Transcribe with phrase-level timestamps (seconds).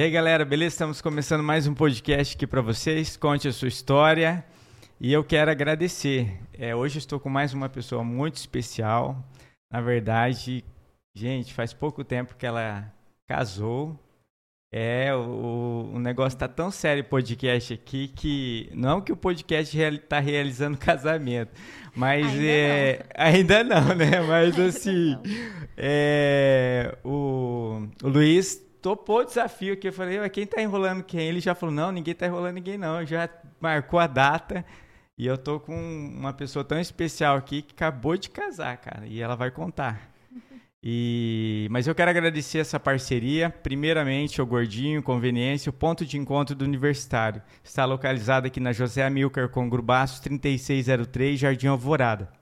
[0.00, 0.72] E aí, galera, beleza?
[0.72, 3.18] Estamos começando mais um podcast aqui para vocês.
[3.18, 4.42] Conte a sua história.
[4.98, 6.40] E eu quero agradecer.
[6.54, 9.22] É, hoje estou com mais uma pessoa muito especial.
[9.70, 10.64] Na verdade,
[11.14, 12.90] gente, faz pouco tempo que ela
[13.28, 13.94] casou.
[14.72, 19.76] É, o, o negócio tá tão sério o podcast aqui que não que o podcast
[19.76, 21.52] real, tá realizando casamento,
[21.94, 23.26] mas ainda, é, não.
[23.26, 24.20] ainda não, né?
[24.26, 25.18] Mas assim,
[25.76, 29.88] é, o, o Luiz topou o desafio aqui.
[29.88, 31.28] Eu falei, quem tá enrolando quem?
[31.28, 33.04] Ele já falou, não, ninguém tá enrolando ninguém não.
[33.04, 33.28] Já
[33.60, 34.64] marcou a data.
[35.18, 39.06] E eu tô com uma pessoa tão especial aqui que acabou de casar, cara.
[39.06, 40.10] E ela vai contar.
[40.82, 46.54] E, mas eu quero agradecer essa parceria, primeiramente ao Gordinho, Conveniência, o ponto de encontro
[46.54, 47.42] do Universitário.
[47.62, 52.32] Está localizado aqui na José Amilcar com Grubaços 3603, Jardim Alvorada.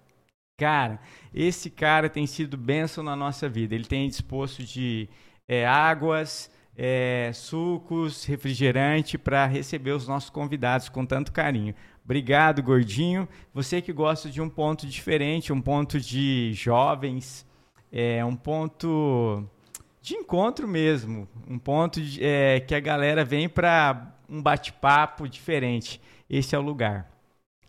[0.56, 1.00] Cara,
[1.34, 3.74] esse cara tem sido bênção na nossa vida.
[3.74, 5.08] Ele tem disposto de
[5.48, 11.74] é, águas, é, sucos, refrigerante para receber os nossos convidados com tanto carinho.
[12.04, 13.28] Obrigado, gordinho.
[13.52, 17.44] Você que gosta de um ponto diferente, um ponto de jovens,
[17.90, 19.44] é um ponto
[20.00, 26.00] de encontro mesmo, um ponto de, é, que a galera vem para um bate-papo diferente.
[26.30, 27.17] Esse é o lugar.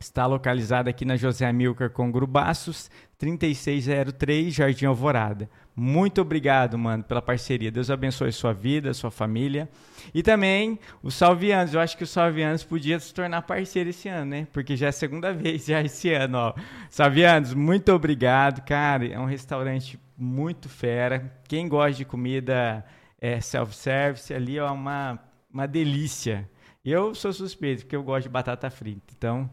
[0.01, 5.49] Está localizado aqui na José Amilcar com Grubaços, 3603, Jardim Alvorada.
[5.75, 7.69] Muito obrigado, mano, pela parceria.
[7.69, 9.67] Deus abençoe sua vida, sua família.
[10.13, 11.73] E também o Salvianos.
[11.73, 14.47] Eu acho que o Salvianos podia se tornar parceiro esse ano, né?
[14.53, 16.53] Porque já é a segunda vez já esse ano, ó.
[16.89, 19.05] Salvianos, muito obrigado, cara.
[19.05, 21.29] É um restaurante muito fera.
[21.45, 22.85] Quem gosta de comida
[23.19, 25.19] é, self-service ali é uma,
[25.53, 26.49] uma delícia.
[26.85, 29.13] Eu sou suspeito, porque eu gosto de batata frita.
[29.17, 29.49] Então,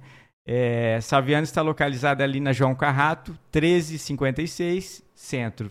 [0.46, 5.70] é, Salviano está localizado ali na João Carrato, 1356, centro.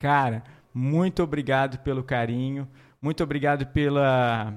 [0.00, 0.42] Cara,
[0.74, 2.68] muito obrigado pelo carinho,
[3.00, 4.52] muito obrigado pela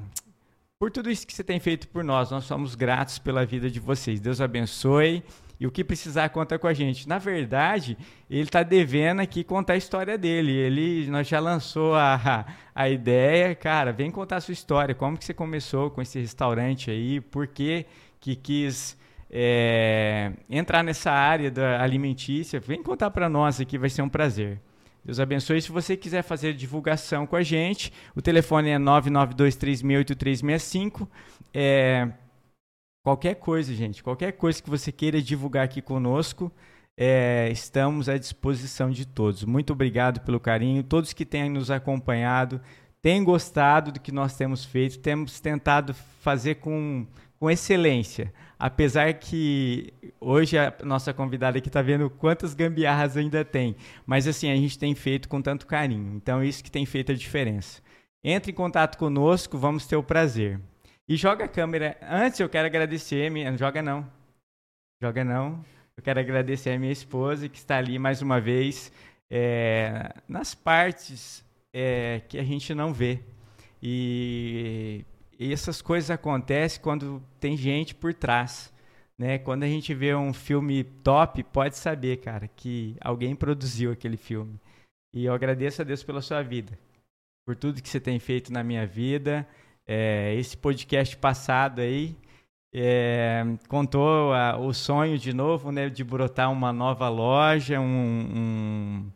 [0.80, 2.32] por tudo isso que você tem feito por nós.
[2.32, 4.20] Nós somos gratos pela vida de vocês.
[4.20, 5.24] Deus abençoe.
[5.58, 7.08] E o que precisar, conta com a gente.
[7.08, 7.98] Na verdade,
[8.30, 10.52] ele está devendo aqui contar a história dele.
[10.52, 12.46] Ele, nós já lançou a,
[12.76, 13.56] a ideia.
[13.56, 14.94] Cara, vem contar a sua história.
[14.94, 17.22] Como que você começou com esse restaurante aí?
[17.22, 17.86] Por que,
[18.20, 18.98] que quis
[19.38, 22.58] é, entrar nessa área da alimentícia?
[22.58, 24.62] Vem contar para nós aqui, vai ser um prazer.
[25.04, 25.62] Deus abençoe.
[25.62, 31.06] Se você quiser fazer divulgação com a gente, o telefone é 992368365.
[31.54, 32.08] É,
[33.04, 36.50] qualquer coisa, gente, qualquer coisa que você queira divulgar aqui conosco,
[36.98, 39.44] é, estamos à disposição de todos.
[39.44, 40.82] Muito obrigado pelo carinho.
[40.82, 42.62] Todos que têm nos acompanhado,
[43.02, 47.06] têm gostado do que nós temos feito, temos tentado fazer com,
[47.38, 53.76] com excelência apesar que hoje a nossa convidada aqui está vendo quantas gambiarras ainda tem,
[54.06, 56.16] mas assim, a gente tem feito com tanto carinho.
[56.16, 57.82] Então, isso que tem feito a diferença.
[58.24, 60.60] Entre em contato conosco, vamos ter o prazer.
[61.08, 61.98] E joga a câmera.
[62.02, 63.56] Antes eu quero agradecer, minha...
[63.56, 64.10] joga não.
[65.02, 65.64] Joga não.
[65.96, 68.92] Eu quero agradecer a minha esposa que está ali mais uma vez
[69.30, 73.20] é, nas partes é, que a gente não vê.
[73.82, 75.06] E
[75.40, 78.74] essas coisas acontecem quando tem gente por trás.
[79.18, 79.38] Né?
[79.38, 84.60] Quando a gente vê um filme top, pode saber, cara, que alguém produziu aquele filme.
[85.14, 86.78] E eu agradeço a Deus pela sua vida,
[87.46, 89.48] por tudo que você tem feito na minha vida.
[89.88, 92.18] É, esse podcast passado aí
[92.74, 99.12] é, contou a, o sonho de novo, né, de brotar uma nova loja, um, um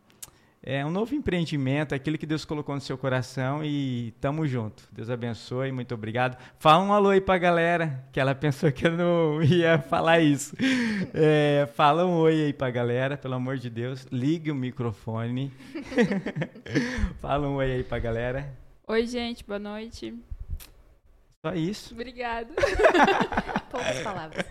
[0.62, 4.82] é um novo empreendimento, aquilo que Deus colocou no seu coração e tamo junto.
[4.92, 6.36] Deus abençoe, muito obrigado.
[6.58, 10.54] Fala um alô aí pra galera, que ela pensou que eu não ia falar isso.
[11.14, 14.06] É, fala um oi aí pra galera, pelo amor de Deus.
[14.12, 15.50] Ligue o microfone.
[17.20, 18.52] fala um oi aí pra galera.
[18.86, 20.14] Oi, gente, boa noite.
[21.44, 21.94] Só isso.
[21.94, 22.52] Obrigada.
[23.70, 24.44] Poucas palavras.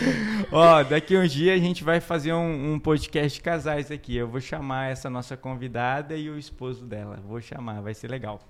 [0.52, 4.14] Ó, daqui um dia a gente vai fazer um, um, podcast de casais aqui.
[4.14, 7.16] Eu vou chamar essa nossa convidada e o esposo dela.
[7.16, 8.40] Vou chamar, vai ser legal.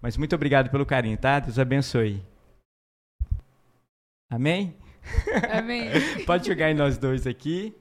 [0.00, 1.38] Mas muito obrigado pelo carinho, tá?
[1.38, 2.22] Deus abençoe.
[4.30, 4.74] Amém?
[5.52, 5.90] Amém.
[6.24, 7.74] Pode chegar em nós dois aqui.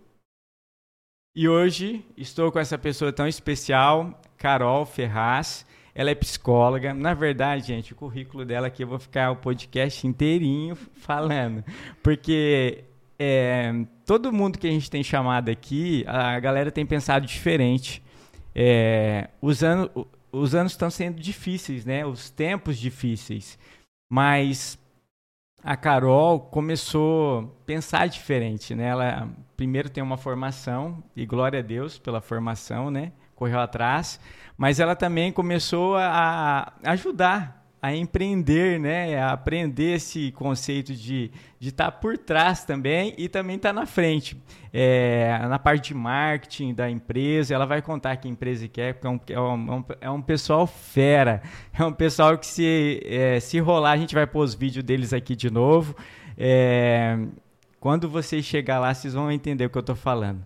[1.34, 5.65] E hoje estou com essa pessoa tão especial, Carol Ferraz.
[5.96, 6.94] Ela é psicóloga.
[6.94, 11.64] Na verdade, gente, o currículo dela aqui eu vou ficar o podcast inteirinho falando.
[12.04, 12.84] Porque
[13.18, 13.72] é,
[14.06, 18.04] todo mundo que a gente tem chamado aqui, a galera tem pensado diferente.
[18.54, 19.90] É, os, anos,
[20.34, 22.06] os anos estão sendo difíceis, né?
[22.06, 23.58] Os tempos difíceis.
[24.12, 24.78] Mas
[25.64, 28.88] a Carol começou a pensar diferente, né?
[28.88, 33.14] Ela primeiro tem uma formação, e glória a Deus pela formação, né?
[33.36, 34.20] Correu atrás
[34.58, 39.20] mas ela também começou a ajudar a empreender, né?
[39.20, 41.30] A aprender esse conceito de
[41.62, 44.42] estar tá por trás também e também estar tá na frente.
[44.74, 49.34] É, na parte de marketing da empresa, ela vai contar que empresa que é, porque
[49.34, 51.44] é um, é um, é um pessoal fera.
[51.78, 55.14] É um pessoal que se, é, se rolar, a gente vai pôr os vídeos deles
[55.14, 55.96] aqui de novo.
[56.38, 57.20] É,
[57.80, 60.44] quando vocês chegar lá, vocês vão entender o que eu estou falando.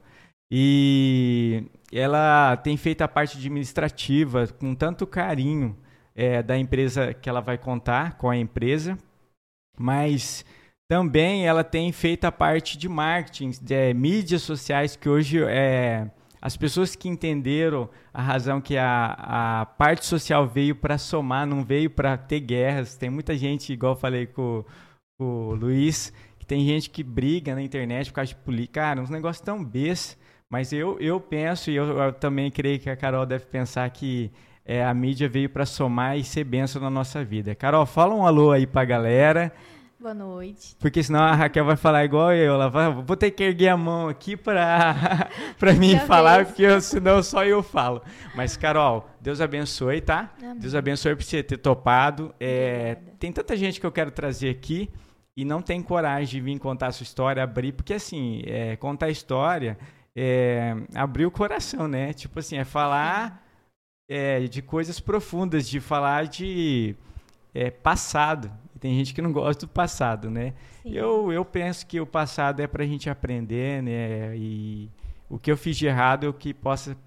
[0.52, 5.78] E ela tem feito a parte administrativa com tanto carinho
[6.16, 8.98] é, da empresa que ela vai contar com a empresa,
[9.78, 10.46] mas
[10.90, 16.10] também ela tem feito a parte de marketing, de é, mídias sociais, que hoje é,
[16.42, 21.64] as pessoas que entenderam a razão que a, a parte social veio para somar, não
[21.64, 22.96] veio para ter guerras.
[22.96, 24.64] Tem muita gente, igual falei com,
[25.20, 28.82] com o Luiz, que tem gente que briga na internet por causa de política.
[28.82, 30.18] Cara, uns negócios tão besta.
[30.52, 34.32] Mas eu, eu penso, e eu, eu também creio que a Carol deve pensar que
[34.66, 37.54] é, a mídia veio para somar e ser benção na nossa vida.
[37.54, 39.54] Carol, fala um alô aí para a galera.
[40.00, 40.76] Boa noite.
[40.80, 42.56] Porque senão a Raquel vai falar igual eu.
[42.56, 45.30] Ela vai, vou ter que erguer a mão aqui para
[45.78, 48.02] mim falar, porque eu, senão só eu falo.
[48.34, 50.34] Mas, Carol, Deus abençoe, tá?
[50.42, 50.58] Amém.
[50.58, 52.34] Deus abençoe por você ter topado.
[52.40, 54.90] É, tem tanta gente que eu quero trazer aqui
[55.38, 59.06] e não tem coragem de vir contar a sua história, abrir, porque assim, é, contar
[59.06, 59.78] a história
[60.22, 62.12] é abrir o coração, né?
[62.12, 63.46] Tipo assim, é falar
[64.10, 66.96] é, de coisas profundas, de falar de
[67.54, 68.52] é, passado.
[68.80, 70.54] Tem gente que não gosta do passado, né?
[70.86, 74.36] Eu, eu penso que o passado é para a gente aprender, né?
[74.36, 74.90] E
[75.30, 76.98] o que eu fiz de errado é o que possa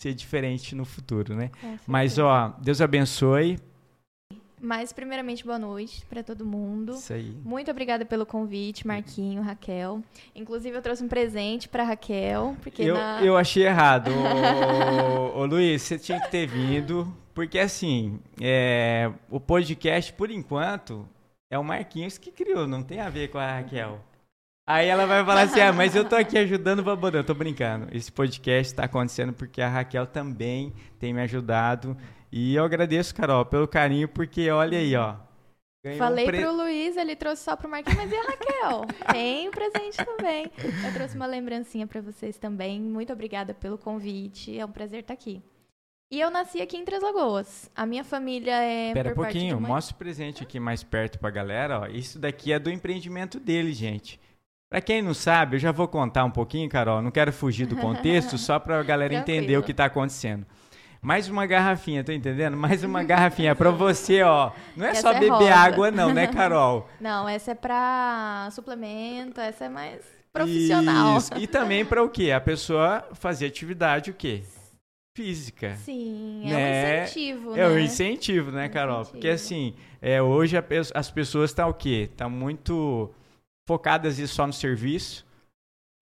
[0.00, 1.50] ser diferente no futuro, né?
[1.86, 3.58] Mas, ó, Deus abençoe.
[4.64, 6.92] Mas, primeiramente, boa noite para todo mundo.
[6.92, 7.36] Isso aí.
[7.44, 10.00] Muito obrigada pelo convite, Marquinho, Raquel.
[10.36, 12.56] Inclusive, eu trouxe um presente para Raquel.
[12.62, 13.20] Porque eu, na...
[13.24, 14.12] eu achei errado.
[15.34, 17.12] ô, ô, Luiz, você tinha que ter vindo.
[17.34, 21.08] Porque, assim, é, o podcast, por enquanto,
[21.50, 23.98] é o Marquinhos que criou, não tem a ver com a Raquel.
[24.64, 27.20] Aí ela vai falar assim: ah, mas eu tô aqui ajudando o Babodão.
[27.20, 27.88] Eu tô brincando.
[27.90, 31.96] Esse podcast está acontecendo porque a Raquel também tem me ajudado.
[32.32, 35.16] E eu agradeço, Carol, pelo carinho, porque olha aí, ó.
[35.98, 36.40] Falei um pre...
[36.40, 38.86] pro Luiz, ele trouxe só pro Marquinhos, mas e a Raquel?
[39.12, 40.50] Tem presente também.
[40.84, 42.80] Eu trouxe uma lembrancinha para vocês também.
[42.80, 44.56] Muito obrigada pelo convite.
[44.56, 45.42] É um prazer estar aqui.
[46.10, 47.70] E eu nasci aqui em Três Lagoas.
[47.74, 48.92] A minha família é.
[48.92, 51.80] Pera um pouquinho, mostra o presente aqui mais perto pra galera.
[51.80, 51.86] Ó.
[51.86, 54.20] Isso daqui é do empreendimento dele, gente.
[54.70, 57.02] Para quem não sabe, eu já vou contar um pouquinho, Carol.
[57.02, 60.46] Não quero fugir do contexto, só para a galera entender o que está acontecendo.
[61.04, 62.56] Mais uma garrafinha, tá entendendo?
[62.56, 64.52] Mais uma garrafinha para você, ó.
[64.76, 65.54] Não é essa só é beber rosa.
[65.54, 66.88] água, não, né, Carol?
[67.00, 70.00] Não, essa é para suplemento, essa é mais
[70.32, 71.18] profissional.
[71.18, 71.34] Isso.
[71.36, 72.30] E também para o quê?
[72.30, 74.44] A pessoa fazer atividade o quê?
[75.16, 75.74] Física.
[75.74, 76.52] Sim, né?
[76.52, 77.02] é um né?
[77.02, 77.68] incentivo, É né?
[77.68, 79.00] um incentivo, né, Carol?
[79.00, 79.12] Incentivo.
[79.12, 82.08] Porque assim, é, hoje a, as pessoas estão tá o quê?
[82.12, 83.12] Estão tá muito
[83.66, 85.26] focadas só no serviço.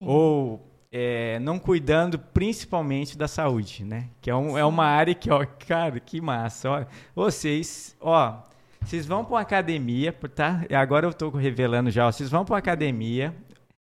[0.03, 0.09] Sim.
[0.09, 4.09] Ou é, não cuidando principalmente da saúde, né?
[4.21, 6.71] Que é, um, é uma área que, ó, cara, que massa.
[6.71, 8.43] Ó, vocês, ó,
[8.81, 10.65] vocês vão para uma academia, tá?
[10.75, 13.35] Agora eu estou revelando já, ó, vocês vão para uma academia,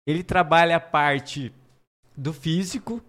[0.07, 1.53] ele trabalha a parte
[2.17, 3.03] do físico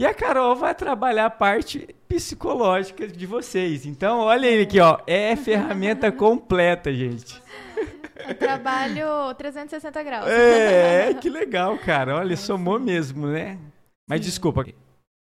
[0.00, 3.84] e a Carol vai trabalhar a parte psicológica de vocês.
[3.84, 7.38] Então, olha ele aqui, ó, é ferramenta completa, gente.
[8.26, 10.26] Eu trabalho 360 graus.
[10.26, 12.16] É, que legal, cara.
[12.16, 13.58] Olha, somou mesmo, né?
[14.08, 14.30] Mas Sim.
[14.30, 14.64] desculpa,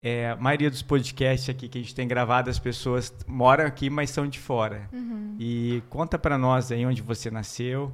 [0.02, 3.90] é, a maioria dos podcasts aqui que a gente tem gravado, as pessoas moram aqui,
[3.90, 4.90] mas são de fora.
[4.94, 5.36] Uhum.
[5.38, 7.92] E conta para nós aí onde você nasceu.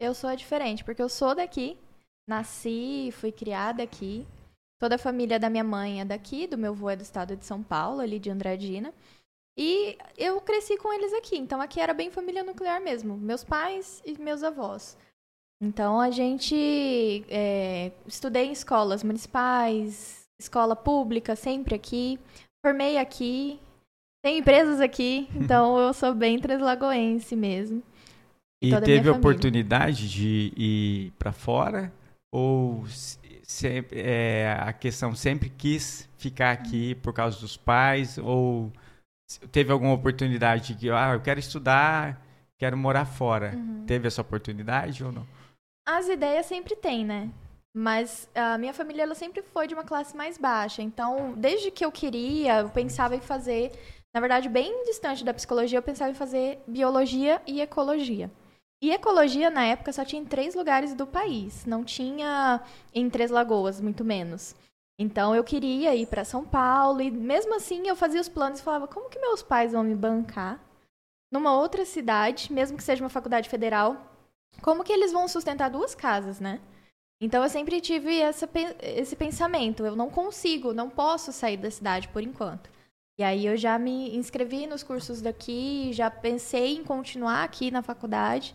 [0.00, 1.78] Eu sou diferente, porque eu sou daqui.
[2.28, 4.26] Nasci, fui criada aqui.
[4.78, 7.46] Toda a família da minha mãe é daqui, do meu avô é do estado de
[7.46, 8.92] São Paulo, ali de Andradina.
[9.58, 14.02] E eu cresci com eles aqui, então aqui era bem família nuclear mesmo, meus pais
[14.04, 14.98] e meus avós.
[15.62, 22.18] Então a gente é, estudei em escolas municipais, escola pública, sempre aqui,
[22.62, 23.58] formei aqui,
[24.22, 27.82] tem empresas aqui, então eu sou bem translagoense mesmo.
[28.62, 31.90] E, e teve a oportunidade de ir para fora
[32.30, 32.84] ou
[33.46, 38.72] sempre, é, a questão sempre quis ficar aqui por causa dos pais ou
[39.52, 42.20] teve alguma oportunidade que, ah, eu quero estudar,
[42.58, 43.52] quero morar fora.
[43.54, 43.84] Uhum.
[43.86, 45.26] Teve essa oportunidade ou não?
[45.86, 47.30] As ideias sempre tem, né?
[47.72, 50.82] Mas a minha família ela sempre foi de uma classe mais baixa.
[50.82, 53.70] Então, desde que eu queria, eu pensava em fazer,
[54.12, 58.30] na verdade, bem distante da psicologia, eu pensava em fazer biologia e ecologia.
[58.82, 61.64] E ecologia, na época, só tinha em três lugares do país.
[61.64, 62.60] Não tinha
[62.94, 64.54] em Três Lagoas, muito menos.
[64.98, 68.62] Então eu queria ir para São Paulo e mesmo assim eu fazia os planos e
[68.62, 70.58] falava como que meus pais vão me bancar
[71.30, 74.10] numa outra cidade, mesmo que seja uma faculdade federal,
[74.62, 76.60] como que eles vão sustentar duas casas, né?
[77.20, 78.48] Então eu sempre tive essa,
[78.80, 82.70] esse pensamento, eu não consigo, não posso sair da cidade por enquanto.
[83.18, 87.82] E aí eu já me inscrevi nos cursos daqui, já pensei em continuar aqui na
[87.82, 88.54] faculdade.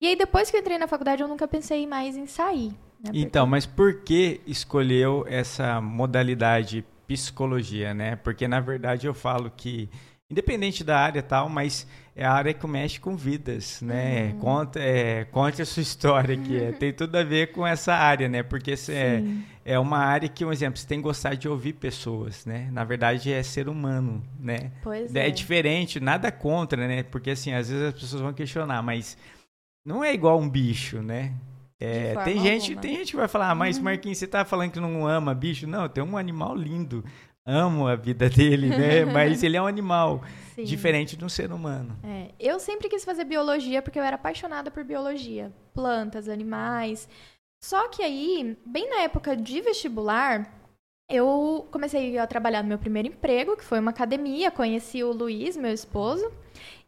[0.00, 2.70] E aí depois que eu entrei na faculdade eu nunca pensei mais em sair.
[3.00, 3.10] Né?
[3.14, 8.16] Então, mas por que escolheu essa modalidade psicologia, né?
[8.16, 9.88] Porque na verdade eu falo que
[10.30, 11.86] independente da área tal, mas
[12.18, 14.32] é a área que mexe com vidas, né?
[14.32, 14.38] Uhum.
[14.38, 18.26] Conta, é, conte a sua história aqui, é, tem tudo a ver com essa área,
[18.26, 18.42] né?
[18.42, 19.22] Porque é,
[19.62, 22.70] é uma área que, um exemplo, você tem que gostar de ouvir pessoas, né?
[22.72, 24.72] Na verdade é ser humano, né?
[24.82, 25.28] Pois é.
[25.28, 27.02] É diferente, nada contra, né?
[27.02, 29.18] Porque assim, às vezes as pessoas vão questionar, mas
[29.84, 31.34] não é igual um bicho, né?
[31.78, 33.84] É, tem gente, tem gente que vai falar, ah, mas uhum.
[33.84, 35.66] Marquinhos, você tá falando que não ama bicho?
[35.66, 37.04] Não, tem um animal lindo
[37.46, 39.04] amo a vida dele, né?
[39.06, 40.22] Mas ele é um animal
[40.54, 40.64] Sim.
[40.64, 41.96] diferente de um ser humano.
[42.02, 42.30] É.
[42.40, 47.08] Eu sempre quis fazer biologia porque eu era apaixonada por biologia, plantas, animais.
[47.62, 50.52] Só que aí, bem na época de vestibular,
[51.08, 55.56] eu comecei a trabalhar no meu primeiro emprego, que foi uma academia, conheci o Luiz,
[55.56, 56.30] meu esposo.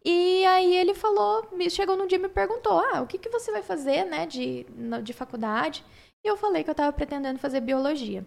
[0.04, 3.52] E aí ele falou, chegou num dia e me perguntou: "Ah, o que que você
[3.52, 4.66] vai fazer, né, de
[5.02, 5.84] de faculdade?"
[6.24, 8.24] E eu falei que eu estava pretendendo fazer biologia.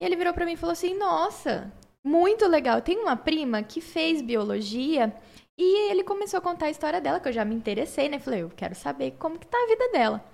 [0.00, 1.72] E ele virou para mim e falou assim: Nossa,
[2.04, 2.80] muito legal.
[2.80, 5.14] Tem uma prima que fez biologia
[5.58, 8.18] e ele começou a contar a história dela, que eu já me interessei, né?
[8.18, 10.24] Falei, eu quero saber como que tá a vida dela.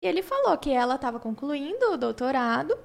[0.00, 2.78] E ele falou que ela estava concluindo o doutorado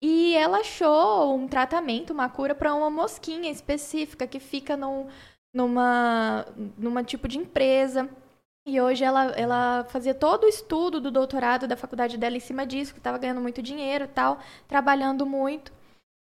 [0.00, 5.08] e ela achou um tratamento, uma cura para uma mosquinha específica que fica num,
[5.52, 6.46] numa,
[6.78, 8.08] numa tipo de empresa.
[8.64, 12.64] E hoje ela, ela fazia todo o estudo do doutorado da faculdade dela em cima
[12.64, 15.72] disso, que estava ganhando muito dinheiro e tal, trabalhando muito.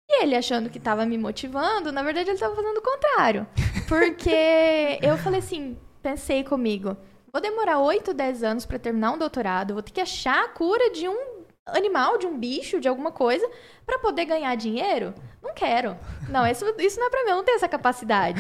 [0.09, 3.47] E ele achando que estava me motivando, na verdade ele estava fazendo o contrário.
[3.87, 6.95] Porque eu falei assim, pensei comigo,
[7.31, 10.91] vou demorar 8, 10 anos para terminar um doutorado, vou ter que achar a cura
[10.91, 13.45] de um animal, de um bicho, de alguma coisa,
[13.85, 15.13] para poder ganhar dinheiro?
[15.41, 15.97] Não quero.
[16.29, 18.39] Não, isso, isso não é para mim, eu não tenho essa capacidade.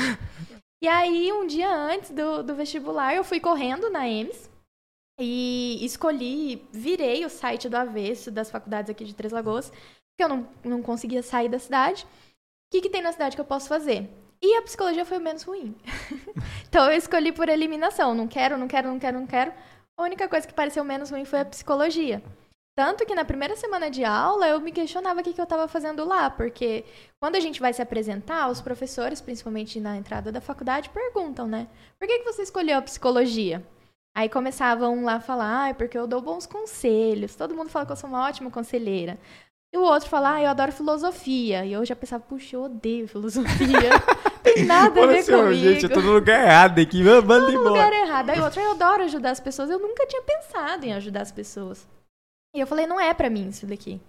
[0.81, 4.49] E aí, um dia antes do, do vestibular, eu fui correndo na EMS
[5.19, 9.71] e escolhi, virei o site do avesso das faculdades aqui de Três Lagoas
[10.17, 12.03] porque eu não, não conseguia sair da cidade.
[12.03, 14.09] O que, que tem na cidade que eu posso fazer?
[14.41, 15.75] E a psicologia foi o menos ruim.
[16.67, 18.15] então eu escolhi por eliminação.
[18.15, 19.53] Não quero, não quero, não quero, não quero.
[19.95, 22.23] A única coisa que pareceu menos ruim foi a psicologia.
[22.75, 25.67] Tanto que na primeira semana de aula eu me questionava o que, que eu estava
[25.67, 26.85] fazendo lá, porque
[27.19, 31.67] quando a gente vai se apresentar, os professores, principalmente na entrada da faculdade, perguntam, né?
[31.97, 33.65] Por que, que você escolheu a psicologia?
[34.17, 37.35] Aí começavam lá a falar, ah, porque eu dou bons conselhos.
[37.35, 39.19] Todo mundo fala que eu sou uma ótima conselheira.
[39.73, 41.65] E o outro fala, ah, eu adoro filosofia.
[41.65, 43.91] E eu já pensava, puxa, eu odeio filosofia.
[44.41, 45.61] Tem nada a ver senhor, comigo.
[45.61, 47.51] Gente, eu tô no lugar errado aqui, manda embora.
[47.51, 48.29] no lugar errado.
[48.29, 49.69] Aí o outro, eu adoro ajudar as pessoas.
[49.69, 51.85] Eu nunca tinha pensado em ajudar as pessoas.
[52.55, 54.01] E eu falei, não é para mim isso daqui.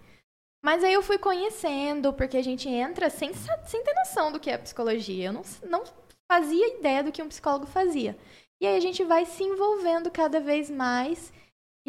[0.65, 4.51] Mas aí eu fui conhecendo, porque a gente entra sem, sem ter noção do que
[4.51, 5.27] é psicologia.
[5.27, 5.85] Eu não, não
[6.31, 8.17] fazia ideia do que um psicólogo fazia.
[8.61, 11.33] E aí a gente vai se envolvendo cada vez mais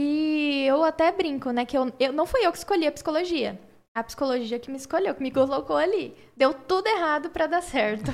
[0.02, 1.66] e eu até brinco, né?
[1.66, 3.60] Que eu, eu não fui eu que escolhi a psicologia.
[3.94, 6.16] A psicologia que me escolheu, que me colocou ali.
[6.38, 8.10] Deu tudo errado para dar certo.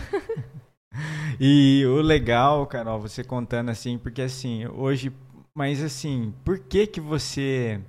[1.40, 5.14] e o legal, Carol, você contando assim, porque assim, hoje,
[5.54, 7.80] mas assim, por que que você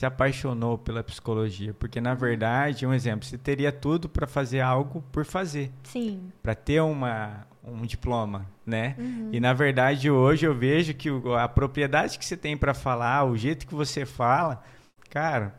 [0.00, 1.74] se apaixonou pela psicologia?
[1.74, 5.70] Porque na verdade, um exemplo, você teria tudo para fazer algo por fazer.
[5.82, 6.32] Sim.
[6.42, 8.96] Para ter uma um diploma, né?
[8.98, 9.30] Uhum.
[9.32, 13.36] E na verdade hoje eu vejo que a propriedade que você tem para falar, o
[13.36, 14.62] jeito que você fala,
[15.08, 15.54] cara,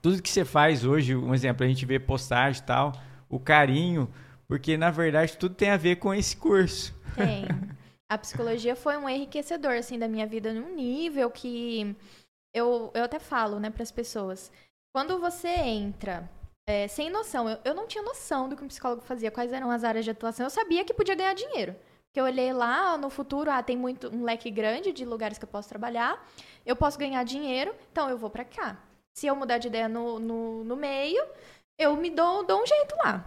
[0.00, 2.92] tudo que você faz hoje, um exemplo, a gente vê postagem e tal,
[3.28, 4.12] o carinho,
[4.46, 6.94] porque na verdade tudo tem a ver com esse curso.
[7.16, 7.44] Tem.
[8.10, 11.96] A psicologia foi um enriquecedor assim da minha vida num nível que
[12.54, 14.52] eu, eu até falo, né, para as pessoas.
[14.94, 16.28] Quando você entra
[16.66, 17.48] é, sem noção.
[17.48, 20.10] Eu, eu não tinha noção do que um psicólogo fazia, quais eram as áreas de
[20.10, 20.46] atuação.
[20.46, 21.74] Eu sabia que podia ganhar dinheiro.
[22.06, 25.44] Porque eu olhei lá no futuro, ah, tem muito um leque grande de lugares que
[25.44, 26.22] eu posso trabalhar.
[26.64, 28.78] Eu posso ganhar dinheiro, então eu vou para cá.
[29.14, 31.24] Se eu mudar de ideia no, no, no meio,
[31.78, 33.24] eu me dou, dou um jeito lá.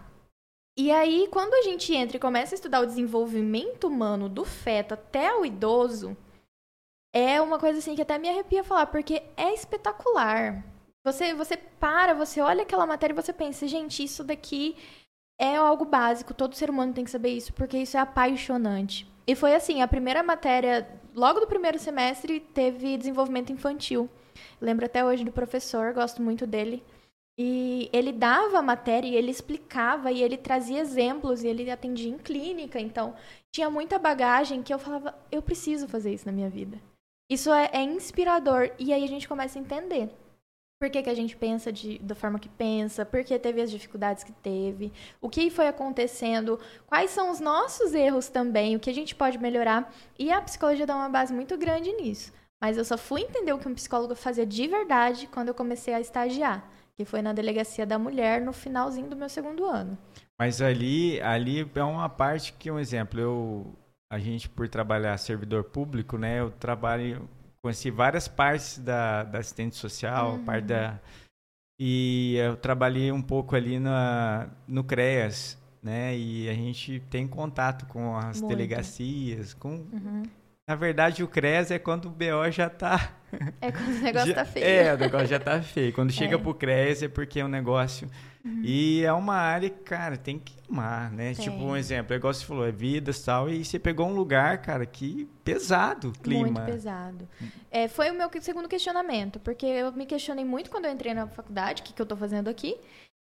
[0.78, 4.94] E aí, quando a gente entra e começa a estudar o desenvolvimento humano do feto
[4.94, 6.16] até o idoso,
[7.14, 10.62] é uma coisa assim que até me arrepia falar, porque é espetacular.
[11.06, 14.74] Você, você para, você olha aquela matéria e você pensa, gente, isso daqui
[15.40, 19.06] é algo básico, todo ser humano tem que saber isso, porque isso é apaixonante.
[19.24, 20.84] E foi assim, a primeira matéria,
[21.14, 24.10] logo do primeiro semestre, teve desenvolvimento infantil.
[24.60, 26.82] Lembro até hoje do professor, gosto muito dele.
[27.38, 32.10] E ele dava a matéria e ele explicava e ele trazia exemplos e ele atendia
[32.10, 32.80] em clínica.
[32.80, 33.14] Então,
[33.54, 36.80] tinha muita bagagem que eu falava, eu preciso fazer isso na minha vida.
[37.30, 38.72] Isso é, é inspirador.
[38.76, 40.10] E aí a gente começa a entender
[40.78, 43.70] por que, que a gente pensa de, da forma que pensa, por que teve as
[43.70, 48.90] dificuldades que teve, o que foi acontecendo, quais são os nossos erros também, o que
[48.90, 49.92] a gente pode melhorar.
[50.18, 52.32] E a psicologia dá uma base muito grande nisso.
[52.60, 55.94] Mas eu só fui entender o que um psicólogo fazia de verdade quando eu comecei
[55.94, 59.98] a estagiar que foi na delegacia da mulher no finalzinho do meu segundo ano.
[60.38, 63.74] Mas ali, ali é uma parte que, um exemplo, eu,
[64.10, 67.28] a gente por trabalhar servidor público, né, eu trabalho,
[67.66, 70.44] conheci várias partes da, da assistente social, uhum.
[70.44, 71.00] parte da
[71.78, 76.16] e eu trabalhei um pouco ali na, no CREAS, né?
[76.16, 78.48] E a gente tem contato com as Muito.
[78.48, 80.22] delegacias, com uhum.
[80.68, 83.12] Na verdade, o CRES é quando o BO já tá.
[83.60, 84.64] É quando o negócio já, tá feio.
[84.64, 85.92] É, o negócio já tá feio.
[85.92, 86.38] Quando chega é.
[86.38, 88.08] pro CRES é porque é um negócio.
[88.46, 88.62] Uhum.
[88.62, 91.34] E é uma área que, cara, tem que amar, né?
[91.34, 91.44] Tem.
[91.44, 93.50] Tipo, um exemplo, é igual você falou, é vida e tal.
[93.50, 96.44] E você pegou um lugar, cara, que pesado o clima.
[96.44, 97.28] Muito pesado.
[97.72, 101.26] É, foi o meu segundo questionamento, porque eu me questionei muito quando eu entrei na
[101.26, 102.78] faculdade, o que, que eu tô fazendo aqui.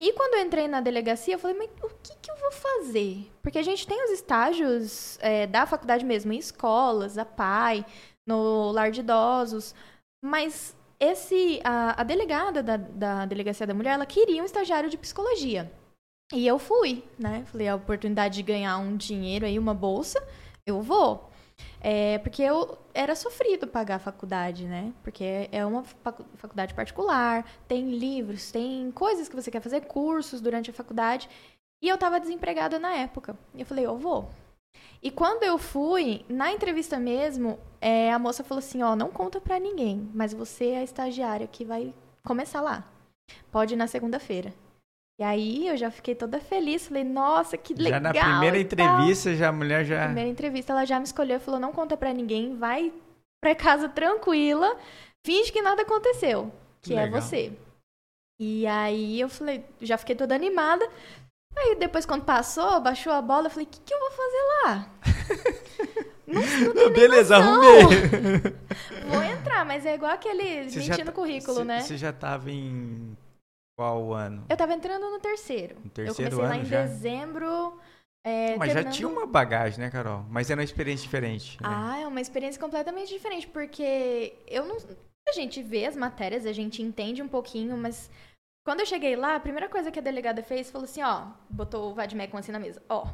[0.00, 3.28] E quando eu entrei na delegacia, eu falei, mas o que, que eu vou fazer?
[3.42, 7.84] Porque a gente tem os estágios é, da faculdade mesmo, em escolas, a PAI,
[8.24, 9.74] no lar de idosos,
[10.24, 14.98] mas esse a, a delegada da, da Delegacia da Mulher, ela queria um estagiário de
[14.98, 15.70] psicologia.
[16.32, 17.44] E eu fui, né?
[17.46, 20.22] Falei, a oportunidade de ganhar um dinheiro aí, uma bolsa,
[20.66, 21.30] eu vou.
[21.80, 24.92] É, porque eu era sofrido pagar a faculdade, né?
[25.02, 25.84] Porque é uma
[26.36, 31.28] faculdade particular, tem livros, tem coisas que você quer fazer, cursos durante a faculdade.
[31.80, 33.36] E eu estava desempregada na época.
[33.54, 34.28] E eu falei, eu vou.
[35.02, 39.40] E quando eu fui, na entrevista mesmo, é, a moça falou assim, ó, não conta
[39.40, 42.84] pra ninguém, mas você é a estagiária que vai começar lá.
[43.50, 44.52] Pode ir na segunda-feira.
[45.20, 48.00] E aí eu já fiquei toda feliz, falei, nossa, que legal.
[48.00, 49.98] Já na primeira entrevista, já a mulher já.
[49.98, 52.92] Na primeira entrevista, ela já me escolheu falou: não conta pra ninguém, vai
[53.42, 54.76] pra casa tranquila,
[55.26, 57.06] finge que nada aconteceu, que legal.
[57.06, 57.52] é você.
[58.40, 60.88] E aí eu falei, já fiquei toda animada.
[61.58, 64.42] Aí depois, quando passou, baixou a bola, eu falei, o que, que eu vou fazer
[64.64, 64.90] lá?
[66.26, 67.82] não, não Beleza, arrumei.
[69.10, 71.80] vou entrar, mas é igual aquele você mentindo no tá, currículo, cê, né?
[71.80, 73.16] Você já tava em
[73.76, 74.44] qual ano?
[74.48, 75.76] Eu tava entrando no terceiro.
[75.84, 76.82] No terceiro eu comecei ano lá em já?
[76.82, 77.78] dezembro.
[78.24, 78.84] É, Mas terminando...
[78.84, 80.24] já tinha uma bagagem, né, Carol?
[80.28, 81.56] Mas era uma experiência diferente.
[81.62, 81.68] Né?
[81.70, 84.76] Ah, é uma experiência completamente diferente, porque eu não.
[85.28, 88.10] A gente vê as matérias, a gente entende um pouquinho, mas
[88.68, 91.90] quando eu cheguei lá, a primeira coisa que a delegada fez falou assim: ó, botou
[91.90, 93.06] o Vadmecum assim na mesa, ó,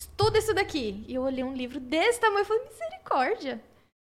[0.00, 1.04] estuda isso daqui.
[1.06, 3.62] E eu olhei um livro desse tamanho e falei: misericórdia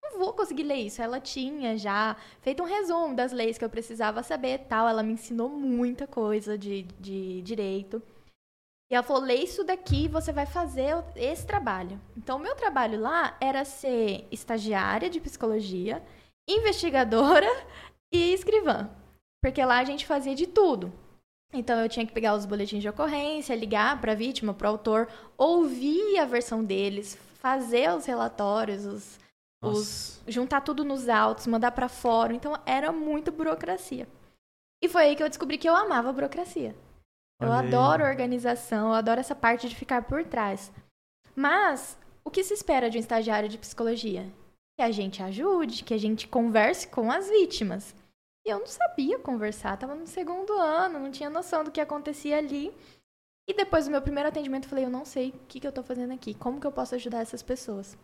[0.02, 1.02] não vou conseguir ler isso.
[1.02, 4.88] Ela tinha já feito um resumo das leis que eu precisava saber tal.
[4.88, 8.02] Ela me ensinou muita coisa de, de direito.
[8.90, 12.00] E ela falou: lê isso daqui você vai fazer esse trabalho.
[12.16, 16.02] Então, o meu trabalho lá era ser estagiária de psicologia,
[16.48, 17.50] investigadora
[18.14, 18.90] e escrivã.
[19.42, 20.92] Porque lá a gente fazia de tudo.
[21.52, 24.72] Então, eu tinha que pegar os boletins de ocorrência, ligar para a vítima, para o
[24.72, 29.20] autor, ouvir a versão deles, fazer os relatórios, os,
[29.64, 32.34] os, juntar tudo nos autos, mandar para fora.
[32.34, 34.08] Então era muita burocracia.
[34.82, 36.76] E foi aí que eu descobri que eu amava a burocracia.
[37.42, 37.68] Eu Olhei.
[37.68, 40.72] adoro organização, eu adoro essa parte de ficar por trás.
[41.36, 44.30] Mas o que se espera de um estagiário de psicologia?
[44.78, 47.96] Que a gente ajude, que a gente converse com as vítimas.
[48.50, 52.76] Eu não sabia conversar, estava no segundo ano, não tinha noção do que acontecia ali.
[53.48, 55.70] E depois do meu primeiro atendimento, eu falei: eu não sei o que, que eu
[55.70, 57.98] estou fazendo aqui, como que eu posso ajudar essas pessoas.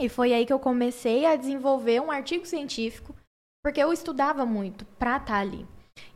[0.00, 3.14] E foi aí que eu comecei a desenvolver um artigo científico,
[3.62, 5.66] porque eu estudava muito para estar tá ali.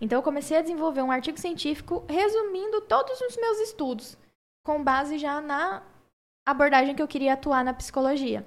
[0.01, 4.19] Então eu comecei a desenvolver um artigo científico resumindo todos os meus estudos,
[4.65, 5.83] com base já na
[6.47, 8.45] abordagem que eu queria atuar na psicologia.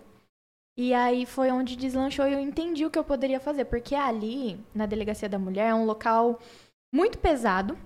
[0.81, 4.59] E aí foi onde deslanchou e eu entendi o que eu poderia fazer, porque ali,
[4.73, 6.39] na Delegacia da Mulher, é um local
[6.91, 7.77] muito pesado,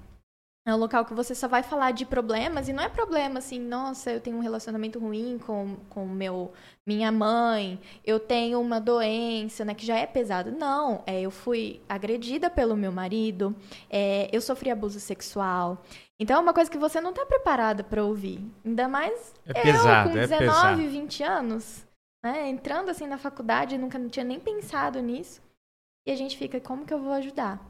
[0.66, 3.60] é um local que você só vai falar de problemas, e não é problema assim,
[3.60, 6.54] nossa, eu tenho um relacionamento ruim com, com meu,
[6.88, 10.54] minha mãe, eu tenho uma doença, né, que já é pesado.
[10.54, 13.54] Não, é, eu fui agredida pelo meu marido,
[13.90, 15.84] é, eu sofri abuso sexual.
[16.18, 18.40] Então é uma coisa que você não está preparada para ouvir.
[18.64, 20.82] Ainda mais é eu, pesado, com 19, é pesado.
[20.82, 21.85] 20 anos,
[22.26, 25.44] né, entrando assim na faculdade, nunca tinha nem pensado nisso.
[26.08, 27.64] E a gente fica, como que eu vou ajudar?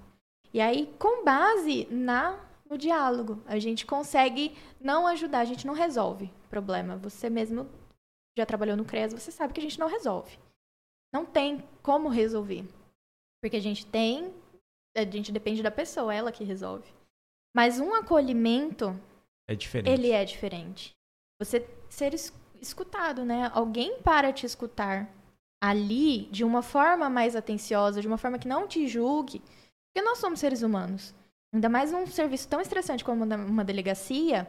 [0.53, 2.39] E aí, com base na
[2.69, 3.43] no diálogo.
[3.45, 6.97] A gente consegue não ajudar, a gente não resolve problema.
[6.97, 7.69] Você mesmo
[8.37, 10.39] já trabalhou no CRES, você sabe que a gente não resolve.
[11.13, 12.65] Não tem como resolver.
[13.41, 14.33] Porque a gente tem.
[14.95, 16.89] A gente depende da pessoa, ela que resolve.
[17.55, 18.99] Mas um acolhimento,
[19.47, 19.93] É diferente.
[19.93, 20.93] ele é diferente.
[21.39, 22.13] Você ser
[22.67, 23.51] escutado, né?
[23.54, 25.10] Alguém para te escutar
[25.62, 30.17] ali de uma forma mais atenciosa, de uma forma que não te julgue, porque nós
[30.17, 31.13] somos seres humanos.
[31.54, 34.47] Ainda mais num serviço tão estressante como uma delegacia,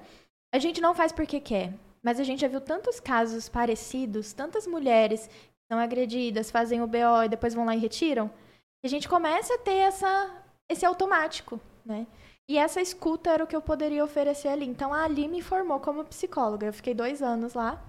[0.52, 1.72] a gente não faz porque quer.
[2.02, 6.86] Mas a gente já viu tantos casos parecidos, tantas mulheres que são agredidas, fazem o
[6.86, 10.30] BO e depois vão lá e retiram, que a gente começa a ter essa,
[10.68, 12.06] esse automático, né?
[12.48, 14.66] E essa escuta era o que eu poderia oferecer ali.
[14.66, 16.66] Então Ali me formou como psicóloga.
[16.66, 17.82] Eu fiquei dois anos lá.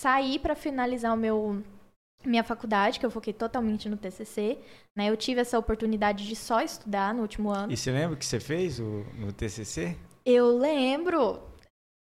[0.00, 1.62] Saí para finalizar o meu
[2.24, 4.56] minha faculdade, que eu foquei totalmente no TCC.
[4.96, 5.10] Né?
[5.10, 7.70] Eu tive essa oportunidade de só estudar no último ano.
[7.70, 9.94] E você lembra o que você fez o- no TCC?
[10.24, 11.38] Eu lembro.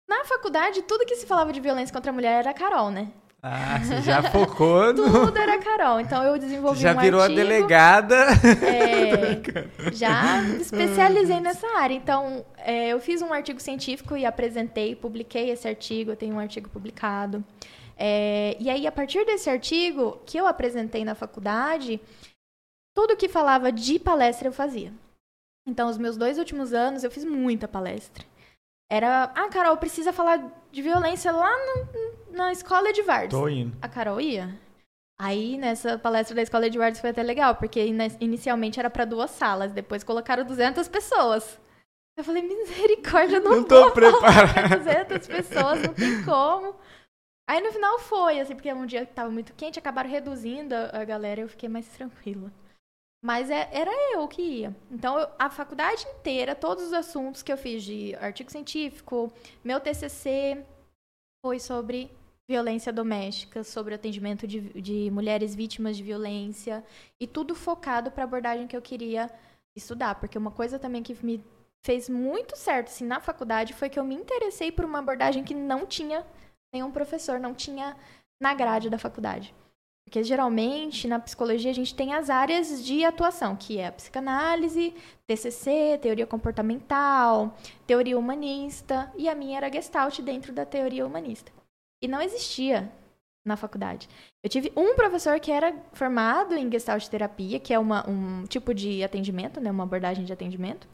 [0.08, 3.08] Na faculdade, tudo que se falava de violência contra a mulher era Carol, né?
[3.42, 5.26] Ah, você já focou no...
[5.26, 6.00] Tudo era Carol.
[6.00, 7.40] Então eu desenvolvi Já um virou artigo.
[7.40, 8.16] a delegada.
[8.66, 9.42] É,
[9.92, 11.94] já me especializei nessa área.
[11.94, 16.38] Então, é, eu fiz um artigo científico e apresentei, publiquei esse artigo, eu tenho um
[16.38, 17.44] artigo publicado.
[17.96, 22.00] É, e aí, a partir desse artigo que eu apresentei na faculdade,
[22.96, 24.92] tudo que falava de palestra eu fazia.
[25.66, 28.24] Então, os meus dois últimos anos, eu fiz muita palestra.
[28.90, 30.38] Era, ah, Carol, precisa falar
[30.70, 33.38] de violência lá no- na escola de Vardes.
[33.38, 33.76] Tô indo.
[33.80, 34.58] A Carol ia?
[35.20, 37.80] Aí, nessa palestra da Escola de Edwards foi até legal, porque
[38.20, 41.60] inicialmente era para duas salas, depois colocaram 200 pessoas.
[42.16, 44.52] Eu falei, misericórdia, não, Não tô preparada.
[44.68, 46.74] pra 200 pessoas, não tem como.
[47.48, 51.00] Aí no final foi, assim, porque um dia que tava muito quente, acabaram reduzindo a,
[51.00, 52.52] a galera e eu fiquei mais tranquila.
[53.24, 54.76] Mas é- era eu que ia.
[54.90, 59.32] Então, eu- a faculdade inteira, todos os assuntos que eu fiz de artigo científico,
[59.64, 60.64] meu TCC
[61.44, 62.10] foi sobre
[62.48, 66.84] violência doméstica, sobre atendimento de, de mulheres vítimas de violência
[67.20, 69.30] e tudo focado para a abordagem que eu queria
[69.76, 71.42] estudar, porque uma coisa também que me
[71.84, 75.54] fez muito certo assim na faculdade foi que eu me interessei por uma abordagem que
[75.54, 76.24] não tinha
[76.72, 77.96] nenhum professor, não tinha
[78.40, 79.54] na grade da faculdade.
[80.04, 84.94] Porque geralmente na psicologia a gente tem as áreas de atuação, que é a psicanálise,
[85.26, 87.56] TCC, teoria comportamental,
[87.86, 91.52] teoria humanista, e a minha era Gestalt dentro da teoria humanista.
[92.02, 92.90] E não existia
[93.44, 94.08] na faculdade.
[94.42, 98.74] Eu tive um professor que era formado em Gestalt terapia, que é uma, um tipo
[98.74, 100.88] de atendimento, né, uma abordagem de atendimento.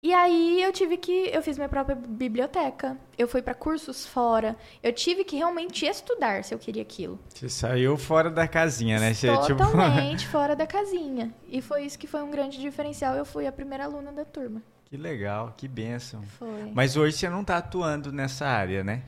[0.00, 2.96] E aí eu tive que eu fiz minha própria biblioteca.
[3.16, 4.56] Eu fui para cursos fora.
[4.80, 7.18] Eu tive que realmente estudar se eu queria aquilo.
[7.28, 9.12] Você saiu fora da casinha, né?
[9.12, 9.58] Você, tipo...
[9.58, 11.34] Totalmente fora da casinha.
[11.48, 13.16] E foi isso que foi um grande diferencial.
[13.16, 14.62] Eu fui a primeira aluna da turma.
[14.84, 16.22] que legal, que bênção.
[16.22, 16.70] Foi.
[16.72, 19.02] Mas hoje você não tá atuando nessa área, né?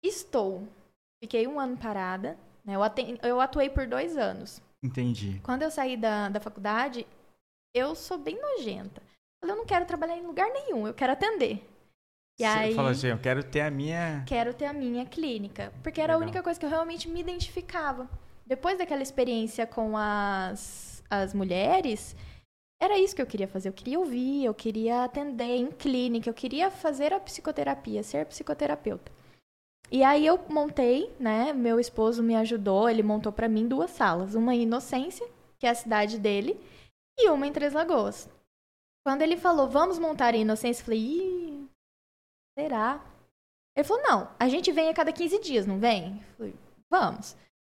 [0.00, 0.62] Estou.
[1.20, 2.38] Fiquei um ano parada.
[2.64, 2.76] Né?
[2.76, 2.80] Eu,
[3.22, 4.62] eu atuei por dois anos.
[4.80, 5.40] Entendi.
[5.42, 7.04] Quando eu saí da, da faculdade,
[7.74, 9.02] eu sou bem nojenta.
[9.42, 11.66] Eu falei, eu não quero trabalhar em lugar nenhum, eu quero atender.
[12.38, 14.24] E Você aí, falou assim, eu quero ter a minha...
[14.26, 15.72] quero ter a minha clínica.
[15.82, 16.28] Porque era a Legal.
[16.28, 18.08] única coisa que eu realmente me identificava.
[18.46, 22.14] Depois daquela experiência com as, as mulheres,
[22.80, 23.70] era isso que eu queria fazer.
[23.70, 29.10] Eu queria ouvir, eu queria atender em clínica, eu queria fazer a psicoterapia, ser psicoterapeuta.
[29.90, 31.52] E aí eu montei, né?
[31.52, 35.26] Meu esposo me ajudou, ele montou pra mim duas salas, uma em Inocência,
[35.58, 36.60] que é a cidade dele,
[37.18, 38.28] e uma em Três Lagoas.
[39.06, 41.68] Quando ele falou, vamos montar em Inocência, eu falei, Ih,
[42.58, 43.00] será?
[43.76, 46.16] Ele falou, não, a gente vem a cada 15 dias, não vem?
[46.16, 46.54] Eu falei,
[46.90, 47.36] vamos.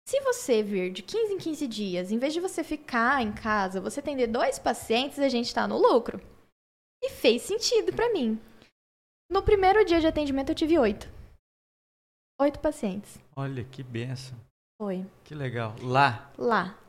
[0.08, 3.78] Se você vir de 15 em 15 dias, em vez de você ficar em casa,
[3.78, 6.18] você atender dois pacientes, a gente tá no lucro.
[7.04, 8.40] E fez sentido pra mim.
[9.30, 11.12] No primeiro dia de atendimento, eu tive oito.
[12.40, 13.20] Oito pacientes.
[13.36, 14.38] Olha, que benção.
[14.80, 15.04] Foi.
[15.24, 15.76] Que legal.
[15.82, 16.32] Lá.
[16.38, 16.87] Lá.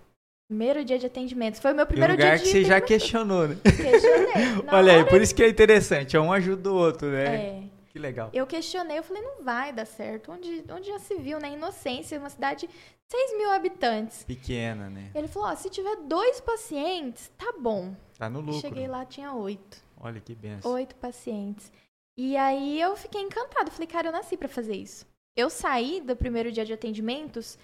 [0.49, 1.61] Primeiro dia de atendimento.
[1.61, 3.55] Foi o meu primeiro lugar dia que de você já questionou, né?
[3.63, 4.65] Questionei.
[4.73, 6.17] Olha aí, por isso que é interessante.
[6.17, 7.35] É um ajuda o outro, né?
[7.35, 7.63] É.
[7.91, 8.31] Que legal.
[8.33, 10.31] Eu questionei, eu falei, não vai dar certo.
[10.31, 11.53] Onde, onde já se viu, né?
[11.53, 12.73] Inocência, uma cidade de
[13.11, 14.23] 6 mil habitantes.
[14.23, 15.11] Pequena, né?
[15.13, 17.95] Ele falou, ó, se tiver dois pacientes, tá bom.
[18.17, 18.59] Tá no lucro.
[18.59, 19.77] Cheguei lá, tinha oito.
[19.99, 20.71] Olha que benção.
[20.71, 21.71] Oito pacientes.
[22.17, 23.69] E aí eu fiquei encantada.
[23.69, 25.05] Falei, cara, eu nasci pra fazer isso.
[25.37, 27.55] Eu saí do primeiro dia de atendimentos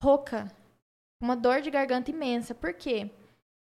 [0.00, 0.48] rouca,
[1.20, 2.54] uma dor de garganta imensa.
[2.54, 3.10] Por quê?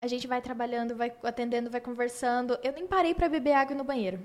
[0.02, 2.58] A gente vai trabalhando, vai atendendo, vai conversando.
[2.62, 4.20] Eu nem parei pra beber água no banheiro.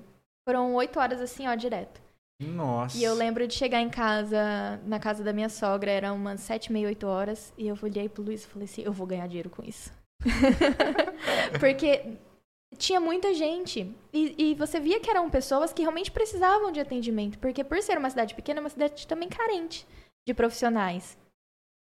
[0.47, 2.01] Foram oito horas assim, ó, direto.
[2.39, 2.97] Nossa.
[2.97, 6.71] E eu lembro de chegar em casa, na casa da minha sogra, eram umas sete,
[6.71, 9.49] meia, oito horas, e eu olhei pro Luiz e falei assim, eu vou ganhar dinheiro
[9.49, 9.91] com isso.
[11.59, 12.17] Porque
[12.77, 13.93] tinha muita gente.
[14.13, 17.39] E, e você via que eram pessoas que realmente precisavam de atendimento.
[17.39, 19.85] Porque por ser uma cidade pequena, é uma cidade também carente
[20.27, 21.17] de profissionais.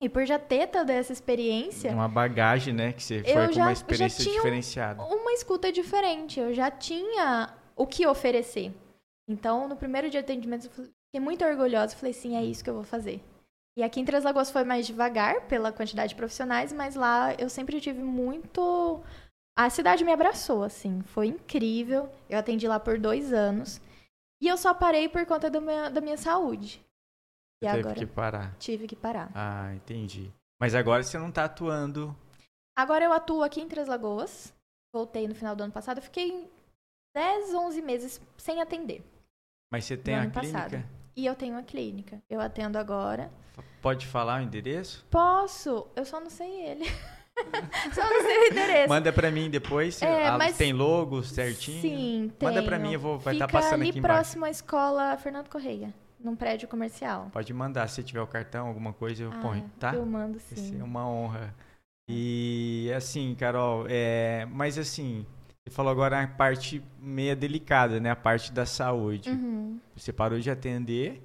[0.02, 2.92] E por já ter toda essa experiência, Uma bagagem, né?
[2.92, 5.02] Que você foi com já- uma já experiência diferenciada.
[5.02, 6.40] uma escuta diferente.
[6.40, 8.72] Eu já tinha o que oferecer.
[9.28, 11.94] Então, no primeiro dia de atendimento, eu fiquei muito orgulhosa.
[11.94, 13.22] Falei, sim, é isso que eu vou fazer.
[13.76, 17.48] E aqui em Três Lagoas foi mais devagar, pela quantidade de profissionais, mas lá eu
[17.48, 19.00] sempre tive muito.
[19.56, 22.08] A cidade me abraçou, assim, foi incrível.
[22.28, 23.80] Eu atendi lá por dois anos.
[24.42, 26.82] E eu só parei por conta meu, da minha saúde.
[27.62, 28.56] E Teve agora que parar.
[28.58, 29.30] tive que parar.
[29.34, 30.32] Ah, entendi.
[30.60, 32.16] Mas agora você não tá atuando.
[32.76, 34.54] Agora eu atuo aqui em Três Lagoas.
[34.94, 36.00] Voltei no final do ano passado.
[36.00, 36.50] Fiquei
[37.14, 39.02] 10, 11 meses sem atender.
[39.72, 40.40] Mas você tem a clínica?
[40.62, 40.84] passado.
[41.14, 42.22] E eu tenho uma clínica.
[42.30, 43.30] Eu atendo agora.
[43.82, 45.04] Pode falar o endereço?
[45.10, 46.84] Posso, eu só não sei ele.
[47.94, 48.88] só não sei o endereço.
[48.88, 50.00] Manda pra mim depois.
[50.02, 51.80] É, Ah, mas- Tem logo certinho?
[51.82, 52.48] Sim, tem.
[52.48, 54.14] Manda pra mim, eu vou vai estar Fica passando ali aqui embaixo.
[54.16, 57.28] próximo à escola Fernando Correia, num prédio comercial.
[57.32, 59.94] Pode mandar, se tiver o cartão, alguma coisa eu Ah, ponho, tá?
[59.94, 60.56] Eu mando sim.
[60.56, 61.54] ser uma honra.
[62.08, 65.24] E assim, Carol, é, mas assim,
[65.64, 68.10] você falou agora a parte meia delicada, né?
[68.10, 69.30] A parte da saúde.
[69.30, 71.22] Uhum, Você parou de atender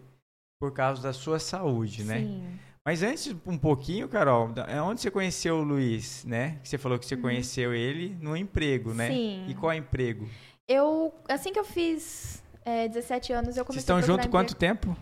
[0.59, 2.19] por causa da sua saúde, né?
[2.19, 2.59] Sim.
[2.85, 6.59] Mas antes, um pouquinho, Carol, é onde você conheceu o Luiz, né?
[6.61, 9.09] Que você falou que você conheceu ele no emprego, né?
[9.09, 9.15] Uhum.
[9.15, 9.45] Sim.
[9.47, 10.29] E qual emprego?
[10.67, 14.31] Eu, assim que eu fiz é, 17 anos, eu comecei Vocês estão juntos emprego.
[14.31, 14.97] quanto tempo?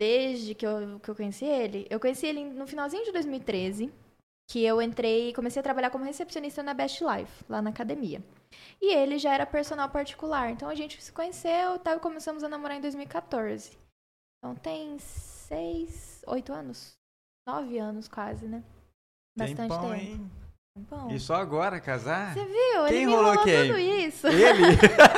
[0.00, 1.86] Desde que eu, que eu conheci ele.
[1.90, 3.92] Eu conheci ele no finalzinho de 2013,
[4.50, 8.22] que eu entrei e comecei a trabalhar como recepcionista na Best Life, lá na academia.
[8.80, 12.48] E ele já era personal particular, então a gente se conheceu tal, e começamos a
[12.48, 13.78] namorar em 2014.
[14.38, 16.94] Então tem seis, oito anos?
[17.46, 18.64] Nove anos quase, né?
[19.36, 19.94] Bastante Tempão, tempo.
[19.94, 20.30] hein?
[20.76, 21.10] Tempão.
[21.10, 22.32] E só agora casar?
[22.32, 22.86] Você viu?
[22.88, 23.66] Quem ele enrolou quem?
[23.66, 24.26] tudo isso.
[24.26, 24.62] Ele?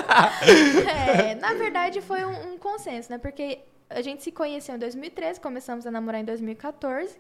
[0.89, 3.19] É, na verdade foi um, um consenso, né?
[3.19, 7.19] Porque a gente se conheceu em 2013, começamos a namorar em 2014.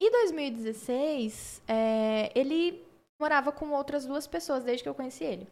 [0.00, 2.84] E 2016, é, ele
[3.20, 5.46] morava com outras duas pessoas desde que eu conheci ele.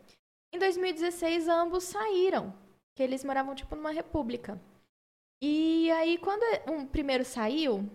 [0.55, 2.55] Em 2016, ambos saíram,
[2.95, 4.61] que eles moravam tipo numa república.
[5.43, 7.89] E aí, quando um primeiro saiu,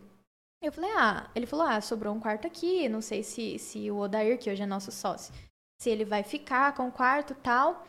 [0.61, 3.97] eu falei, ah, ele falou, ah, sobrou um quarto aqui, não sei se, se o
[3.97, 5.33] Odair, que hoje é nosso sócio,
[5.79, 7.87] se ele vai ficar com o quarto tal.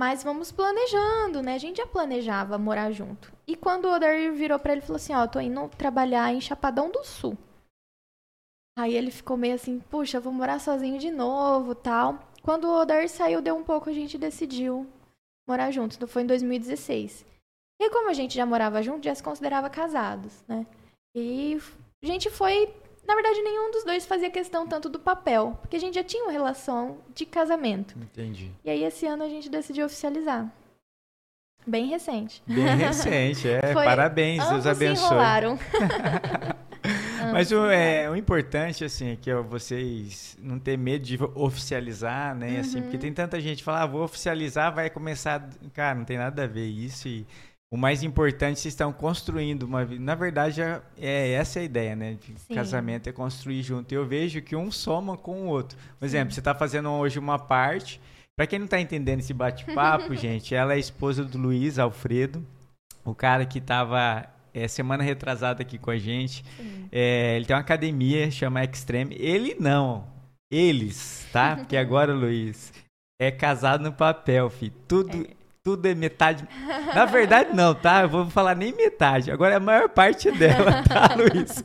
[0.00, 1.56] Mas vamos planejando, né?
[1.56, 3.30] A gente já planejava morar junto.
[3.46, 6.40] E quando o Odair virou pra ele e falou assim, ó, tô indo trabalhar em
[6.40, 7.36] Chapadão do Sul.
[8.78, 12.18] Aí ele ficou meio assim, puxa, vou morar sozinho de novo, tal.
[12.42, 14.90] Quando o Odair saiu, deu um pouco, a gente decidiu
[15.46, 15.98] morar juntos.
[15.98, 17.26] Então foi em 2016.
[17.78, 20.66] E como a gente já morava junto, já se considerava casados, né?
[21.14, 21.58] E
[22.02, 22.74] a gente foi,
[23.06, 26.22] na verdade, nenhum dos dois fazia questão tanto do papel, porque a gente já tinha
[26.24, 27.94] uma relação de casamento.
[27.98, 28.50] Entendi.
[28.64, 30.46] E aí esse ano a gente decidiu oficializar.
[31.66, 32.42] Bem recente.
[32.46, 33.60] Bem recente, é.
[33.74, 35.04] Foi- Parabéns, Deus Ambos se abençoe.
[35.06, 35.58] enrolaram.
[37.32, 42.34] Mas o, é, o importante, assim, é que ó, vocês não ter medo de oficializar,
[42.34, 42.60] né?
[42.60, 42.82] Assim, Uhum.
[42.84, 45.46] porque tem tanta gente que fala, ah, vou oficializar, vai começar.
[45.74, 47.06] Cara, não tem nada a ver isso.
[47.06, 47.26] E
[47.72, 50.02] o mais importante, vocês estão construindo uma vida.
[50.02, 52.18] Na verdade, é, é essa a ideia, né?
[52.20, 52.54] Sim.
[52.54, 53.92] casamento é construir junto.
[53.92, 55.78] E eu vejo que um soma com o outro.
[55.98, 56.16] Por Sim.
[56.16, 58.00] exemplo, você está fazendo hoje uma parte.
[58.36, 62.44] Pra quem não tá entendendo esse bate-papo, gente, ela é esposa do Luiz Alfredo,
[63.04, 66.44] o cara que tava é, semana retrasada aqui com a gente.
[66.56, 66.88] Sim.
[66.90, 69.14] É, ele tem uma academia, chama Extreme.
[69.16, 70.08] Ele não.
[70.50, 71.54] Eles, tá?
[71.54, 72.72] Porque agora, Luiz,
[73.20, 74.72] é casado no papel, filho.
[74.88, 75.24] Tudo,
[75.62, 76.46] tudo é metade.
[76.94, 78.02] Na verdade, não, tá?
[78.02, 79.30] Eu vou falar nem metade.
[79.30, 81.62] Agora é a maior parte dela, tá, Luiz?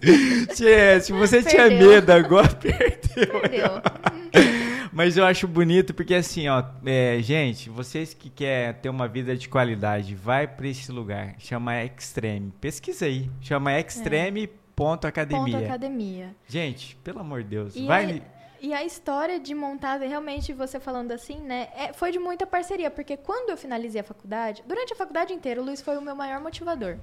[0.53, 1.89] Se, se você tinha Perdeu.
[1.89, 3.39] medo agora, perdeu.
[3.41, 3.81] Perdeu.
[4.91, 9.35] Mas eu acho bonito porque assim, ó, é, gente, vocês que querem ter uma vida
[9.35, 12.51] de qualidade, vai pra esse lugar, chama Extreme.
[12.61, 14.49] Pesquisa aí, chama extreme.academia.
[14.75, 15.05] Ponto
[15.65, 16.35] academia.
[16.47, 18.21] Gente, pelo amor de Deus, E vai.
[18.65, 22.89] E a história de montar, realmente, você falando assim, né, é- foi de muita parceria,
[22.89, 26.15] porque quando eu finalizei a faculdade, durante a faculdade inteira, o Luiz foi o meu
[26.15, 26.97] maior motivador.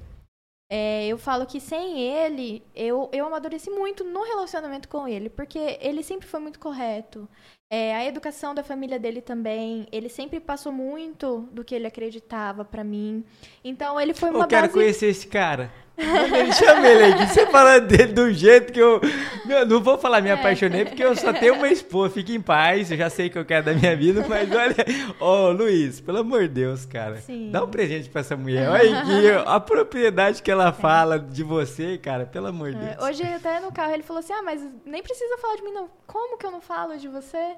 [0.69, 5.79] É, eu falo que sem ele, eu, eu amadureci muito no relacionamento com ele, porque
[5.81, 7.29] ele sempre foi muito correto.
[7.71, 12.65] É, a educação da família dele também, ele sempre passou muito do que ele acreditava
[12.65, 13.25] pra mim.
[13.63, 14.75] Então, ele foi uma Eu quero base...
[14.75, 15.71] conhecer esse cara.
[15.97, 17.27] Ele, Chama ele aqui.
[17.27, 19.01] Você falando dele do jeito que eu.
[19.45, 20.33] Meu, não vou falar me É.
[20.33, 22.15] apaixonei, porque eu só tenho uma esposa.
[22.15, 24.75] Fique em paz, eu já sei o que eu quero da minha vida, mas olha.
[25.21, 27.17] Ô, Luiz, pelo amor de Deus, cara.
[27.19, 27.51] Sim.
[27.51, 28.69] Dá um presente pra essa mulher.
[28.71, 33.03] Olha aqui, a propriedade que ela fala de você, cara, pelo amor de É, Deus.
[33.09, 35.89] hoje, até no carro, ele falou assim: Ah, mas nem precisa falar de mim, não.
[36.07, 37.55] Como que eu não falo de você?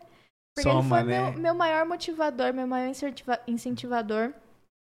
[0.56, 1.30] Porque ele Soma, foi né?
[1.30, 4.32] meu, meu maior motivador, meu maior incentiva- incentivador.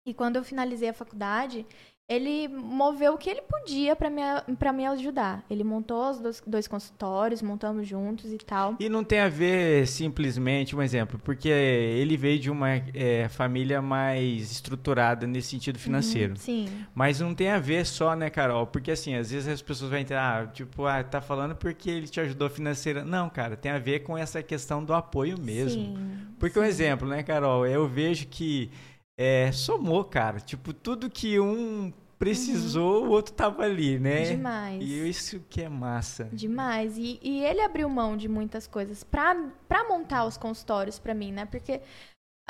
[0.06, 1.66] E quando eu finalizei a faculdade,
[2.08, 4.22] ele moveu o que ele podia pra me,
[4.56, 5.44] pra me ajudar.
[5.50, 8.76] Ele montou os dois, dois consultórios, montamos juntos e tal.
[8.78, 13.82] E não tem a ver simplesmente, um exemplo, porque ele veio de uma é, família
[13.82, 16.34] mais estruturada nesse sentido financeiro.
[16.34, 16.68] Uhum, sim.
[16.94, 18.68] Mas não tem a ver só, né, Carol?
[18.68, 22.06] Porque assim, às vezes as pessoas vão entrar, ah, tipo, ah, tá falando porque ele
[22.06, 23.04] te ajudou financeira.
[23.04, 25.82] Não, cara, tem a ver com essa questão do apoio mesmo.
[25.82, 26.60] Sim, Porque sim.
[26.60, 27.66] um exemplo, né, Carol?
[27.66, 28.70] Eu vejo que
[29.18, 30.40] é, somou, cara.
[30.40, 34.20] Tipo, tudo que um precisou, o outro tava ali, né?
[34.20, 34.36] Uhum.
[34.36, 34.82] Demais.
[34.82, 36.24] E isso que é massa.
[36.32, 36.96] Demais.
[36.96, 39.34] E, e ele abriu mão de muitas coisas pra,
[39.68, 41.44] pra montar os consultórios pra mim, né?
[41.44, 41.80] Porque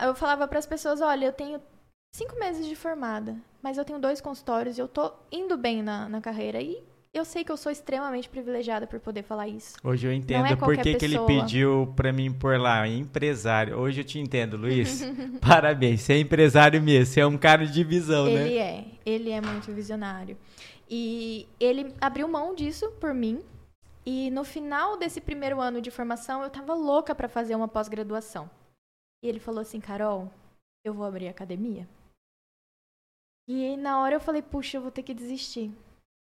[0.01, 1.61] eu falava pras pessoas, olha, eu tenho
[2.15, 6.09] cinco meses de formada, mas eu tenho dois consultórios e eu tô indo bem na,
[6.09, 6.61] na carreira.
[6.61, 6.83] E
[7.19, 9.77] eu sei que eu sou extremamente privilegiada por poder falar isso.
[9.83, 13.79] Hoje eu entendo é por que, que ele pediu pra mim pôr lá, empresário.
[13.79, 15.03] Hoje eu te entendo, Luiz.
[15.41, 18.47] Parabéns, você é empresário mesmo, você é um cara de visão, né?
[18.47, 20.37] Ele é, ele é muito visionário.
[20.89, 23.43] E ele abriu mão disso por mim.
[24.05, 28.49] E no final desse primeiro ano de formação, eu tava louca pra fazer uma pós-graduação.
[29.25, 30.31] E ele falou assim: Carol,
[30.85, 31.89] eu vou abrir academia.
[33.49, 35.73] E na hora eu falei: puxa, eu vou ter que desistir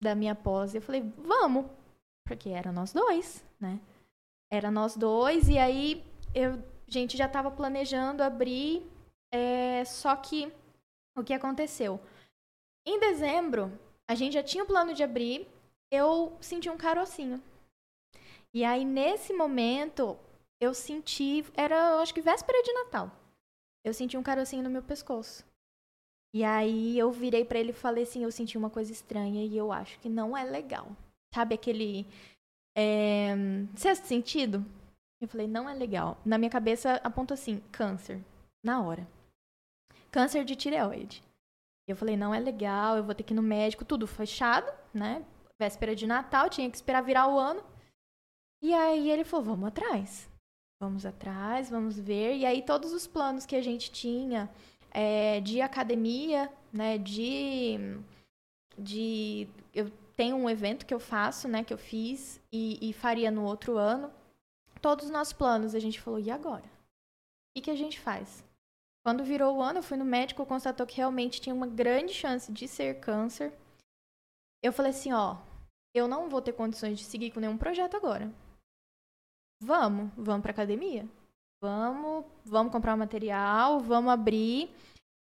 [0.00, 0.74] da minha pós.
[0.74, 1.66] Eu falei: vamos.
[2.26, 3.80] Porque era nós dois, né?
[4.50, 5.48] Era nós dois.
[5.48, 8.86] E aí eu, gente já tava planejando abrir.
[9.32, 10.52] é, só que
[11.16, 12.00] o que aconteceu?
[12.86, 13.72] Em dezembro,
[14.08, 15.46] a gente já tinha o plano de abrir,
[15.90, 17.42] eu senti um carocinho.
[18.54, 20.18] E aí, nesse momento,
[20.60, 21.44] eu senti.
[21.54, 23.10] Era, eu acho que véspera de Natal.
[23.84, 25.44] Eu senti um carocinho no meu pescoço.
[26.34, 29.56] E aí, eu virei pra ele e falei assim: eu senti uma coisa estranha e
[29.56, 30.88] eu acho que não é legal.
[31.34, 32.06] Sabe aquele.
[32.76, 33.34] É,
[33.76, 34.64] sexto sentido?
[35.20, 36.18] Eu falei: não é legal.
[36.24, 38.22] Na minha cabeça, apontou assim: câncer.
[38.64, 39.06] Na hora.
[40.10, 41.22] Câncer de tireoide.
[41.88, 45.24] Eu falei, não é legal, eu vou ter que ir no médico, tudo fechado, né?
[45.58, 47.64] Véspera de Natal, tinha que esperar virar o ano.
[48.62, 50.28] E aí ele falou, vamos atrás.
[50.80, 52.36] Vamos atrás, vamos ver.
[52.36, 54.50] E aí todos os planos que a gente tinha
[54.90, 56.98] é, de academia, né?
[56.98, 57.78] De,
[58.76, 59.48] de.
[59.74, 61.62] Eu tenho um evento que eu faço, né?
[61.62, 64.12] Que eu fiz e, e faria no outro ano.
[64.80, 66.64] Todos os nossos planos, a gente falou, e agora?
[67.56, 68.44] O que, a gente faz?
[69.04, 72.52] Quando virou o ano, eu fui no médico, constatou que realmente tinha uma grande chance
[72.52, 73.52] de ser câncer.
[74.62, 75.38] Eu falei assim, ó,
[75.94, 78.32] eu não vou ter condições de seguir com nenhum projeto agora.
[79.60, 81.08] Vamos, vamos pra academia.
[81.60, 84.70] Vamos, vamos comprar um material, vamos abrir.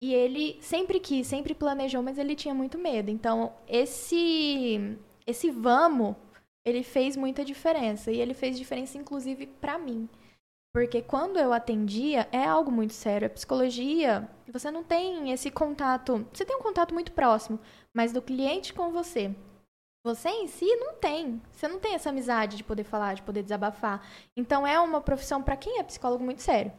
[0.02, 3.10] E ele sempre quis, sempre planejou, mas ele tinha muito medo.
[3.10, 6.16] Então, esse esse vamos,
[6.64, 10.08] ele fez muita diferença e ele fez diferença inclusive pra mim.
[10.74, 13.26] Porque quando eu atendia, é algo muito sério.
[13.26, 16.26] A psicologia, você não tem esse contato.
[16.32, 17.60] Você tem um contato muito próximo,
[17.94, 19.34] mas do cliente com você.
[20.04, 21.40] Você em si não tem.
[21.52, 24.04] Você não tem essa amizade de poder falar, de poder desabafar.
[24.36, 26.72] Então é uma profissão para quem é psicólogo muito sério.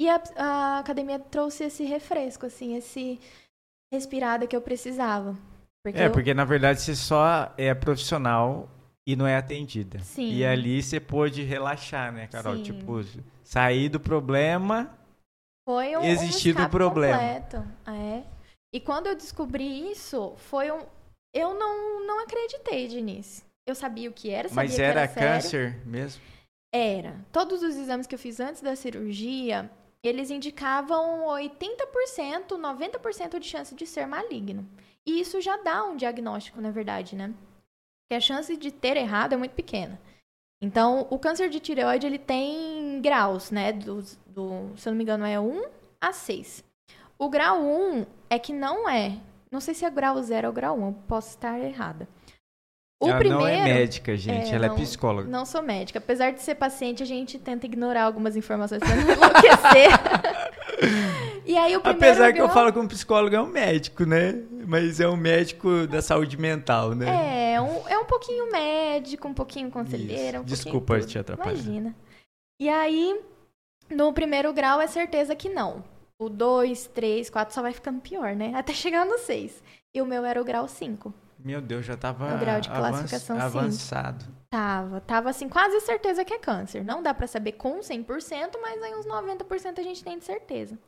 [0.00, 3.20] E a, a academia trouxe esse refresco, assim, esse
[3.92, 5.36] respirada que eu precisava.
[5.84, 8.68] Porque É, eu- porque na verdade você só é profissional
[9.06, 9.98] e não é atendida.
[10.00, 10.32] Sim.
[10.32, 12.56] E ali você pôde relaxar, né, Carol?
[12.56, 12.62] Sim.
[12.62, 13.00] Tipo,
[13.42, 14.96] sair do problema.
[15.68, 17.18] Foi um, um Existir do escape problema.
[17.18, 17.64] completo.
[17.86, 18.22] É.
[18.72, 20.82] E quando eu descobri isso, foi um.
[21.34, 23.44] Eu não, não acreditei de início.
[23.66, 25.28] Eu sabia o que era, sabia Mas que era, era sério.
[25.28, 26.22] câncer mesmo?
[26.72, 27.16] Era.
[27.32, 29.70] Todos os exames que eu fiz antes da cirurgia,
[30.02, 34.68] eles indicavam 80%, 90% de chance de ser maligno.
[35.06, 37.32] E isso já dá um diagnóstico, na verdade, né?
[38.02, 40.00] Porque a chance de ter errado é muito pequena.
[40.60, 43.72] Então, o câncer de tireoide, ele tem graus, né?
[43.72, 45.64] Do, do, se eu não me engano, é 1
[46.00, 46.64] a 6.
[47.18, 49.18] O grau 1 é que não é.
[49.54, 52.08] Não sei se é grau 0 ou grau 1, eu posso estar errada.
[53.00, 53.40] O Ela primeiro.
[53.40, 54.50] não é médica, gente.
[54.50, 55.28] É, ela não- é psicóloga.
[55.28, 56.00] Não sou médica.
[56.00, 59.90] Apesar de ser paciente, a gente tenta ignorar algumas informações pra não enlouquecer.
[61.46, 64.04] e aí o primeiro Apesar que eu grau- falo que um psicólogo é um médico,
[64.04, 64.42] né?
[64.66, 67.52] Mas é um médico da saúde mental, né?
[67.54, 71.52] É, um, é um pouquinho médico, um pouquinho conselheiro, um Desculpa pouquinho te atrapalhar.
[71.52, 71.94] Imagina.
[72.60, 73.20] E aí,
[73.88, 75.84] no primeiro grau é certeza que não.
[76.18, 78.52] O 2, 3, 4 só vai ficando pior, né?
[78.54, 79.62] Até chegar no 6.
[79.92, 81.12] E o meu era o grau 5.
[81.38, 83.42] Meu Deus, já tava O grau de classificação, sim.
[83.42, 84.24] avançado.
[84.50, 86.84] Tava, tava assim, quase certeza que é câncer.
[86.84, 90.78] Não dá pra saber com 100%, mas aí uns 90% a gente tem de certeza.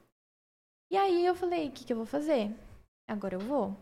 [0.90, 2.54] E aí eu falei, o que, que eu vou fazer?
[3.08, 3.76] Agora eu vou.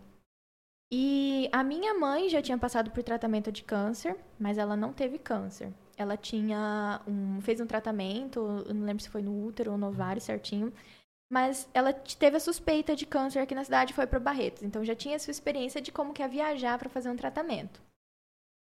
[0.90, 5.18] E a minha mãe já tinha passado por tratamento de câncer, mas ela não teve
[5.18, 5.72] câncer.
[5.97, 9.88] Ela tinha um, fez um tratamento, eu não lembro se foi no útero ou no
[9.88, 10.72] ovário certinho,
[11.35, 14.62] mas ela teve a suspeita de câncer aqui na cidade e foi para Barretos.
[14.62, 17.82] Então já tinha essa experiência de como que é viajar para fazer um tratamento.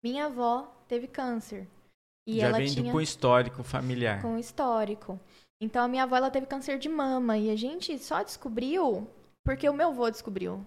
[0.02, 1.68] Minha avó teve câncer.
[2.26, 4.22] E Já ela vem tinha com histórico familiar.
[4.22, 5.20] com histórico.
[5.60, 9.06] Então a minha avó ela teve câncer de mama e a gente só descobriu
[9.44, 10.64] porque o meu avô descobriu.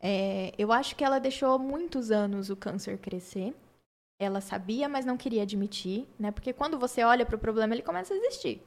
[0.00, 3.54] É, eu acho que ela deixou muitos anos o câncer crescer.
[4.18, 6.30] Ela sabia, mas não queria admitir, né?
[6.30, 8.62] Porque quando você olha para o problema, ele começa a existir.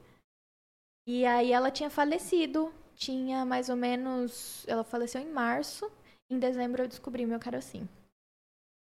[1.06, 5.90] E aí ela tinha falecido, tinha mais ou menos, ela faleceu em março.
[6.30, 7.88] Em dezembro eu descobri meu carocinho.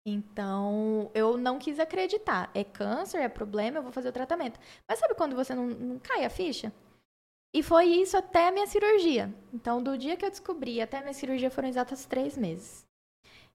[0.05, 2.51] Então, eu não quis acreditar.
[2.55, 4.59] É câncer, é problema, eu vou fazer o tratamento.
[4.89, 6.73] Mas sabe quando você não, não cai a ficha?
[7.55, 9.33] E foi isso até a minha cirurgia.
[9.53, 12.85] Então, do dia que eu descobri até a minha cirurgia foram exatos três meses.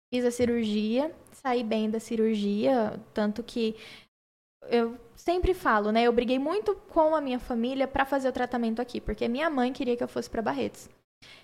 [0.09, 3.75] Fiz a cirurgia, saí bem da cirurgia, tanto que
[4.63, 6.03] eu sempre falo, né?
[6.03, 9.71] Eu briguei muito com a minha família para fazer o tratamento aqui, porque minha mãe
[9.73, 10.89] queria que eu fosse para Barretos.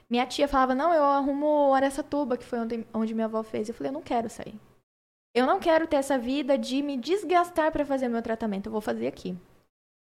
[0.09, 3.67] Minha tia falava: "Não, eu arrumo Aracatuba, que foi onde, onde minha avó fez".
[3.69, 4.59] Eu falei: "Eu não quero sair.
[5.35, 8.67] Eu não quero ter essa vida de me desgastar para fazer meu tratamento.
[8.67, 9.35] Eu vou fazer aqui".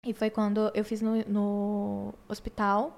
[0.05, 2.97] E foi quando eu fiz no, no hospital,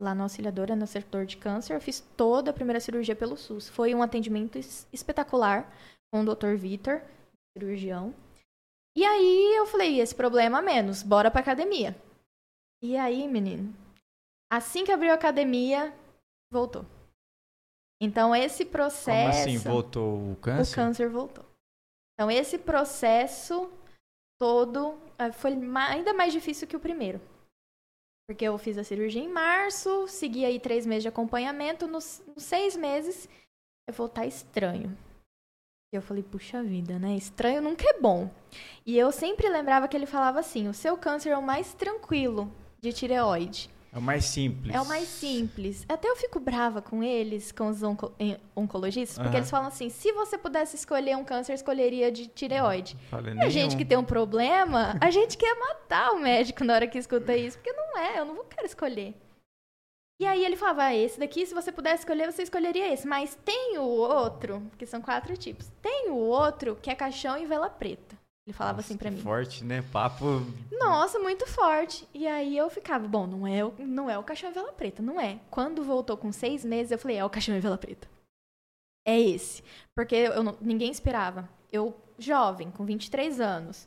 [0.00, 1.74] lá na auxiliadora, no setor de câncer.
[1.74, 3.68] Eu fiz toda a primeira cirurgia pelo SUS.
[3.68, 5.70] Foi um atendimento es- espetacular
[6.12, 6.56] com o Dr.
[6.56, 7.02] Vitor,
[7.56, 8.14] cirurgião.
[8.98, 11.94] E aí eu falei, esse problema a menos, bora pra academia.
[12.82, 13.72] E aí, menino,
[14.52, 15.94] assim que abriu a academia,
[16.52, 16.84] voltou.
[18.02, 19.38] Então esse processo...
[19.38, 20.74] Como assim voltou o O câncer?
[20.74, 21.44] câncer voltou.
[22.14, 23.70] Então, esse processo
[24.36, 25.52] todo eh, foi
[25.88, 27.20] ainda mais difícil que o primeiro.
[28.28, 31.86] Porque eu fiz a cirurgia em março, segui aí três meses de acompanhamento.
[31.86, 33.28] Nos, nos seis meses,
[33.88, 34.98] eu vou estar estranho.
[35.90, 37.16] E eu falei, puxa vida, né?
[37.16, 38.28] Estranho nunca é bom.
[38.84, 42.52] E eu sempre lembrava que ele falava assim: o seu câncer é o mais tranquilo
[42.78, 43.70] de tireoide.
[43.90, 44.74] É o mais simples.
[44.74, 45.86] É o mais simples.
[45.88, 48.12] Até eu fico brava com eles, com os onco-
[48.54, 49.38] oncologistas, porque Aham.
[49.38, 52.94] eles falam assim: se você pudesse escolher um câncer, escolheria de tireoide.
[53.36, 56.86] E a gente que tem um problema, a gente quer matar o médico na hora
[56.86, 59.14] que escuta isso, porque não é, eu não vou querer escolher.
[60.20, 63.06] E aí ele falava: ah, esse daqui, se você pudesse escolher, você escolheria esse.
[63.06, 65.70] Mas tem o outro, que são quatro tipos.
[65.80, 68.16] Tem o outro que é caixão e vela preta.
[68.46, 69.22] Ele falava Nossa, assim pra que mim.
[69.22, 69.82] Forte, né?
[69.92, 70.40] Papo.
[70.72, 72.08] Nossa, muito forte.
[72.14, 75.02] E aí eu ficava, bom, não é, o- não é o caixão e vela preta,
[75.02, 75.38] não é.
[75.50, 78.08] Quando voltou com seis meses, eu falei, é o caixão e vela preta.
[79.06, 79.62] É esse.
[79.94, 81.46] Porque eu não- ninguém esperava.
[81.70, 83.86] Eu, jovem, com 23 anos,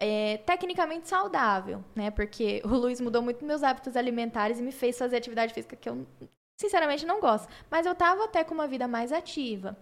[0.00, 2.10] é, tecnicamente saudável, né?
[2.10, 5.88] Porque o Luiz mudou muito meus hábitos alimentares e me fez fazer atividade física que
[5.88, 6.06] eu,
[6.58, 7.48] sinceramente, não gosto.
[7.70, 9.76] Mas eu tava até com uma vida mais ativa.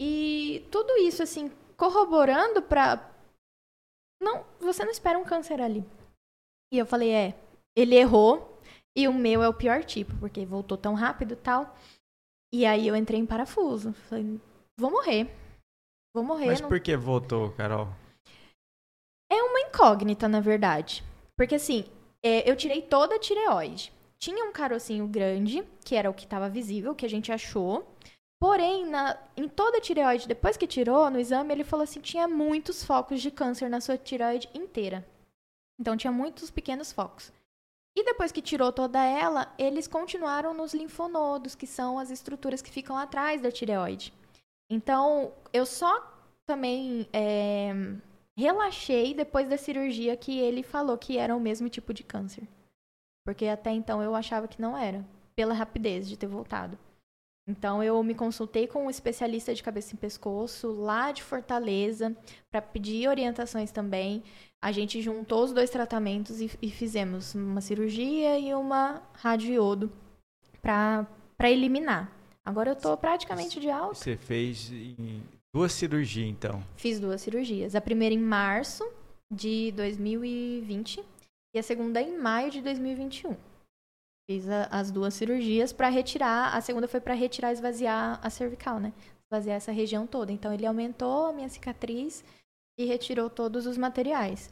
[0.00, 3.10] E tudo isso, assim, corroborando pra.
[4.22, 5.84] Não, você não espera um câncer ali.
[6.72, 7.34] E eu falei, é,
[7.76, 8.60] ele errou
[8.96, 11.76] e o meu é o pior tipo, porque voltou tão rápido e tal.
[12.52, 13.92] E aí eu entrei em parafuso.
[13.92, 14.40] Falei,
[14.78, 15.30] vou morrer.
[16.14, 16.46] Vou morrer.
[16.46, 17.88] Mas não- por que voltou, Carol?
[19.30, 21.04] É uma incógnita, na verdade.
[21.36, 21.84] Porque assim,
[22.22, 23.92] é, eu tirei toda a tireoide.
[24.18, 27.86] Tinha um carocinho grande, que era o que estava visível, que a gente achou.
[28.40, 32.26] Porém, na- em toda a tireoide, depois que tirou, no exame, ele falou assim, tinha
[32.26, 35.06] muitos focos de câncer na sua tireoide inteira.
[35.80, 37.32] Então, tinha muitos pequenos focos.
[37.96, 42.70] E depois que tirou toda ela, eles continuaram nos linfonodos, que são as estruturas que
[42.70, 44.12] ficam atrás da tireoide.
[44.70, 46.00] Então, eu só
[46.46, 47.72] também é,
[48.38, 52.44] relaxei depois da cirurgia que ele falou que era o mesmo tipo de câncer.
[53.26, 56.78] Porque até então eu achava que não era, pela rapidez de ter voltado.
[57.48, 62.16] Então eu me consultei com um especialista de cabeça e pescoço lá de Fortaleza
[62.48, 64.22] para pedir orientações também.
[64.62, 69.90] A gente juntou os dois tratamentos e, e fizemos uma cirurgia e uma radioiodo
[70.62, 71.06] para
[71.50, 72.12] eliminar.
[72.44, 73.96] Agora eu tô praticamente de alta.
[73.96, 75.22] Você fez em
[75.54, 76.62] duas cirurgias, então.
[76.76, 77.74] Fiz duas cirurgias.
[77.74, 78.84] A primeira em março
[79.32, 81.04] de 2020
[81.54, 83.36] e a segunda em maio de 2021.
[84.30, 86.54] Fiz a- as duas cirurgias para retirar.
[86.54, 88.92] A segunda foi para retirar, esvaziar a cervical, né?
[89.30, 90.30] Esvaziar essa região toda.
[90.32, 92.24] Então ele aumentou a minha cicatriz
[92.78, 94.50] e retirou todos os materiais.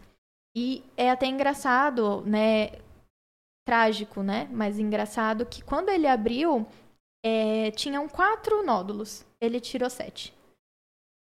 [0.56, 2.70] E é até engraçado, né?
[3.66, 4.48] Trágico, né?
[4.52, 6.66] Mas engraçado que quando ele abriu,
[7.24, 9.24] é, tinham quatro nódulos.
[9.40, 10.32] Ele tirou sete.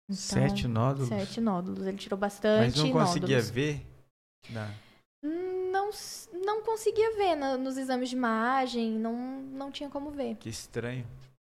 [0.10, 1.10] Então, Sete nódulos.
[1.10, 1.86] Sete nódulos.
[1.86, 3.50] Ele tirou bastante Mas não conseguia nódulos.
[3.52, 3.86] ver?
[4.50, 4.68] Não.
[5.72, 5.90] Não,
[6.46, 10.36] não conseguia ver na- nos exames de imagem, não, não tinha como ver.
[10.36, 11.06] Que estranho.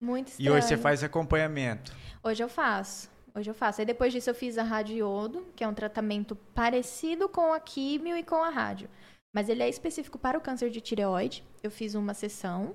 [0.02, 0.52] Muito E estranho.
[0.54, 1.94] hoje você faz acompanhamento.
[2.22, 3.08] Hoje eu faço.
[3.34, 3.80] Hoje eu faço.
[3.80, 8.16] Aí depois disso eu fiz a radiodo, que é um tratamento parecido com a químio
[8.16, 8.88] e com a rádio.
[9.34, 11.42] Mas ele é específico para o câncer de tireoide.
[11.62, 12.74] Eu fiz uma sessão.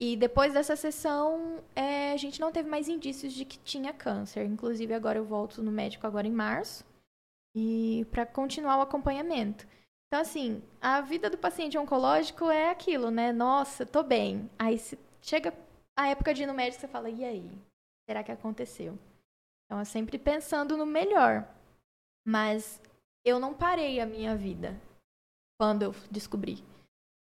[0.00, 4.44] E depois dessa sessão, é, a gente não teve mais indícios de que tinha câncer.
[4.44, 6.84] Inclusive, agora eu volto no médico agora em março.
[7.56, 9.66] E para continuar o acompanhamento.
[10.06, 13.32] Então, assim, a vida do paciente oncológico é aquilo, né?
[13.32, 14.48] Nossa, tô bem.
[14.56, 14.80] Aí
[15.20, 15.52] chega
[15.96, 17.50] a época de ir no médico, você fala, e aí?
[18.08, 18.96] Será que aconteceu?
[19.64, 21.46] Então, é sempre pensando no melhor.
[22.24, 22.80] Mas
[23.24, 24.80] eu não parei a minha vida
[25.60, 26.62] quando eu descobri.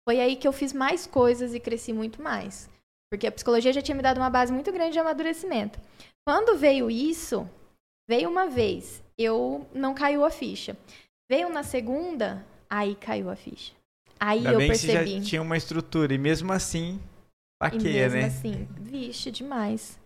[0.08, 2.70] Foi aí que eu fiz mais coisas e cresci muito mais.
[3.12, 5.78] Porque a psicologia já tinha me dado uma base muito grande de amadurecimento.
[6.26, 7.46] Quando veio isso,
[8.08, 10.76] veio uma vez, eu não caiu a ficha.
[11.30, 13.72] Veio na segunda, Aí caiu a ficha.
[14.20, 14.92] Aí Ainda eu bem percebi.
[14.92, 17.00] Que você já tinha uma estrutura e mesmo assim,
[17.58, 18.26] paqueia, mesmo né?
[18.26, 19.98] assim, vixe, demais.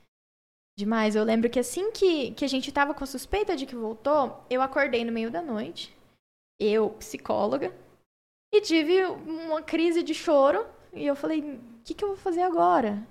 [0.78, 1.16] Demais.
[1.16, 4.62] Eu lembro que assim que, que a gente tava com suspeita de que voltou, eu
[4.62, 5.94] acordei no meio da noite,
[6.60, 7.74] eu, psicóloga,
[8.52, 10.64] e tive uma crise de choro.
[10.92, 13.02] E eu falei, o que, que eu vou fazer agora?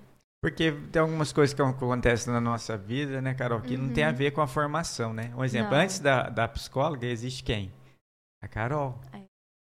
[0.44, 4.10] Porque tem algumas coisas que acontecem na nossa vida, né, Carol, que não tem a
[4.10, 4.16] Uhum.
[4.16, 5.32] ver com a formação, né?
[5.38, 5.78] Um exemplo, Não.
[5.84, 7.72] antes da, da psicóloga existe quem?
[8.44, 9.00] A Carol.
[9.14, 9.22] É.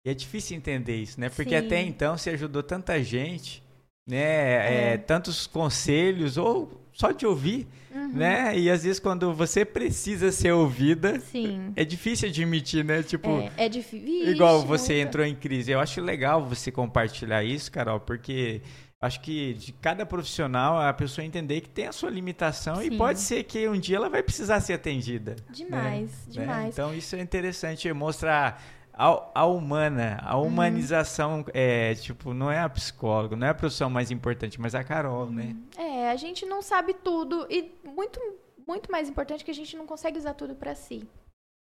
[0.06, 1.28] E é difícil entender isso, né?
[1.30, 1.66] Porque Sim.
[1.66, 3.62] até então você ajudou tanta gente,
[4.06, 4.18] né?
[4.18, 4.92] É.
[4.94, 8.08] É, tantos conselhos, ou só de ouvir, Uhum.
[8.12, 8.58] né?
[8.58, 11.72] E às vezes quando você precisa ser ouvida, Sim.
[11.76, 13.02] é difícil admitir, né?
[13.04, 14.30] Tipo, É, é difícil.
[14.32, 15.70] Igual você entrou em crise.
[15.70, 18.60] Eu acho legal você compartilhar isso, Carol, porque
[19.00, 22.98] acho que de cada profissional a pessoa entender que tem a sua limitação e Sim.
[22.98, 25.36] pode ser que um dia ela vai precisar ser atendida.
[25.50, 26.32] Demais, né?
[26.32, 26.68] demais.
[26.74, 28.60] Então isso é interessante mostrar
[28.98, 33.88] a, a humana, a humanização é tipo não é a psicóloga, não é a profissão
[33.88, 35.56] mais importante, mas a Carol, né?
[35.76, 38.20] É, a gente não sabe tudo e muito,
[38.66, 41.08] muito mais importante que a gente não consegue usar tudo pra si.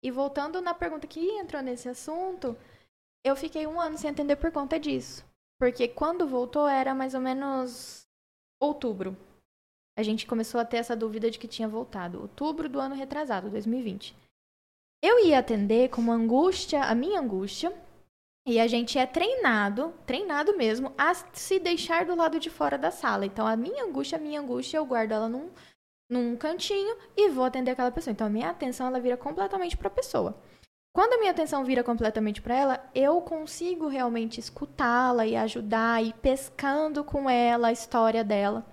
[0.02, 2.56] E voltando na pergunta que entrou nesse assunto,
[3.24, 5.24] eu fiquei um ano sem atender por conta disso.
[5.58, 8.00] Porque quando voltou era mais ou menos
[8.60, 9.16] outubro.
[9.96, 12.22] A gente começou a ter essa dúvida de que tinha voltado.
[12.22, 14.16] Outubro do ano retrasado, 2020.
[15.02, 17.72] Eu ia atender com uma angústia, a minha angústia,
[18.46, 22.90] e a gente é treinado, treinado mesmo, a se deixar do lado de fora da
[22.90, 23.24] sala.
[23.24, 25.50] Então, a minha angústia, a minha angústia, eu guardo ela num,
[26.10, 28.12] num cantinho e vou atender aquela pessoa.
[28.12, 30.36] Então, a minha atenção, ela vira completamente para a pessoa.
[30.92, 36.12] Quando a minha atenção vira completamente para ela, eu consigo realmente escutá-la e ajudar, e
[36.14, 38.66] pescando com ela a história dela.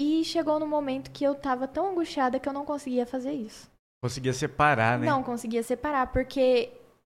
[0.00, 3.70] E chegou no momento que eu tava tão angustiada que eu não conseguia fazer isso.
[4.02, 5.06] Conseguia separar, né?
[5.06, 6.70] Não conseguia separar, porque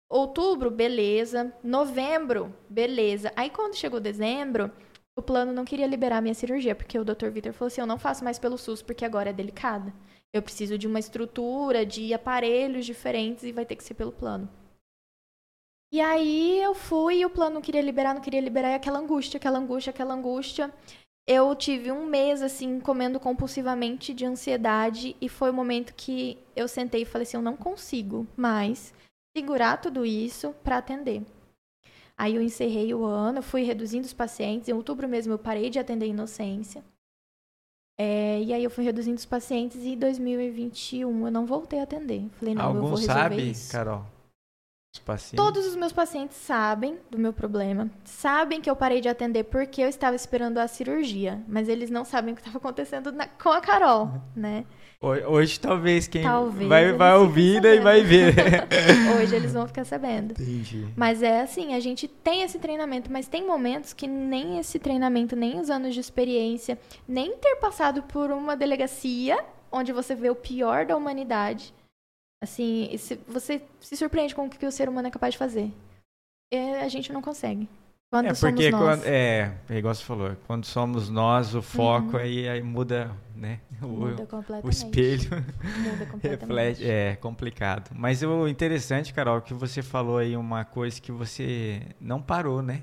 [0.09, 1.53] outubro, beleza.
[1.62, 3.33] Novembro, beleza.
[3.35, 4.70] Aí quando chegou dezembro,
[5.16, 7.29] o plano não queria liberar minha cirurgia, porque o Dr.
[7.31, 9.93] Vitor falou assim: eu não faço mais pelo SUS, porque agora é delicada.
[10.33, 14.49] Eu preciso de uma estrutura, de aparelhos diferentes e vai ter que ser pelo plano.
[15.91, 18.99] E aí eu fui e o plano não queria liberar, não queria liberar, e aquela
[18.99, 20.72] angústia, aquela angústia, aquela angústia.
[21.31, 26.66] Eu tive um mês, assim, comendo compulsivamente de ansiedade, e foi o momento que eu
[26.66, 28.95] sentei e falei assim: eu não consigo mais
[29.37, 31.22] segurar tudo isso para atender.
[32.16, 34.70] Aí eu encerrei o ano, fui reduzindo os pacientes.
[34.70, 36.83] Em outubro mesmo eu parei de atender inocência.
[38.01, 41.83] É, e aí eu fui reduzindo os pacientes e em 2021 eu não voltei a
[41.83, 42.26] atender.
[42.39, 43.70] Falei, não, eu vou Algum resolver sabe, isso.
[43.70, 44.05] Carol?
[44.99, 45.37] Pacientes?
[45.45, 49.81] Todos os meus pacientes sabem do meu problema, sabem que eu parei de atender porque
[49.83, 53.51] eu estava esperando a cirurgia, mas eles não sabem o que estava acontecendo na- com
[53.51, 54.65] a Carol, né?
[55.01, 58.35] Hoje, hoje talvez quem Talvez vai, vai ouvir né, e vai ver.
[59.17, 60.33] Hoje eles vão ficar sabendo.
[60.33, 60.89] Entendi.
[60.97, 65.37] Mas é assim, a gente tem esse treinamento, mas tem momentos que nem esse treinamento,
[65.37, 66.77] nem os anos de experiência,
[67.07, 69.39] nem ter passado por uma delegacia
[69.71, 71.73] onde você vê o pior da humanidade.
[72.43, 72.89] Assim,
[73.26, 75.72] você se surpreende com o que o ser humano é capaz de fazer.
[76.53, 77.68] É, a gente não consegue.
[78.11, 78.80] Quando É somos porque nós.
[79.01, 82.22] quando, é, é igual você falou, quando somos nós, o foco Uhum.
[82.22, 83.61] aí, aí muda, né?
[83.82, 84.74] O, Muda o completamente.
[84.74, 86.41] espelho Muda completamente.
[86.41, 87.91] reflete, é complicado.
[87.95, 92.80] Mas o interessante, Carol, que você falou aí uma coisa que você não parou, né?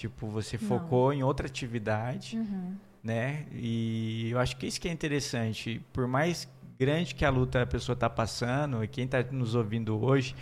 [0.00, 0.68] Tipo, você Não.
[0.68, 2.76] focou em outra atividade, Uhum.
[3.02, 3.46] né?
[3.52, 5.80] E eu acho que isso que é interessante.
[5.92, 6.48] Por mais
[6.84, 10.34] grande que a luta a pessoa está passando, e quem está nos ouvindo hoje,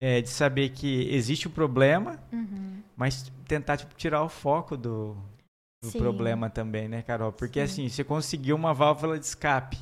[0.00, 2.82] é de saber que existe o problema, Uhum.
[2.96, 5.16] mas tentar tipo, tirar o foco do,
[5.84, 7.32] do problema também, né, Carol?
[7.32, 7.64] Porque Sim.
[7.64, 9.78] assim, você conseguiu uma válvula de escape,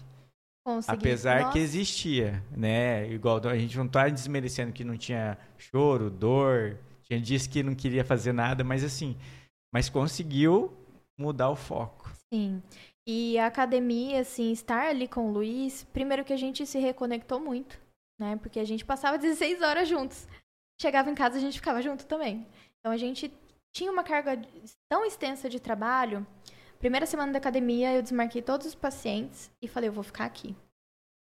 [0.66, 0.94] Consegui.
[0.98, 3.08] apesar Nossa, que existia, né?
[3.10, 7.74] Igual a gente não tá desmerecendo que não tinha choro, dor, tinha dias que não
[7.74, 9.16] queria fazer nada, mas assim,
[9.72, 10.72] mas conseguiu
[11.18, 12.10] mudar o foco.
[12.32, 12.62] Sim.
[13.12, 17.40] E a academia, assim, estar ali com o Luiz, primeiro que a gente se reconectou
[17.40, 17.76] muito,
[18.16, 18.36] né?
[18.36, 20.28] Porque a gente passava 16 horas juntos.
[20.80, 22.46] Chegava em casa, a gente ficava junto também.
[22.78, 23.36] Então a gente
[23.74, 24.40] tinha uma carga
[24.88, 26.24] tão extensa de trabalho.
[26.78, 30.54] Primeira semana da academia, eu desmarquei todos os pacientes e falei, eu vou ficar aqui.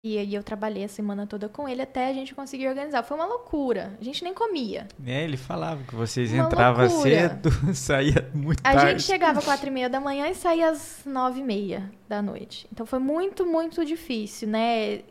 [0.09, 3.03] E aí eu trabalhei a semana toda com ele até a gente conseguir organizar.
[3.03, 3.97] Foi uma loucura.
[4.01, 4.87] A gente nem comia.
[5.05, 7.11] É, ele falava que vocês Uma entravam loucura.
[7.11, 8.91] cedo, saía muito A tarde.
[8.93, 12.23] gente chegava às quatro e meia da manhã e saía às nove e meia da
[12.23, 12.69] noite.
[12.73, 15.03] Então foi muito, muito difícil, né?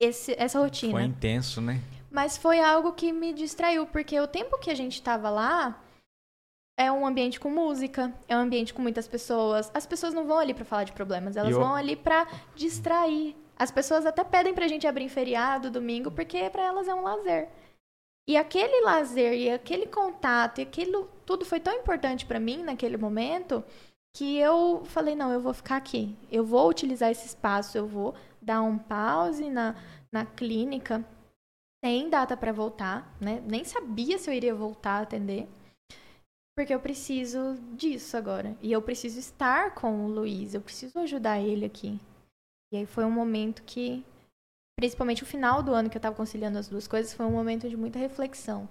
[0.00, 0.92] Esse, essa rotina.
[0.92, 1.78] Foi intenso, né?
[2.10, 5.78] Mas foi algo que me distraiu, porque o tempo que a gente estava lá
[6.78, 9.70] é um ambiente com música, é um ambiente com muitas pessoas.
[9.74, 12.26] As pessoas não vão ali para falar de problemas, elas eu- vão ali para
[12.56, 13.36] distrair.
[13.60, 17.02] As pessoas até pedem pra gente abrir em feriado, domingo, porque para elas é um
[17.02, 17.46] lazer.
[18.26, 22.96] E aquele lazer e aquele contato e aquilo tudo foi tão importante para mim naquele
[22.96, 23.62] momento
[24.16, 26.16] que eu falei não, eu vou ficar aqui.
[26.32, 29.74] Eu vou utilizar esse espaço, eu vou dar um pause na,
[30.10, 31.04] na clínica
[31.84, 33.42] sem data para voltar, né?
[33.46, 35.46] Nem sabia se eu iria voltar a atender.
[36.56, 38.56] Porque eu preciso disso agora.
[38.62, 42.00] E eu preciso estar com o Luiz, eu preciso ajudar ele aqui.
[42.72, 44.04] E aí foi um momento que,
[44.78, 47.68] principalmente o final do ano que eu tava conciliando as duas coisas, foi um momento
[47.68, 48.68] de muita reflexão.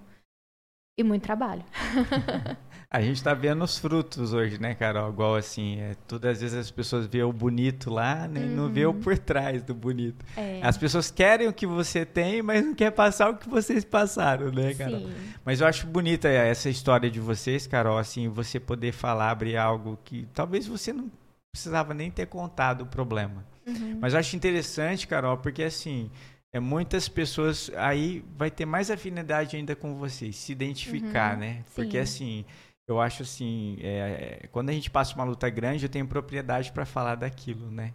[0.98, 1.64] E muito trabalho.
[2.92, 5.10] A gente tá vendo os frutos hoje, né, Carol?
[5.10, 8.46] Igual assim, é, todas as vezes as pessoas vê o bonito lá, né?
[8.46, 9.00] E não vê o Uhum.
[9.00, 10.24] por trás do bonito.
[10.36, 13.84] É, As pessoas querem o que você tem, mas não quer passar o que vocês
[13.84, 15.02] passaram, né, Carol?
[15.02, 15.34] sim.
[15.44, 19.96] Mas eu acho bonita essa história de vocês, Carol, assim, você poder falar, abrir algo
[20.04, 21.08] que talvez você não
[21.54, 23.44] precisava nem ter contado o problema.
[23.70, 23.98] Uhum.
[24.00, 26.10] Mas eu acho interessante, Carol, porque assim,
[26.52, 31.64] é, muitas pessoas aí vai ter mais afinidade ainda com vocês, se identificar, Uhum, né?
[31.74, 32.02] Porque sim.
[32.02, 32.44] assim,
[32.88, 36.84] eu acho assim, é, quando a gente passa uma luta grande, eu tenho propriedade para
[36.84, 37.92] falar daquilo, né?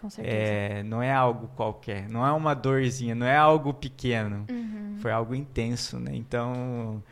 [0.00, 0.36] Com certeza.
[0.36, 4.96] É, não é algo qualquer, não é uma dorzinha, não é algo pequeno, Uhum.
[5.00, 6.10] foi algo intenso, né?
[6.14, 7.02] Então,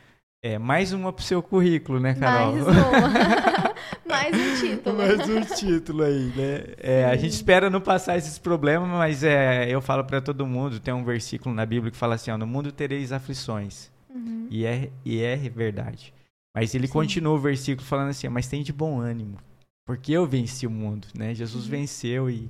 [0.44, 2.52] é mais uma pro seu currículo, né, Carol?
[2.52, 2.74] Mais uma.
[4.14, 4.96] Mais um título.
[4.96, 6.74] Mais um título aí, né?
[6.78, 10.78] É, a gente espera não passar esses problemas, mas é, eu falo para todo mundo,
[10.80, 13.90] tem um versículo na Bíblia que fala assim, ó, no mundo tereis aflições.
[14.14, 14.46] Uhum.
[14.50, 16.12] E é, e é verdade.
[16.56, 16.92] Mas ele Sim.
[16.92, 19.38] continua o versículo falando assim, mas tem de bom ânimo,
[19.86, 21.34] porque eu venci o mundo, né?
[21.34, 21.70] Jesus Uhum.
[21.70, 22.48] venceu e,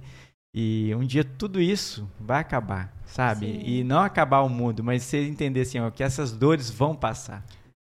[0.55, 3.47] e um dia tudo isso vai acabar, sabe?
[3.47, 3.63] Sim.
[3.65, 7.43] E não acabar o mundo, mas você entender assim, ó, que essas dores vão passar.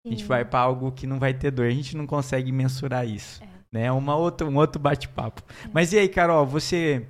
[0.05, 3.07] A gente vai para algo que não vai ter dor, a gente não consegue mensurar
[3.07, 3.43] isso.
[3.43, 3.54] É.
[3.75, 3.91] Né?
[3.91, 5.41] Uma outra, um outro bate-papo.
[5.73, 7.05] Mas e aí, Carol, você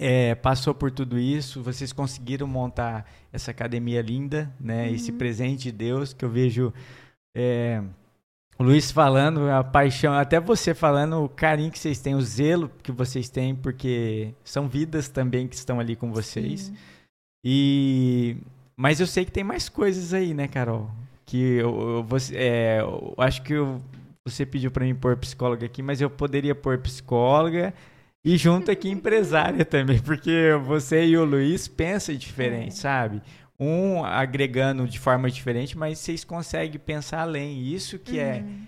[0.00, 4.90] é, passou por tudo isso, vocês conseguiram montar essa academia linda, né?
[4.90, 5.18] Esse Uhum.
[5.18, 6.72] presente de Deus que eu vejo
[7.36, 7.82] é,
[8.58, 12.70] o Luiz falando, a paixão, até você falando, o carinho que vocês têm, o zelo
[12.82, 16.62] que vocês têm, porque são vidas também que estão ali com vocês.
[16.62, 16.76] Sim.
[17.44, 18.36] E
[18.74, 20.90] mas eu sei que tem mais coisas aí, né, Carol?
[21.26, 23.82] Que eu, eu, você, é, eu acho que eu-
[24.26, 27.74] você pediu pra mim pôr psicóloga aqui, mas eu poderia pôr psicóloga
[28.24, 32.76] e junto aqui empresária também, porque você e o Luiz pensam diferente, É.
[32.76, 33.22] sabe?
[33.60, 37.62] Um agregando de forma diferente, mas vocês conseguem pensar além.
[37.62, 38.62] Isso que é Uhum.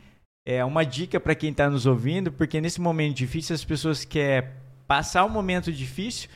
[0.47, 4.49] é uma dica para quem está nos ouvindo, porque nesse momento difícil as pessoas querem
[4.87, 6.29] passar um momento difícil,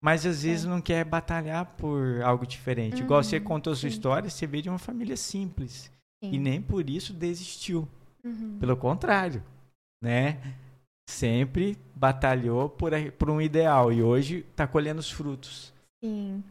[0.00, 3.02] mas às vezes não quer batalhar por algo diferente.
[3.02, 3.94] Igual você Uhum, contou a sua sim.
[3.96, 5.90] história, você veio de uma família simples
[6.24, 6.32] Sim.
[6.32, 7.86] e nem por isso desistiu.
[8.24, 8.58] Uhum.
[8.58, 9.42] Pelo contrário,
[10.02, 10.40] né?
[11.08, 15.72] Sempre batalhou por, por um ideal e hoje está colhendo os frutos.
[16.04, 16.44] Sim.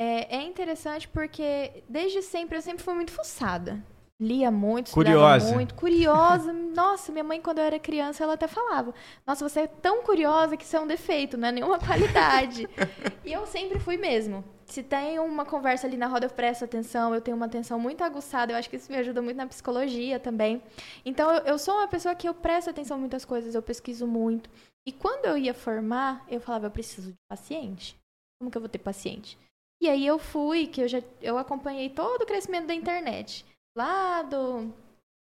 [0.00, 3.82] É, é interessante porque desde sempre eu sempre fui muito fuçada.
[4.20, 5.54] Lia muito, estudava Curiosa.
[5.54, 6.52] muito, curiosa.
[6.52, 8.94] Nossa, minha mãe quando eu era criança ela até falava:
[9.26, 12.68] "Nossa, você é tão curiosa que isso é um defeito, não é nenhuma qualidade".
[13.24, 14.44] e eu sempre fui mesmo.
[14.74, 18.02] Se tem uma conversa ali na roda, eu presto atenção, eu tenho uma atenção muito
[18.02, 20.60] aguçada, eu acho que isso me ajuda muito na psicologia também.
[21.04, 24.04] Então, eu, eu sou uma pessoa que eu presto atenção em muitas coisas, eu pesquiso
[24.04, 24.50] muito.
[24.84, 27.96] E quando eu ia formar, eu falava, eu preciso de paciente.
[28.36, 29.38] Como que eu vou ter paciente?
[29.80, 33.46] E aí eu fui, que eu já eu acompanhei todo o crescimento da internet.
[33.78, 34.74] Lá do,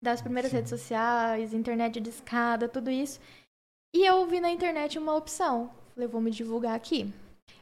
[0.03, 0.57] das primeiras Sim.
[0.57, 3.20] redes sociais, internet de escada, tudo isso.
[3.95, 5.70] E eu vi na internet uma opção.
[5.95, 7.14] Falei, eu vou me divulgar aqui.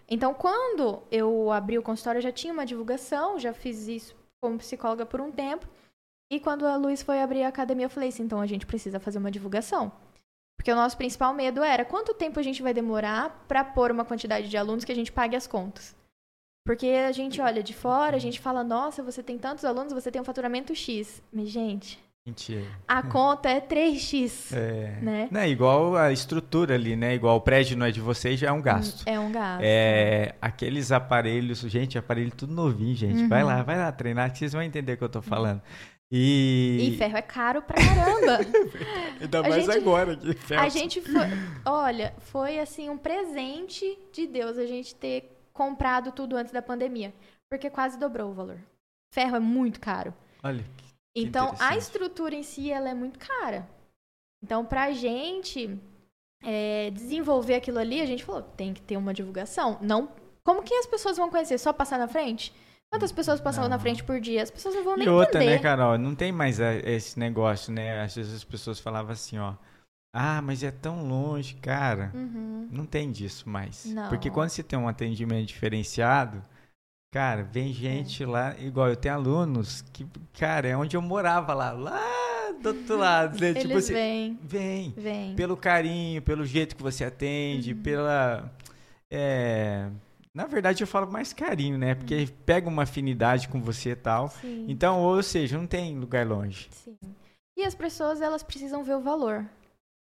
[0.09, 4.59] Então, quando eu abri o consultório, eu já tinha uma divulgação, já fiz isso como
[4.59, 5.67] psicóloga por um tempo.
[6.31, 9.01] E quando a Luiz foi abrir a academia, eu falei assim, então a gente precisa
[9.01, 9.93] fazer uma divulgação.
[10.57, 14.05] Porque o nosso principal medo era quanto tempo a gente vai demorar para pôr uma
[14.05, 15.95] quantidade de alunos que a gente pague as contas.
[16.65, 20.11] Porque a gente olha de fora, a gente fala, nossa, você tem tantos alunos, você
[20.11, 21.23] tem um faturamento X.
[21.33, 22.65] Mas, gente, Mentira.
[22.89, 24.99] a conta é 3X, É.
[25.01, 25.29] né?
[25.31, 27.15] Não, igual a estrutura ali, né?
[27.15, 29.05] Igual o prédio não é de vocês, já é um gasto.
[29.07, 29.63] É um gasto.
[29.63, 33.27] É, aqueles aparelhos, gente, aparelho tudo novinho, gente.
[33.29, 33.49] Vai Uhum.
[33.49, 35.63] lá, vai lá treinar, que vocês vão entender o que eu tô falando.
[36.11, 38.39] E, E ferro é caro pra caramba.
[39.21, 40.63] ainda a mais gente- agora que ferro.
[40.63, 41.27] A gente foi.
[41.65, 47.13] Olha, foi assim um presente de Deus a gente ter comprado tudo antes da pandemia.
[47.49, 48.59] Porque quase dobrou o valor.
[49.13, 50.13] Ferro é muito caro.
[50.43, 50.65] Olha,
[51.17, 53.67] Então, a estrutura em si, ela é muito cara.
[54.43, 55.79] Então, pra gente
[56.45, 59.79] é, desenvolver aquilo ali, a gente falou, tem que ter uma divulgação.
[59.81, 60.11] Não,
[60.45, 61.59] como que as pessoas vão conhecer?
[61.59, 62.53] Só passar na frente?
[62.89, 63.71] Quantas pessoas passam Não.
[63.71, 64.43] na frente por dia?
[64.43, 65.57] As pessoas não vão nem E outra, entender.
[65.57, 65.99] né, Carol?
[65.99, 68.01] Não tem mais é, esse negócio, né?
[68.01, 69.55] Às vezes as pessoas falavam assim, ó.
[70.15, 72.13] Ah, mas é tão longe, cara.
[72.15, 72.69] Uhum.
[72.71, 73.85] Não tem disso mais.
[73.87, 74.09] Não.
[74.09, 76.43] Porque quando você tem um atendimento diferenciado,
[77.11, 80.07] cara, vem gente lá, igual eu tenho alunos que,
[80.39, 82.01] cara, é onde eu morava lá, lá
[82.61, 83.49] do outro lado, né?
[83.51, 84.95] Eles tipo assim, vêm, vem.
[84.97, 85.35] vêm.
[85.37, 87.83] Pelo carinho, pelo jeito que você atende, Uhum.
[87.83, 88.53] pela.
[89.11, 89.89] é,
[90.35, 91.93] na verdade, eu falo mais carinho, né?
[91.93, 91.97] Uhum.
[91.99, 94.29] Porque pega uma afinidade com você e tal.
[94.29, 94.67] Sim.
[94.69, 96.69] Então, ou seja, não tem lugar longe.
[96.71, 96.99] Sim.
[97.57, 99.47] E as pessoas, elas precisam ver o valor.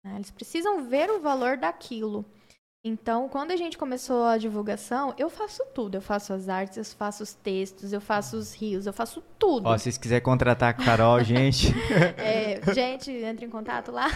[0.03, 0.15] né?
[0.17, 2.23] Eles precisam ver o valor daquilo.
[2.82, 5.95] Então, quando a gente começou a divulgação, eu faço tudo.
[5.95, 9.67] Eu faço as artes, eu faço os textos, eu faço os rios, eu faço tudo.
[9.67, 11.73] Ó, se vocês quiserem contratar a Carol, gente.
[12.17, 14.07] É, gente, entre em contato lá.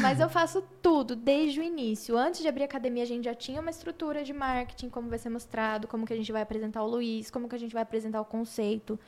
[0.00, 2.16] Mas eu faço tudo, desde o início.
[2.16, 5.18] Antes de abrir a academia, a gente já tinha uma estrutura de marketing, como vai
[5.18, 7.82] ser mostrado, como que a gente vai apresentar o Luiz, como que a gente vai
[7.82, 8.98] apresentar o conceito,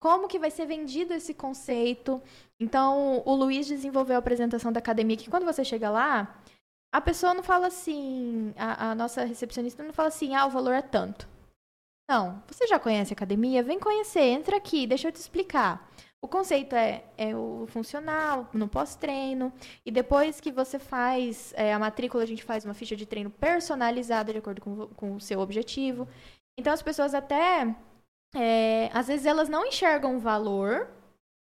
[0.00, 2.22] como que vai ser vendido esse conceito.
[2.60, 6.38] Então, o Luiz desenvolveu a apresentação da academia, que quando você chega lá,
[6.92, 10.72] a pessoa não fala assim, a, a nossa recepcionista não fala assim, ah, o valor
[10.72, 11.28] é tanto.
[12.10, 13.62] Não, você já conhece a academia?
[13.62, 15.86] Vem conhecer, entra aqui, deixa eu te explicar.
[16.20, 19.52] O conceito é, é o funcional, no pós-treino.
[19.86, 23.30] E depois que você faz é, a matrícula, a gente faz uma ficha de treino
[23.30, 26.08] personalizada de acordo com, com o seu objetivo.
[26.58, 27.72] Então as pessoas até.
[28.34, 30.88] é, às vezes elas não enxergam o valor.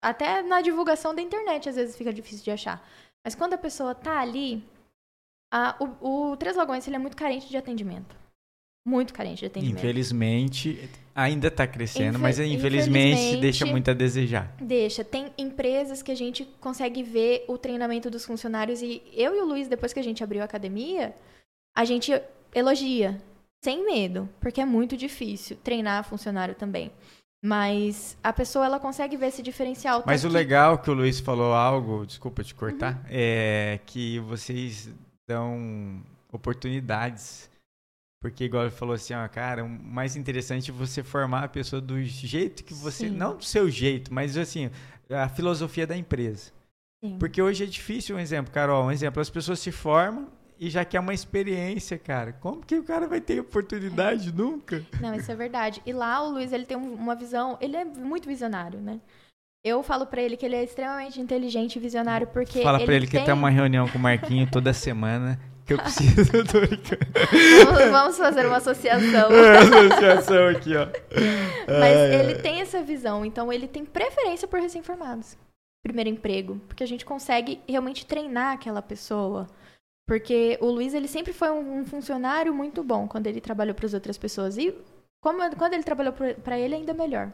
[0.03, 2.85] Até na divulgação da internet, às vezes fica difícil de achar.
[3.25, 4.63] Mas quando a pessoa tá ali,
[5.79, 8.15] o, o Três Lagoas ele é muito carente de atendimento.
[8.87, 9.77] Muito carente de atendimento.
[9.77, 14.55] Infelizmente, ainda está crescendo, Infe- mas infelizmente, infelizmente- deixa muito a desejar.
[14.59, 15.03] Deixa.
[15.03, 19.45] Tem empresas que a gente consegue ver o treinamento dos funcionários e eu e o
[19.45, 21.13] Luiz, depois que a gente abriu a academia,
[21.77, 22.11] a gente
[22.55, 23.21] elogia,
[23.63, 26.89] sem medo, porque é muito difícil treinar funcionário também.
[27.43, 30.03] Mas a pessoa ela consegue ver esse diferencial.
[30.05, 33.01] Mas o que- legal que o Luiz falou algo, desculpa te cortar, Uhum.
[33.09, 34.89] é que vocês
[35.29, 36.01] dão
[36.33, 37.49] oportunidades.
[38.21, 41.81] Porque, igual ele falou assim, ó, cara, o mais interessante é você formar a pessoa
[41.81, 43.07] do jeito que você.
[43.07, 43.15] Sim.
[43.15, 44.69] Não do seu jeito, mas assim,
[45.09, 46.51] a filosofia da empresa.
[47.01, 47.17] Sim.
[47.17, 50.27] Porque hoje é difícil, um exemplo, Carol, um exemplo, as pessoas se formam
[50.59, 52.33] e já quer uma experiência, cara.
[52.33, 54.85] Como que o cara vai ter oportunidade nunca?
[54.99, 55.81] Não, isso é verdade.
[55.85, 58.99] E lá o Luiz, ele tem um- uma visão, ele é muito visionário, né?
[59.63, 62.95] Eu falo pra ele que ele é extremamente inteligente e visionário porque Fala ele pra
[62.95, 63.25] ele que tem...
[63.25, 65.39] tem uma reunião com o Marquinho toda semana.
[65.65, 66.31] Que eu preciso,
[67.65, 69.29] vamos, vamos fazer uma associação.
[69.31, 70.87] É, associação aqui, ó.
[71.67, 72.41] Mas Ai, ele ai.
[72.41, 75.37] tem essa visão, então ele tem preferência por recém-formados.
[75.83, 79.47] Primeiro emprego, porque a gente consegue realmente treinar aquela pessoa.
[80.07, 83.85] Porque o Luiz, ele sempre foi um, um funcionário muito bom quando ele trabalhou para
[83.85, 84.57] as outras pessoas.
[84.57, 84.73] E
[85.21, 87.31] como, quando ele trabalhou para ele, ainda melhor.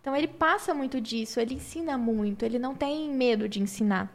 [0.00, 4.12] Então ele passa muito disso, ele ensina muito, ele não tem medo de ensinar.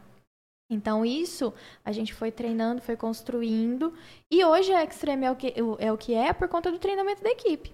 [0.70, 1.52] Então isso
[1.84, 3.92] a gente foi treinando, foi construindo.
[4.30, 7.22] E hoje a Extreme é o que é, o que é por conta do treinamento
[7.22, 7.72] da equipe.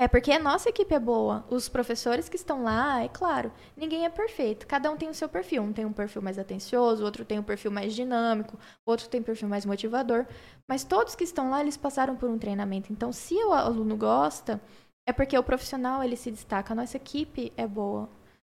[0.00, 1.44] É porque a nossa equipe é boa.
[1.50, 4.66] Os professores que estão lá, é claro, ninguém é perfeito.
[4.66, 5.62] Cada um tem o seu perfil.
[5.62, 9.24] Um tem um perfil mais atencioso, outro tem um perfil mais dinâmico, outro tem um
[9.24, 10.24] perfil mais motivador.
[10.66, 12.90] Mas todos que estão lá, eles passaram por um treinamento.
[12.90, 14.58] Então, se o aluno gosta,
[15.06, 16.72] é porque o profissional ele se destaca.
[16.72, 18.08] A nossa equipe é boa.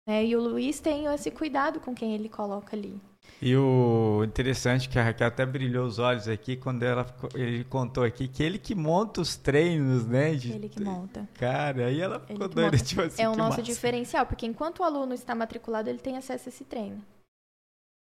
[0.07, 0.25] Né?
[0.25, 2.99] E o Luiz tem esse cuidado com quem ele coloca ali.
[3.41, 7.63] E o interessante é que a Raquel até brilhou os olhos aqui quando ela, ele
[7.63, 10.33] contou aqui que ele que monta os treinos, né?
[10.33, 11.29] de- Ele que monta.
[11.35, 13.61] Cara, aí ela Ele ficou que doida, tipo assim, É o nosso massa.
[13.61, 17.01] diferencial, porque enquanto o aluno está matriculado, ele tem acesso a esse treino.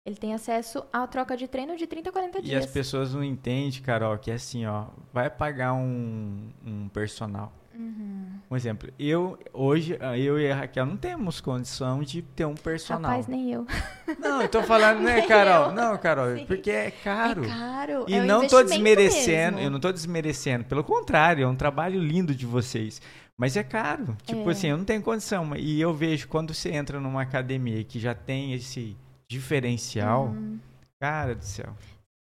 [0.06, 2.66] Ele tem acesso à troca de treino de 30 a 40 E dias.
[2.66, 7.52] as pessoas não entendem, Carol, que é assim, ó, vai pagar um, um personal.
[7.78, 8.28] Uhum.
[8.50, 13.12] Um exemplo, eu, hoje, eu e a Raquel não temos condição de ter um personal.
[13.12, 13.68] Rapaz, nem eu.
[14.20, 15.70] Não, eu tô falando, né, Carol?
[15.70, 15.76] eu.
[15.76, 16.46] Não, Carol, Sim.
[16.46, 17.44] porque é caro.
[17.44, 18.06] É caro.
[18.08, 19.68] E é um não tô desmerecendo, mesmo.
[19.68, 23.02] eu não tô desmerecendo, pelo contrário, é um trabalho lindo de vocês.
[23.38, 24.18] Mas é caro.
[24.26, 24.52] Tipo É.
[24.54, 25.56] assim, eu não tenho condição.
[25.56, 28.98] E eu vejo quando você entra numa academia que já tem esse
[29.30, 30.58] diferencial, Uhum.
[31.00, 31.76] cara do céu.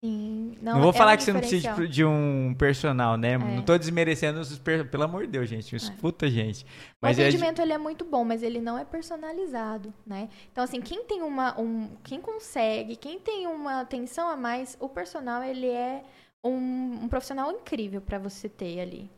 [0.05, 0.57] Sim.
[0.61, 3.32] Não, vou é falar que você não precisa de, de um personal, né?
[3.32, 3.38] É.
[3.38, 4.88] Não tô desmerecendo os per...
[4.90, 5.74] Pelo amor de Deus, gente.
[5.74, 6.66] Escuta, gente.
[7.01, 10.28] Mas o é atendimento ele é muito bom, mas ele não é personalizado, né?
[10.53, 14.88] Então assim, quem tem uma, um, quem consegue, quem tem uma atenção a mais, o
[14.88, 16.05] personal ele é
[16.44, 19.11] um, um profissional incrível para você ter ali.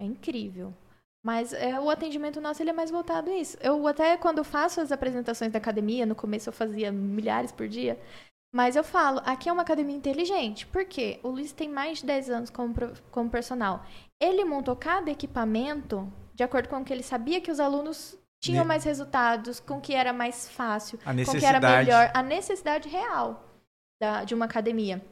[0.00, 0.72] É incrível.
[1.24, 3.58] Mas é, o atendimento nosso ele é mais voltado a isso.
[3.60, 7.98] Eu até quando faço as apresentações da academia, no começo eu fazia milhares por dia,
[8.54, 10.66] mas eu falo, aqui é uma academia inteligente.
[10.66, 11.20] Por quê?
[11.22, 12.74] O Luiz tem mais de 10 anos como,
[13.10, 13.84] como personal.
[14.20, 18.64] Ele montou cada equipamento de acordo com o que ele sabia que os alunos tinham
[18.64, 23.44] mais resultados, com que era mais fácil, com que era melhor, a necessidade real
[24.00, 25.04] da- de uma academia.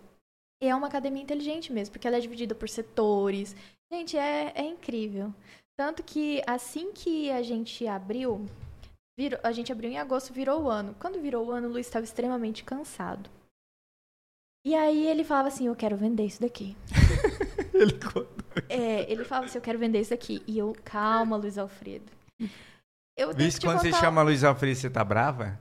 [0.62, 3.54] E é uma academia inteligente mesmo, porque ela é dividida por setores.
[3.92, 5.34] Gente, é, é incrível.
[5.78, 8.46] Tanto que assim que a gente abriu,
[9.16, 10.94] virou- a gente abriu em agosto, virou o ano.
[11.00, 13.28] Quando virou o ano, o Luiz estava extremamente cansado.
[14.64, 16.76] E aí ele falava assim, eu quero vender isso daqui.
[17.72, 17.92] Ele.
[18.70, 20.42] É, ele falava assim, eu quero vender isso daqui.
[20.46, 22.10] E eu, calma, Luiz Alfredo.
[23.16, 23.50] Eu quando
[23.80, 25.58] você contar- chama Luiz Alfredo, você tá brava?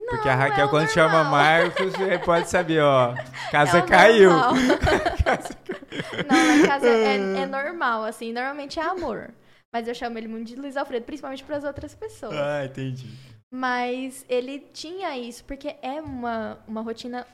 [0.00, 1.30] Não, Porque a Raquel, é quando chama normal.
[1.30, 3.14] Marcos, você pode saber, ó.
[3.52, 4.30] Casa É caiu.
[4.30, 4.54] normal.
[6.26, 8.32] Não, lá em casa é, é normal, assim.
[8.32, 9.30] Normalmente é amor.
[9.72, 12.34] Mas eu chamo ele muito de Luiz Alfredo, principalmente para as outras pessoas.
[12.34, 13.06] Ah, entendi.
[13.50, 17.26] Mas ele tinha isso, porque é uma, uma rotina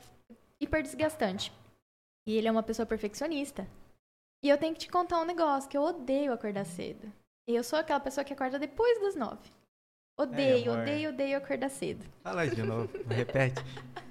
[0.59, 1.51] hiper desgastante.
[2.27, 3.67] E ele é uma pessoa perfeccionista.
[4.43, 7.11] E eu tenho que te contar um negócio, que eu odeio acordar cedo.
[7.47, 9.51] E eu sou aquela pessoa que acorda depois das nove.
[10.17, 10.83] Odeio, amor.
[10.83, 12.05] odeio, odeio acordar cedo.
[12.23, 13.61] Fala de novo, repete.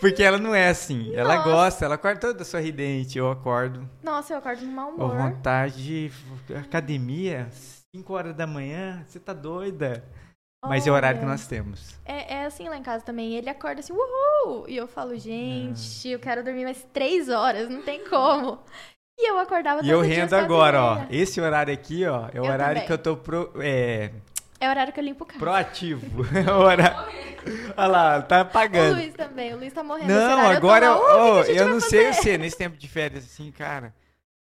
[0.00, 1.14] Porque ela não é assim.
[1.14, 1.48] Ela Nossa.
[1.50, 3.18] gosta, ela acorda toda sorridente.
[3.18, 3.88] Eu acordo.
[4.02, 5.16] Nossa, eu acordo no mau humor.
[5.16, 7.48] vontade de academia,
[7.94, 9.04] 5 horas da manhã.
[9.06, 10.04] Você tá doida?
[10.66, 11.32] Mas é o horário que Olha.
[11.32, 11.94] nós temos.
[12.04, 13.34] É, é assim lá em casa também.
[13.34, 14.66] Ele acorda assim, uhul!
[14.68, 18.58] E eu falo, gente, eu quero dormir mais três horas, não tem como.
[19.18, 20.98] E eu acordava E eu rendo e agora, ó.
[21.10, 22.86] Esse horário aqui, ó, é o Eu horário também.
[22.86, 24.10] que eu tô pro, é,
[24.60, 25.38] É o horário que eu limpo o carro.
[25.40, 26.22] proativo.
[26.36, 27.20] É o horário-
[27.76, 28.94] Olha lá, tá O apagando.
[28.96, 30.08] Luiz também, o Luiz tá morrendo.
[30.12, 32.86] Não, agora eu, eu, falo, "Oh, o eu não sei fazer?" você, nesse tempo de
[32.86, 33.94] férias, assim, cara.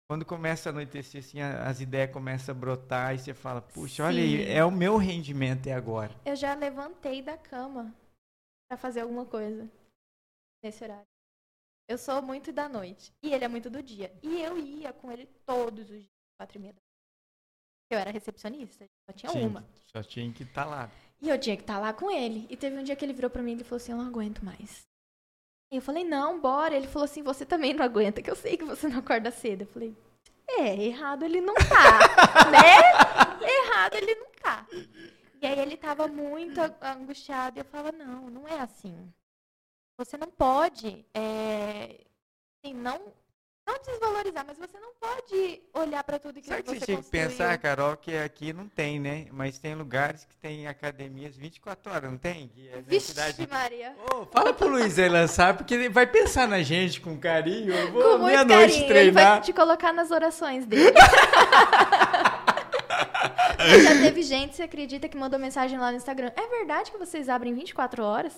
[0.09, 4.23] Quando começa a anoitecer, assim, as ideias começam a brotar e você fala, puxa, olha
[4.23, 4.53] aí, Sim.
[4.53, 6.12] é o meu rendimento é agora.
[6.25, 7.93] Eu já levantei da cama
[8.69, 9.69] pra fazer alguma coisa
[10.64, 11.05] nesse horário.
[11.89, 13.12] Eu sou muito da noite.
[13.21, 14.12] E ele é muito do dia.
[14.23, 16.81] E eu ia com ele todos os dias, quatro e meia da.
[17.91, 19.64] Eu era recepcionista, só tinha Tinha uma.
[19.93, 20.91] Só tinha que estar lá.
[21.20, 22.47] E eu tinha que estar lá com ele.
[22.51, 24.45] E teve um dia que ele virou pra mim e falou assim: Eu não aguento
[24.45, 24.87] mais.
[25.72, 26.74] E eu falei: Não, bora.
[26.74, 29.62] Ele falou assim: Você também não aguenta, que eu sei que você não acorda cedo.
[29.62, 29.97] Eu falei:
[30.49, 31.99] É, errado ele não tá,
[32.51, 33.49] né?
[33.49, 34.66] Errado ele não tá.
[35.41, 39.12] E aí ele tava muito angustiado e eu falava: Não, não é assim.
[39.99, 42.05] Você não pode, é,
[42.62, 43.14] assim, não,
[43.67, 47.03] não desvalorizar, mas você não pode olhar pra tudo que Sabe que você você tinha
[47.03, 49.27] que pensar, Carol, que aqui não tem, né?
[49.33, 52.49] Mas tem lugares que tem academias 24 horas, não tem?
[52.49, 53.47] Que é Vixe, cidade.
[53.51, 53.95] Maria.
[54.14, 57.75] Ô, fala pro Luiz aí lançar, porque ele vai pensar na gente com carinho.
[57.75, 58.97] Eu vou meia-noite carinho.
[58.97, 59.41] Ele vai treinar.
[59.43, 60.95] te colocar nas orações dele.
[63.83, 66.31] Já teve gente, você acredita, que mandou mensagem lá no Instagram.
[66.37, 68.33] É verdade que vocês abrem 24 horas?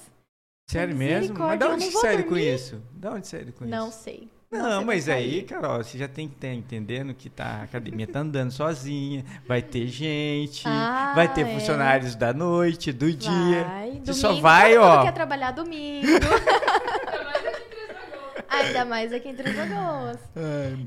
[0.71, 1.39] Sério mesmo?
[1.39, 2.83] Mas eu onde não que saíram com isso?
[2.93, 3.99] Da onde saíram com Não isso?
[4.03, 4.29] sei.
[4.51, 5.43] Não, mas aí.
[5.43, 9.61] Carol, você já tem que estar entendendo que tá, a academia tá andando sozinha, vai
[9.61, 11.53] ter gente, Ah, vai ter é.
[11.55, 13.65] funcionários da noite, do dia.
[13.65, 15.05] Vai, Você domingo, só vai, todo mundo ó.
[15.05, 16.07] quer trabalhar domingo.
[18.49, 20.19] Ainda mais aqui em Três Lagoas.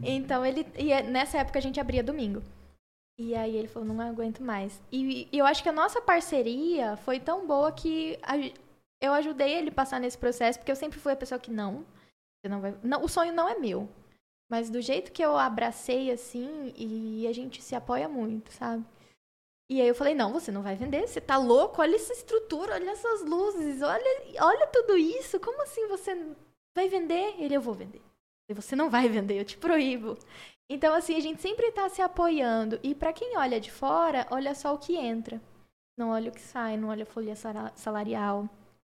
[0.03, 0.65] Então ele.
[0.77, 2.41] E é- nessa época a gente abria domingo.
[3.19, 4.81] E aí ele falou, não aguento mais.
[4.91, 8.35] E, e eu acho que a nossa parceria foi tão boa que a
[8.99, 11.85] eu ajudei ele a passar nesse processo, porque eu sempre fui a pessoa que não.
[12.43, 12.77] Não vai.
[12.83, 13.87] Não, o sonho não é meu.
[14.49, 18.85] Mas do jeito que eu abracei assim, e a gente se apoia muito, sabe?
[19.69, 22.73] E aí eu falei, não, você não vai vender, você tá louco, olha essa estrutura,
[22.73, 24.03] olha essas luzes, olha,
[24.41, 26.13] olha tudo isso, como assim você
[26.75, 27.35] vai vender?
[27.39, 28.01] Ele, eu vou vender.
[28.49, 30.17] Você não vai vender, eu te proíbo.
[30.69, 32.79] Então, assim, a gente sempre tá se apoiando.
[32.83, 35.41] E pra quem olha de fora, olha só o que entra.
[35.97, 37.35] Não olha o que sai, não olha a folha
[37.75, 38.49] salarial.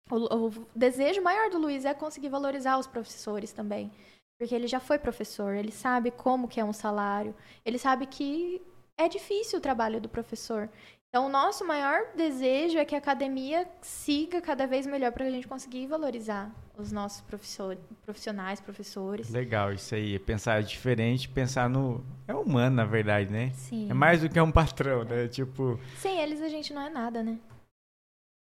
[0.09, 3.91] O, o desejo maior do Luiz é conseguir valorizar os professores também.
[4.37, 8.61] Porque ele já foi professor, ele sabe como que é um salário, ele sabe que
[8.97, 10.69] é difícil o trabalho do professor.
[11.09, 15.29] Então, o nosso maior desejo é que a academia siga cada vez melhor para a
[15.29, 19.29] gente conseguir valorizar os nossos professor, profissionais, professores.
[19.29, 20.17] Legal, isso aí.
[20.17, 22.03] Pensar diferente, pensar no.
[22.27, 23.51] É humano, na verdade, né?
[23.53, 23.91] Sim.
[23.91, 25.27] É mais do que um patrão, né?
[25.27, 27.37] Tipo, Sem eles a gente não é nada, né?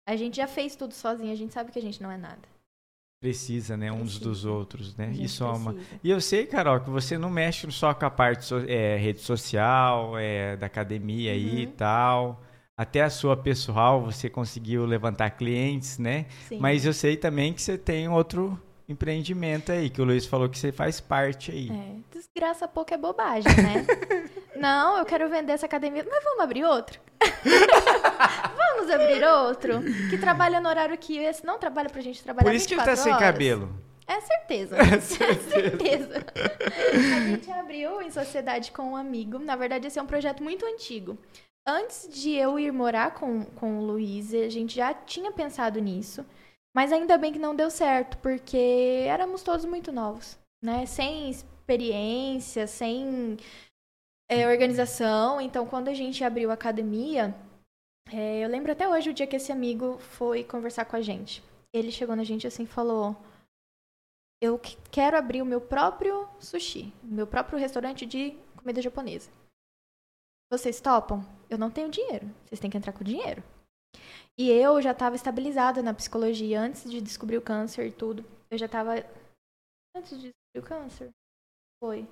[0.06, 2.48] A gente já fez tudo sozinho, a gente sabe que a gente não é nada.
[3.22, 4.24] precisa, né, uns Precisa.
[4.24, 5.12] dos outros, né?
[5.12, 5.74] E soma.
[5.74, 6.00] precisa.
[6.02, 9.20] E eu sei, Carol, que você não mexe só com a parte so- é, rede
[9.20, 11.72] social, é, da academia aí e Uhum.
[11.72, 12.42] tal.
[12.74, 16.24] Até a sua pessoal, você conseguiu levantar clientes, né?
[16.48, 16.58] Sim.
[16.60, 18.58] Mas eu sei também que você tem outro
[18.92, 21.70] empreendimento aí, que o Luiz falou que você faz parte aí.
[21.70, 23.86] É, desgraça pouco é bobagem, né?
[24.56, 26.04] Não, eu quero vender essa academia.
[26.08, 27.00] Mas vamos abrir outro?
[28.56, 29.80] vamos abrir outro?
[30.10, 32.82] Que trabalha no horário que esse não trabalha pra gente trabalhar Por isso que ele
[32.82, 33.26] tá 24 sem horas?
[33.26, 33.70] cabelo.
[34.06, 34.76] É certeza.
[34.82, 36.26] É certeza.
[37.16, 39.38] A gente abriu em sociedade com um amigo.
[39.38, 41.16] Na verdade, esse é um projeto muito antigo.
[41.66, 46.26] Antes de eu ir morar com, com o Luiz, a gente já tinha pensado nisso.
[46.74, 50.86] Mas ainda bem que não deu certo, porque éramos todos muito novos, né?
[50.86, 53.36] Sem experiência, sem
[54.28, 55.40] é, organização.
[55.40, 57.34] Então, quando a gente abriu a academia,
[58.12, 61.42] é, eu lembro até hoje o dia que esse amigo foi conversar com a gente.
[61.72, 63.16] Ele chegou na gente assim e falou:
[64.40, 69.30] Eu que- quero abrir o meu próprio sushi, meu próprio restaurante de comida japonesa.
[70.52, 71.24] Vocês topam?
[71.48, 72.28] Eu não tenho dinheiro.
[72.44, 73.42] Vocês têm que entrar com dinheiro.
[74.38, 78.24] E eu já estava estabilizada na psicologia antes de descobrir o câncer e tudo.
[78.50, 78.94] Eu já estava.
[79.94, 81.10] Antes de descobrir o câncer?
[81.82, 82.08] Foi.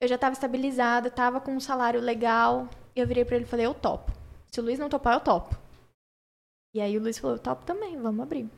[0.00, 2.68] Eu já estava estabilizada, estava com um salário legal.
[2.94, 4.12] E eu virei para ele e falei: Eu topo.
[4.50, 5.54] Se o Luiz não topar, eu topo.
[6.74, 8.48] E aí o Luiz falou: Eu topo também, vamos abrir.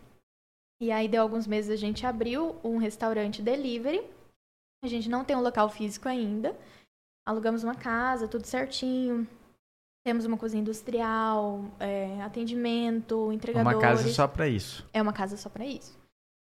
[0.81, 4.09] E aí deu alguns meses a gente abriu um restaurante delivery.
[4.85, 6.57] A gente não tem um local físico ainda.
[7.27, 9.27] Alugamos uma casa, tudo certinho.
[10.05, 13.77] Temos uma cozinha industrial, é, atendimento, entregadores.
[13.77, 14.89] Uma casa só pra isso.
[14.93, 15.99] É uma casa só para isso.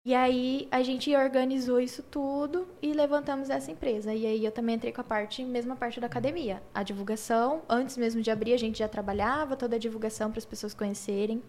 [0.04, 4.12] E aí a gente organizou isso tudo e levantamos essa empresa.
[4.12, 6.60] E aí eu também entrei com a parte, mesma parte da academia.
[6.74, 10.44] A divulgação, antes mesmo de abrir, a gente já trabalhava toda a divulgação para as
[10.44, 11.40] pessoas conhecerem.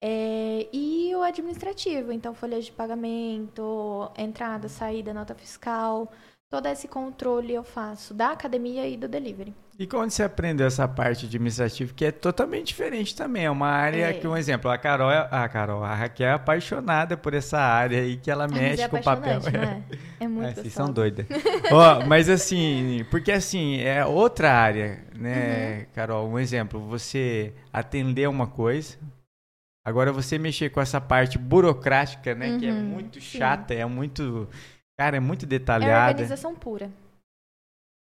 [0.00, 6.12] É, e o administrativo, então folha de pagamento, entrada, saída, nota fiscal,
[6.50, 9.54] todo esse controle eu faço da academia e do delivery.
[9.78, 14.06] E quando você aprendeu essa parte administrativa, que é totalmente diferente também, é uma área
[14.06, 14.12] É.
[14.14, 18.00] que, um exemplo, a Carol, é- a Carol, a Raquel é apaixonada por essa área
[18.00, 19.38] aí que ela Ah, mas mexe é com o papel.
[19.40, 19.42] não
[20.24, 20.28] é?
[20.28, 21.26] Muito É, vocês são doidas.
[21.70, 25.86] Ó, mas assim, porque assim, é outra área, né, Uhum.
[25.94, 26.28] Carol?
[26.30, 28.96] Um exemplo, você atender uma coisa,
[29.84, 33.38] agora você mexer com essa parte burocrática, né, que é Uhum, muito sim.
[33.38, 34.48] chata, é muito,
[34.98, 36.10] cara, é muito É detalhada.
[36.10, 36.90] organização pura.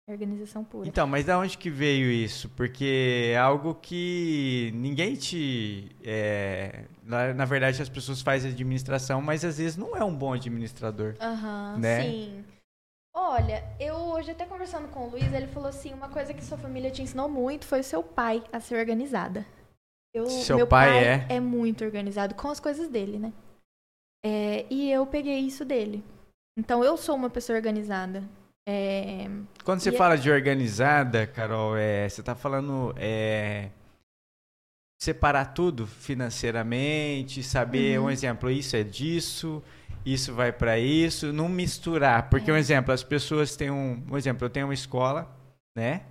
[0.08, 0.88] É organização pura.
[0.88, 2.48] Então, mas da onde que veio isso?
[2.50, 5.94] Porque é algo que ninguém te.
[6.04, 11.14] é, na, verdade, as pessoas fazem administração, mas às vezes não é um bom administrador.
[11.20, 12.02] Aham, né?
[12.02, 12.44] sim.
[13.14, 16.56] Olha, eu hoje até conversando com o Luiz, ele falou assim, uma coisa que sua
[16.56, 19.46] família te ensinou muito foi o seu pai a ser organizada.
[20.14, 21.40] Eu, Seu meu pai é?
[21.40, 23.32] muito organizado com as coisas dele, né?
[24.24, 26.02] É, e eu peguei isso dele.
[26.56, 28.22] Então eu sou uma pessoa organizada.
[28.66, 29.28] É,
[29.64, 33.70] Quando você E é- fala de organizada, Carol, é, você está falando é,
[35.00, 38.06] separar tudo financeiramente, saber, Uhum.
[38.06, 39.60] um exemplo, isso é disso,
[40.06, 42.28] isso vai para isso, não misturar.
[42.30, 42.54] Porque, É.
[42.54, 44.00] um exemplo, as pessoas têm um.
[44.10, 45.28] Um exemplo, eu tenho uma escola,
[45.76, 46.02] né?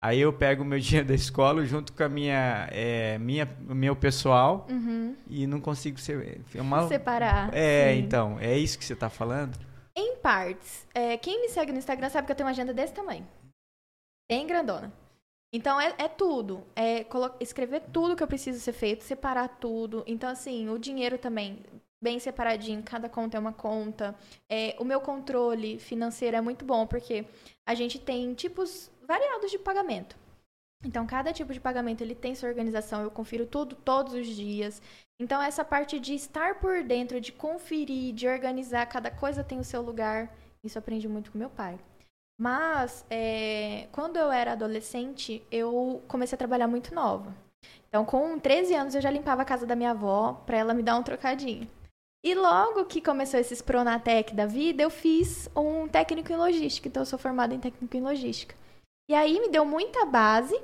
[0.00, 3.96] Aí eu pego o meu dinheiro da escola junto com a minha, é, minha, meu
[3.96, 6.40] pessoal uhum, e não consigo ser.
[6.54, 7.50] É, uma, separar.
[7.52, 7.98] é sim.
[8.00, 9.58] então, é isso que você está falando?
[9.96, 10.86] Em partes.
[10.94, 13.26] É, quem me segue no Instagram sabe que eu tenho uma agenda desse tamanho.
[14.30, 14.92] Bem grandona.
[15.52, 16.66] Então é, é tudo.
[16.76, 17.06] É
[17.40, 20.04] escrever tudo que eu preciso ser feito, separar tudo.
[20.06, 21.64] Então, assim, o dinheiro também,
[22.02, 24.14] bem separadinho, cada conta é uma conta.
[24.50, 27.24] É, o meu controle financeiro é muito bom, porque
[27.66, 30.14] a gente tem tipos variados de pagamento.
[30.84, 34.82] Então, cada tipo de pagamento ele tem sua organização, eu confiro tudo todos os dias.
[35.18, 39.64] Então, essa parte de estar por dentro, de conferir, de organizar, cada coisa tem o
[39.64, 41.78] seu lugar, isso aprendi muito com meu pai.
[42.38, 47.34] Mas, é, quando eu era adolescente, eu comecei a trabalhar muito nova.
[47.88, 50.82] Então, com 13 anos, eu já limpava a casa da minha avó para ela me
[50.82, 51.66] dar um trocadinho.
[52.22, 56.88] E logo que começou esses Pronatec da vida, eu fiz um técnico em logística.
[56.88, 58.54] Então, eu sou formada em técnico em logística.
[59.08, 60.60] E aí me deu muita base,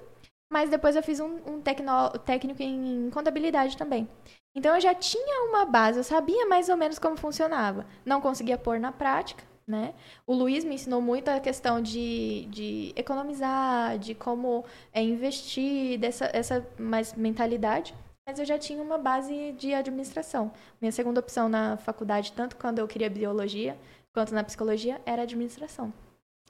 [0.52, 4.06] mas depois eu fiz um, um tecno- técnico em contabilidade também.
[4.54, 7.86] Então eu já tinha uma base, eu sabia mais ou menos como funcionava.
[8.04, 9.94] Não conseguia pôr na prática, né?
[10.26, 16.28] O Luiz me ensinou muito a questão de, de economizar, de como é, investir, dessa
[16.34, 17.94] essa mais mentalidade.
[18.26, 20.52] Mas eu já tinha uma base de administração.
[20.80, 23.76] Minha segunda opção na faculdade, tanto quando eu queria biologia
[24.14, 25.92] quanto na psicologia, era administração.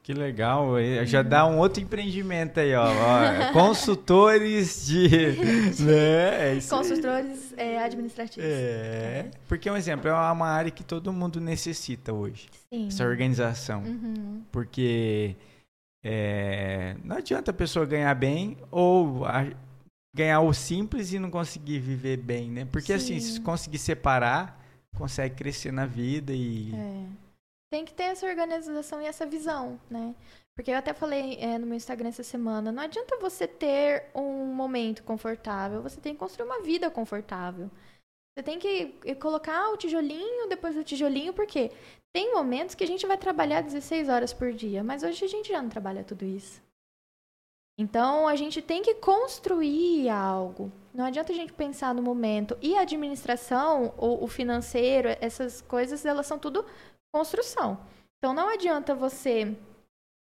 [0.03, 0.73] Que legal,
[1.07, 2.87] já dá um outro empreendimento aí, ó.
[2.89, 5.09] ó, consultores de.
[5.85, 6.57] né?
[6.57, 6.61] É.
[6.69, 8.45] Consultores é, administrativos.
[8.45, 12.89] É, porque um exemplo, é uma área que todo mundo necessita hoje, Sim.
[12.89, 13.85] essa organização.
[13.85, 14.43] Uhum.
[14.51, 15.37] Porque
[16.05, 19.47] é, não adianta a pessoa ganhar bem ou a-
[20.15, 22.67] ganhar o simples e não conseguir viver bem, né?
[22.73, 23.43] Porque assim, se Sim.
[23.43, 24.61] conseguir separar,
[24.97, 26.73] consegue crescer na vida e.
[26.75, 27.22] É.
[27.73, 30.15] Tem que ter essa organização e essa visão, né?
[30.55, 34.45] Porque eu até falei é, no meu Instagram essa semana, não adianta você ter um
[34.45, 37.71] momento confortável, você tem que construir uma vida confortável.
[38.35, 41.71] Você tem que eh, colocar o tijolinho depois do tijolinho, porque
[42.15, 45.49] tem momentos que a gente vai trabalhar 16 horas por dia, mas hoje a gente
[45.49, 46.61] já não trabalha tudo isso.
[47.79, 50.71] Então a gente tem que construir algo.
[50.93, 52.57] Não adianta a gente pensar no momento.
[52.61, 56.67] E a administração, o, o financeiro, essas coisas, elas são tudo
[57.13, 57.79] construção.
[58.19, 59.57] Então não adianta você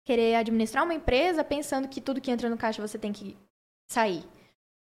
[0.06, 3.36] querer administrar uma empresa pensando que tudo que entra no caixa você tem que
[3.90, 4.24] sair.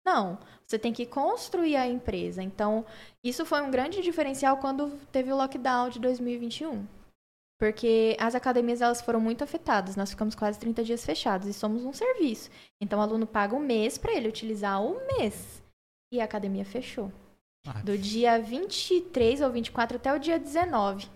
[0.06, 2.44] Não, você tem que construir a empresa.
[2.44, 2.86] Então,
[3.24, 6.86] isso foi um grande diferencial quando teve o lockdown de 2021.
[7.60, 9.96] Porque as academias elas foram muito afetadas.
[9.96, 12.52] Nós ficamos quase 30 dias fechados e somos um serviço.
[12.80, 15.64] Então, o aluno paga um mês para ele utilizar um mês.
[16.14, 17.12] E a academia fechou.
[17.66, 21.10] Ah, Do dia 23 ou 24 até o dia 19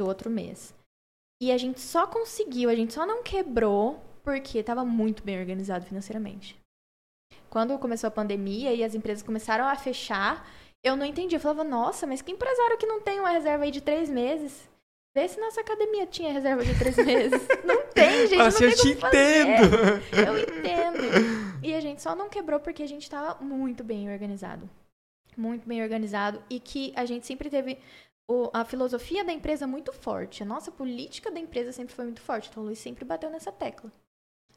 [0.00, 0.74] do outro mês.
[1.42, 5.84] E a gente só conseguiu, a gente só não quebrou porque estava muito bem organizado
[5.84, 6.58] financeiramente.
[7.50, 10.48] Quando começou a pandemia e as empresas começaram a fechar,
[10.82, 11.34] eu não entendi.
[11.34, 14.68] Eu falava, nossa, mas que empresário que não tem uma reserva aí de três meses?
[15.14, 17.42] Vê se nossa academia tinha reserva de três meses.
[17.66, 18.36] Não tem, gente.
[18.36, 19.76] Fala não assim, eu te entendo!
[20.16, 21.50] Eu entendo.
[21.62, 24.70] E a gente só não quebrou porque a gente estava muito bem organizado.
[25.36, 26.42] Muito bem organizado.
[26.48, 27.76] E que a gente sempre teve
[28.30, 30.42] o- a filosofia da empresa muito forte.
[30.42, 32.48] A nossa política da empresa sempre foi muito forte.
[32.48, 33.92] Então o Luiz sempre bateu nessa tecla.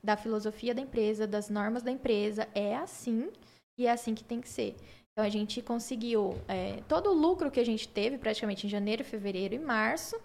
[0.04, 2.48] Da filosofia da empresa, das normas da empresa.
[2.54, 3.32] É assim
[3.80, 4.76] e é assim que tem que ser.
[5.12, 9.04] Então a gente conseguiu é, todo o lucro que a gente teve praticamente em janeiro,
[9.04, 10.20] fevereiro e março.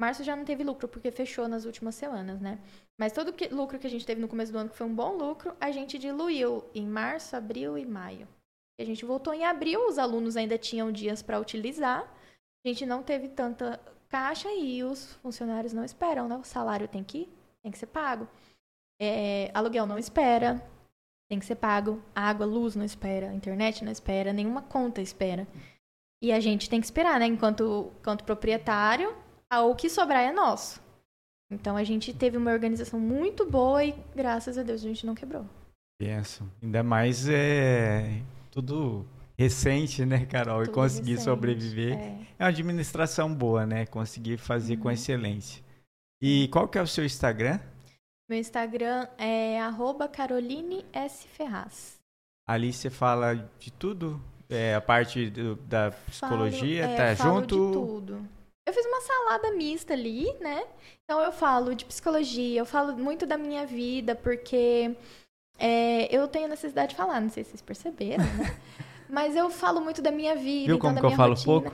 [0.00, 2.60] Março já não teve lucro porque fechou nas últimas semanas, né?
[3.00, 4.94] Mas todo o lucro que a gente teve no começo do ano, que foi um
[4.94, 8.28] bom lucro, a gente diluiu em março, abril e maio.
[8.78, 12.08] E a gente voltou em abril, os alunos ainda tinham dias para utilizar.
[12.68, 16.36] Gente não teve tanta caixa e os funcionários não esperam, né?
[16.36, 17.26] O salário tem que,
[17.62, 18.28] tem que ser pago.
[19.00, 20.62] É, aluguel não espera,
[21.30, 22.02] tem que ser pago.
[22.14, 25.48] Água, luz não espera, internet não espera, nenhuma conta espera.
[26.22, 27.24] E a gente tem que esperar, né?
[27.24, 29.16] Enquanto, enquanto proprietário,
[29.48, 30.78] ah, o que sobrar é nosso.
[31.50, 35.14] Então a gente teve uma organização muito boa e graças a Deus a gente não
[35.14, 35.46] quebrou.
[35.98, 36.44] Penso.
[36.62, 38.20] Ainda mais é
[38.50, 39.06] tudo
[39.38, 40.62] recente, né, Carol?
[40.62, 41.24] e Tudo conseguir recente.
[41.24, 41.96] sobreviver.
[41.96, 42.18] É.
[42.38, 43.86] É uma administração boa, né?
[43.86, 44.94] Conseguir fazer com Uhum.
[44.94, 45.62] excelência.
[46.20, 47.60] E qual que é o seu Instagram?
[48.28, 51.26] Meu Instagram é arroba Caroline S.
[51.28, 51.98] Ferraz.
[52.46, 54.20] Ali você fala de tudo?
[54.50, 57.54] É, a parte do- da psicologia, Falo- é, tá falo junto?
[57.66, 58.28] de tudo.
[58.66, 60.64] Eu fiz uma salada mista ali, né?
[61.04, 64.94] Então eu falo de psicologia, eu falo muito da minha vida, porque
[65.58, 68.56] é, eu tenho necessidade de falar, não sei se vocês perceberam, né?
[69.10, 71.46] Mas eu falo muito da minha vida, Viu então como da que eu falo rotina.
[71.46, 71.72] pouco?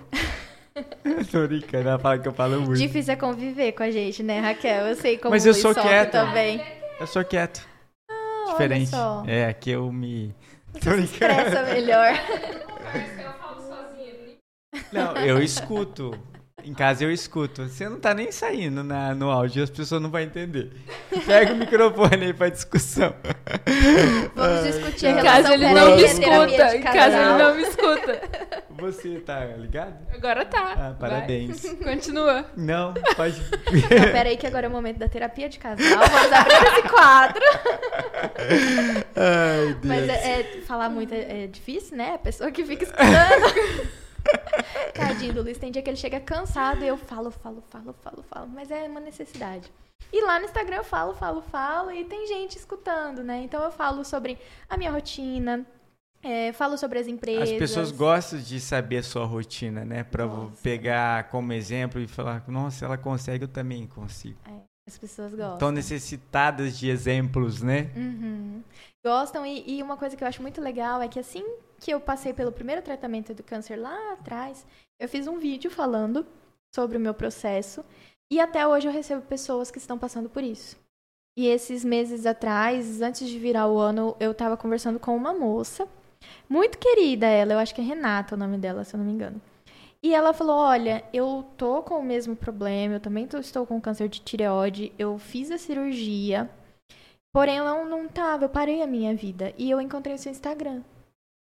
[1.30, 2.74] Tô brincando, ela fala que eu falo muito.
[2.78, 4.86] Difícil é conviver com a gente, né, Raquel?
[4.86, 6.12] Eu sei como Mas eu sou quieto.
[6.12, 6.60] também.
[6.98, 7.66] Eu sou quieto.
[8.10, 8.14] Ah,
[8.46, 8.90] olha Diferente.
[8.90, 9.22] só.
[9.26, 10.34] É, aqui eu me.
[10.74, 11.04] Tô Você se brincando.
[11.40, 12.12] expressa melhor.
[13.68, 14.36] Sozinha.
[14.92, 16.10] Não, eu escuto.
[16.64, 17.68] Em casa eu escuto.
[17.68, 20.70] Você não tá nem saindo na, no áudio, as pessoas não vão entender.
[21.26, 23.14] Pega o microfone aí pra discussão.
[24.34, 26.78] Vamos discutir a Em relação casa ele não me escuta.
[26.80, 28.22] casa ele não me escuta.
[28.78, 29.94] Você tá ligado?
[30.12, 30.72] Agora tá.
[30.76, 31.10] Ah, Vai.
[31.10, 31.62] parabéns.
[31.84, 32.46] Continua.
[32.56, 33.40] Não, pode.
[33.40, 35.84] Não, peraí que agora é o momento da terapia de casal.
[35.86, 37.42] Vamos abrir esse quadro.
[39.16, 39.84] Ai, Deus.
[39.84, 42.14] Mas é, é- falar muito é, é difícil, né?
[42.14, 44.03] A pessoa que fica escutando.
[44.94, 48.24] Tadinho do Luiz, tem dia que ele chega cansado e eu falo, falo, falo, falo,
[48.28, 48.48] falo.
[48.48, 49.70] Mas é uma necessidade.
[50.12, 53.42] E lá no Instagram eu falo, falo, falo e tem gente escutando, né?
[53.42, 54.38] Então eu falo sobre
[54.68, 55.66] a minha rotina,
[56.22, 57.50] é, falo sobre as empresas.
[57.50, 60.04] As pessoas gostam de saber a sua rotina, né?
[60.04, 60.62] Pra Nossa.
[60.62, 64.38] pegar como exemplo e falar, nossa, ela consegue, eu também consigo.
[64.86, 65.54] As pessoas gostam.
[65.54, 67.90] Estão necessitadas de exemplos, né?
[67.94, 68.62] Uhum.
[69.04, 71.44] Gostam, e, e uma coisa que eu acho muito legal é que assim
[71.78, 74.66] que eu passei pelo primeiro tratamento do câncer lá atrás,
[74.98, 76.26] eu fiz um vídeo falando
[76.74, 77.84] sobre o meu processo
[78.32, 80.76] e até hoje eu recebo pessoas que estão passando por isso.
[81.36, 85.88] E esses meses atrás, antes de virar o ano, eu tava conversando com uma moça,
[86.48, 89.12] muito querida ela, eu acho que é Renata o nome dela, se eu não me
[89.12, 89.40] engano.
[90.02, 93.80] E ela falou: Olha, eu tô com o mesmo problema, eu também tô- estou com
[93.80, 96.50] câncer de tireoide, eu fiz a cirurgia,
[97.34, 99.52] porém eu não, não tava, eu parei a minha vida.
[99.58, 100.82] E eu encontrei o seu Instagram.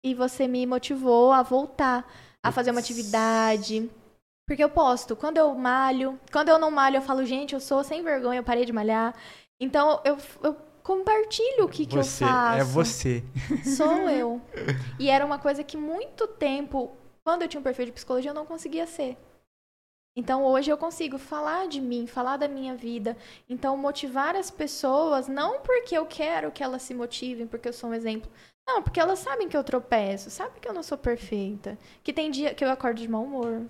[0.05, 2.09] E você me motivou a voltar,
[2.41, 3.91] a fazer uma atividade.
[4.47, 7.83] Porque eu posto, quando eu malho, quando eu não malho, eu falo, gente, eu sou
[7.83, 9.15] sem vergonha, eu parei de malhar.
[9.61, 12.61] Então eu, eu compartilho o que, que eu você, faço.
[12.61, 13.25] É você.
[13.77, 14.41] Sou eu.
[14.99, 16.93] E era uma coisa que muito tempo,
[17.25, 19.17] quando eu tinha um perfil de psicologia, eu não conseguia ser.
[20.21, 23.17] Então hoje eu consigo falar de mim, falar da minha vida.
[23.49, 27.89] Então motivar as pessoas, não porque eu quero que elas se motivem, porque eu sou
[27.89, 28.31] um exemplo.
[28.69, 31.79] Não, porque elas sabem que eu tropeço, sabem que eu não sou perfeita.
[32.05, 33.65] Que tem dia que eu acordo de mau humor.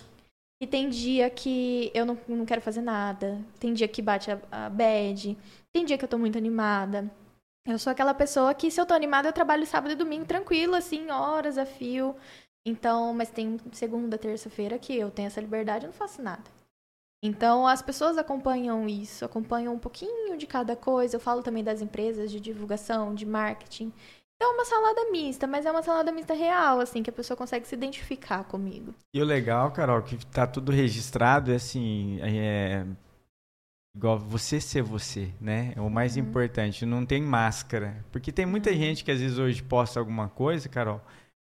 [0.61, 3.39] Que tem dia que eu não, não quero fazer nada.
[3.57, 5.37] Tem dia que bate a, a bad.
[5.71, 7.09] Tem dia que eu tô muito animada.
[7.65, 10.75] Eu sou aquela pessoa que, se eu tô animada, eu trabalho sábado e domingo tranquilo,
[10.75, 12.15] assim, horas a fio.
[12.65, 16.43] Então, mas tem segunda, terça-feira que eu tenho essa liberdade, eu não faço nada.
[17.23, 21.15] Então, as pessoas acompanham isso, acompanham um pouquinho de cada coisa.
[21.15, 23.93] Eu falo também das empresas de divulgação, de marketing.
[24.35, 27.37] Então, é uma salada mista, mas é uma salada mista real, assim, que a pessoa
[27.37, 28.93] consegue se identificar comigo.
[29.15, 32.85] E o legal, Carol, que tá tudo registrado, é assim, é
[33.95, 35.73] igual você ser você, né?
[35.75, 36.23] É o mais Uhum.
[36.23, 38.03] importante, não tem máscara.
[38.11, 38.77] Porque tem muita Uhum.
[38.77, 41.01] gente que às vezes hoje posta alguma coisa, Carol,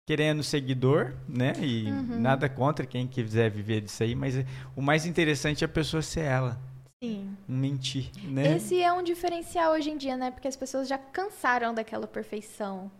[0.06, 1.52] querendo seguidor, né?
[1.60, 2.20] E Uhum.
[2.20, 4.34] nada contra quem quiser viver disso aí, mas
[4.76, 6.58] o mais interessante é a pessoa ser ela,
[7.02, 7.36] Sim.
[7.48, 8.56] mentir, né?
[8.56, 10.30] Esse é um diferencial hoje em dia, né?
[10.30, 12.90] Porque as pessoas já cansaram daquela perfeição.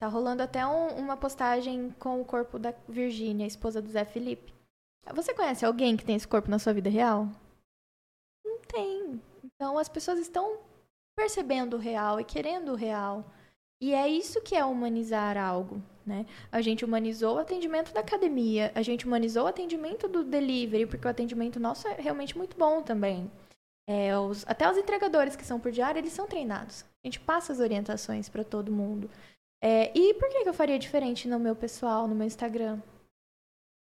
[0.00, 4.52] Tá rolando até um- uma postagem com o corpo da Virgínia, esposa do Zé Felipe.
[5.14, 7.28] Você conhece alguém que tem esse corpo na sua vida real?
[8.44, 9.20] Não tem.
[9.44, 10.58] Então as pessoas estão
[11.16, 13.24] percebendo o real e querendo o real.
[13.80, 16.26] E é isso que é humanizar algo, né?
[16.50, 21.06] A gente humanizou o atendimento da academia, a gente humanizou o atendimento do delivery, porque
[21.06, 23.30] o atendimento nosso é realmente muito bom também.
[23.88, 26.84] É, os- até os entregadores que são por diário, eles são treinados.
[27.04, 29.10] A gente passa as orientações para todo mundo.
[29.62, 32.80] É, e por que, que eu faria diferente no meu pessoal, no meu Instagram?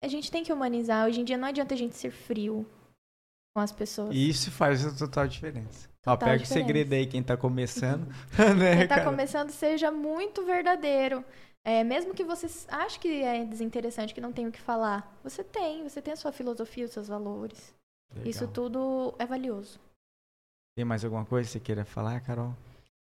[0.02, 1.06] A gente tem que humanizar.
[1.06, 2.66] Hoje em dia não adianta a gente ser frio
[3.54, 4.14] com as pessoas.
[4.14, 5.88] E isso faz a total diferença.
[6.06, 8.06] Ó, Total pega o segredo aí, quem tá começando,
[8.56, 9.10] né, Quem tá cara?
[9.10, 11.24] começando seja muito verdadeiro.
[11.64, 15.44] É, mesmo que você ache que é desinteressante, que não tem o que falar, você
[15.44, 17.74] tem, você tem a sua filosofia, os seus valores.
[18.24, 18.54] Isso Legal.
[18.54, 19.78] tudo é valioso.
[20.76, 22.54] Tem mais alguma coisa que você queira falar, Carol?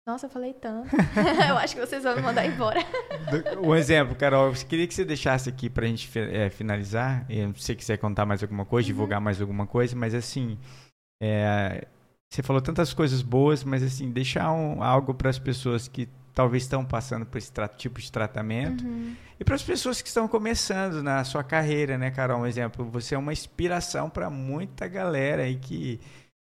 [0.08, 0.90] Nossa, eu falei tanto.
[1.50, 2.80] eu acho que vocês vão me mandar embora.
[3.62, 7.26] Um exemplo, Carol, eu queria que você deixasse aqui pra gente fi- é, finalizar.
[7.28, 8.94] Se você quiser contar mais alguma coisa, Uhum.
[8.94, 10.58] divulgar mais alguma coisa, mas assim,
[11.22, 11.88] é,
[12.32, 16.64] você falou tantas coisas boas, mas assim, deixar um- algo para as pessoas que talvez
[16.64, 19.16] estão passando por esse tipo de tratamento Uhum.
[19.40, 22.42] e para as pessoas que estão começando na sua carreira, né, Carol?
[22.42, 26.00] Um exemplo, você é uma inspiração para muita galera aí que,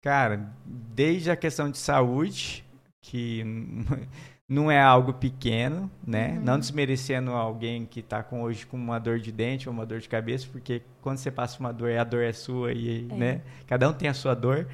[0.03, 2.63] cara, desde a questão de saúde,
[3.01, 3.43] que
[4.47, 6.33] não é algo pequeno, né?
[6.37, 6.43] Uhum.
[6.43, 9.99] Não desmerecendo alguém que está com, hoje com uma dor de dente ou uma dor
[9.99, 13.15] de cabeça, porque quando você passa uma dor, a dor é sua e, É.
[13.15, 13.41] né?
[13.65, 14.67] Cada um tem a sua dor,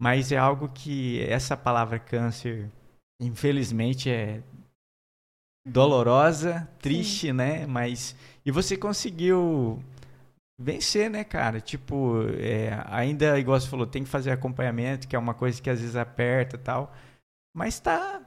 [0.00, 2.70] mas é algo que essa palavra câncer,
[3.20, 4.42] infelizmente, é
[5.66, 7.66] dolorosa, triste, né?
[7.66, 9.82] Mas e você conseguiu
[10.58, 11.60] vencer, né, cara?
[11.60, 15.70] Tipo, é, ainda, igual você falou, tem que fazer acompanhamento, que é uma coisa que
[15.70, 16.94] às vezes aperta e tal.
[17.54, 18.22] Mas tá.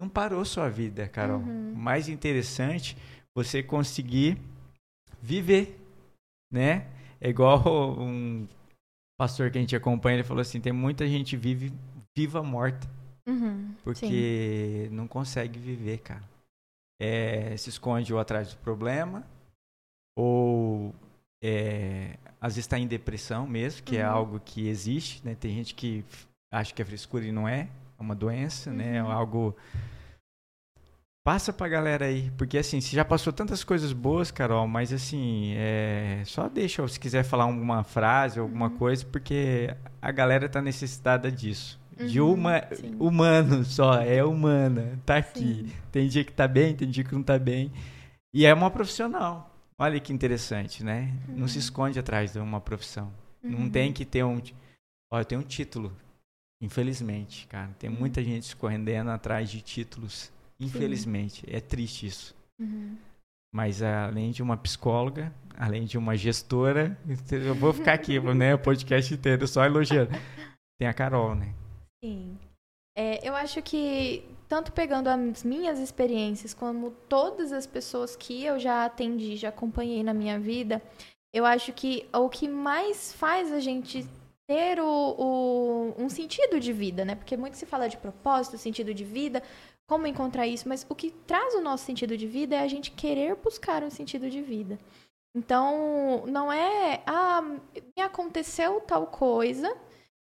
[0.00, 1.38] Não parou sua vida, Carol.
[1.38, 1.72] Uhum.
[1.74, 2.96] O mais interessante,
[3.34, 4.36] você conseguir
[5.20, 5.78] viver,
[6.52, 6.88] né?
[7.20, 7.62] É igual
[7.98, 8.46] um
[9.16, 11.72] pastor que a gente acompanha, ele falou assim: tem muita gente vive
[12.16, 12.90] viva morta,
[13.28, 13.68] Uhum.
[13.68, 13.74] Sim.
[13.84, 16.22] porque não consegue viver, cara.
[17.00, 19.24] É, se esconde ou atrás do problema,
[20.16, 20.94] ou
[21.42, 24.12] é, às vezes está em depressão mesmo, que é Uhum.
[24.12, 25.34] algo que existe, né?
[25.34, 26.04] Tem gente que
[26.52, 27.62] acha que é frescura e não é,
[27.98, 28.96] é uma doença, né?
[28.96, 29.10] É Uhum.
[29.10, 29.56] algo
[31.24, 35.54] passa pra galera aí, porque assim, você já passou tantas coisas boas, Carol, mas assim,
[35.56, 38.76] é, só deixa, se quiser falar alguma frase, alguma Uhum.
[38.78, 39.68] coisa, porque
[40.00, 41.80] a galera tá necessitada disso.
[42.08, 42.96] De Uhum, uma, sim.
[42.98, 45.66] humano só, é humana, tá aqui.
[45.68, 45.72] Sim.
[45.90, 47.70] Tem dia que tá bem, tem dia que não tá bem.
[48.34, 49.50] E é uma profissional.
[49.78, 51.12] Olha que interessante, né?
[51.28, 51.60] Não se Uhum.
[51.60, 53.12] esconde atrás de uma profissão.
[53.42, 53.70] Não Uhum.
[53.70, 54.40] tem que ter um.
[55.12, 55.92] Olha, eu tenho um título.
[56.62, 57.70] Infelizmente, cara.
[57.78, 57.96] Tem Uhum.
[57.96, 60.30] muita gente escorrendo atrás de títulos.
[60.60, 61.44] Infelizmente.
[61.48, 62.34] É triste isso.
[62.60, 62.96] Uhum.
[63.52, 66.96] Mas além de uma psicóloga, além de uma gestora,
[67.32, 68.54] eu vou ficar aqui, né?
[68.54, 70.12] O podcast inteiro só elogiando.
[70.78, 71.52] Tem a Carol, né?
[72.02, 72.38] Sim.
[72.96, 78.58] É, eu acho que, tanto pegando as minhas experiências, como todas as pessoas que eu
[78.58, 80.82] já atendi, já acompanhei na minha vida,
[81.36, 84.06] Eu acho que o que mais faz a gente
[84.48, 87.14] ter o, o- um sentido de vida, né?
[87.16, 89.42] Porque muito se fala de propósito, sentido de vida,
[89.88, 92.92] como encontrar isso, mas o que traz o nosso sentido de vida é a gente
[92.92, 94.78] querer buscar um sentido de vida.
[95.36, 99.76] Então, não é, ah, me aconteceu tal coisa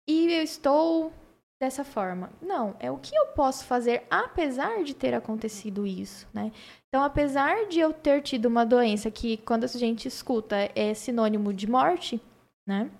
[0.09, 1.12] e eu estou
[1.61, 2.31] dessa forma.
[2.41, 6.51] Não, é o que eu posso fazer apesar de ter acontecido isso, né?
[6.89, 11.53] Então, apesar de eu ter tido uma doença que, quando a gente escuta, é sinônimo
[11.53, 12.20] de morte,
[12.66, 12.91] né?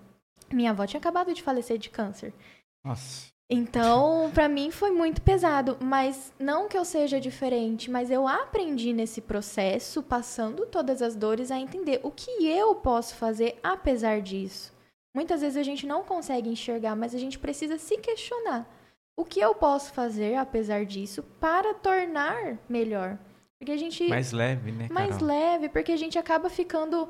[0.53, 2.35] Minha avó tinha acabado de falecer de câncer.
[2.85, 3.31] Nossa.
[3.53, 8.93] Então, pra mim foi muito pesado, mas não que eu seja diferente, mas eu aprendi
[8.93, 14.73] nesse processo, passando todas as dores, a entender o que eu posso fazer apesar disso.
[15.15, 18.69] Muitas vezes a gente não consegue enxergar, mas a gente precisa se questionar.
[19.16, 23.19] O que eu posso fazer apesar disso para tornar melhor?
[23.59, 25.27] Porque a gente Mais leve, né, mais Carol?
[25.28, 27.09] leve, porque a gente acaba ficando.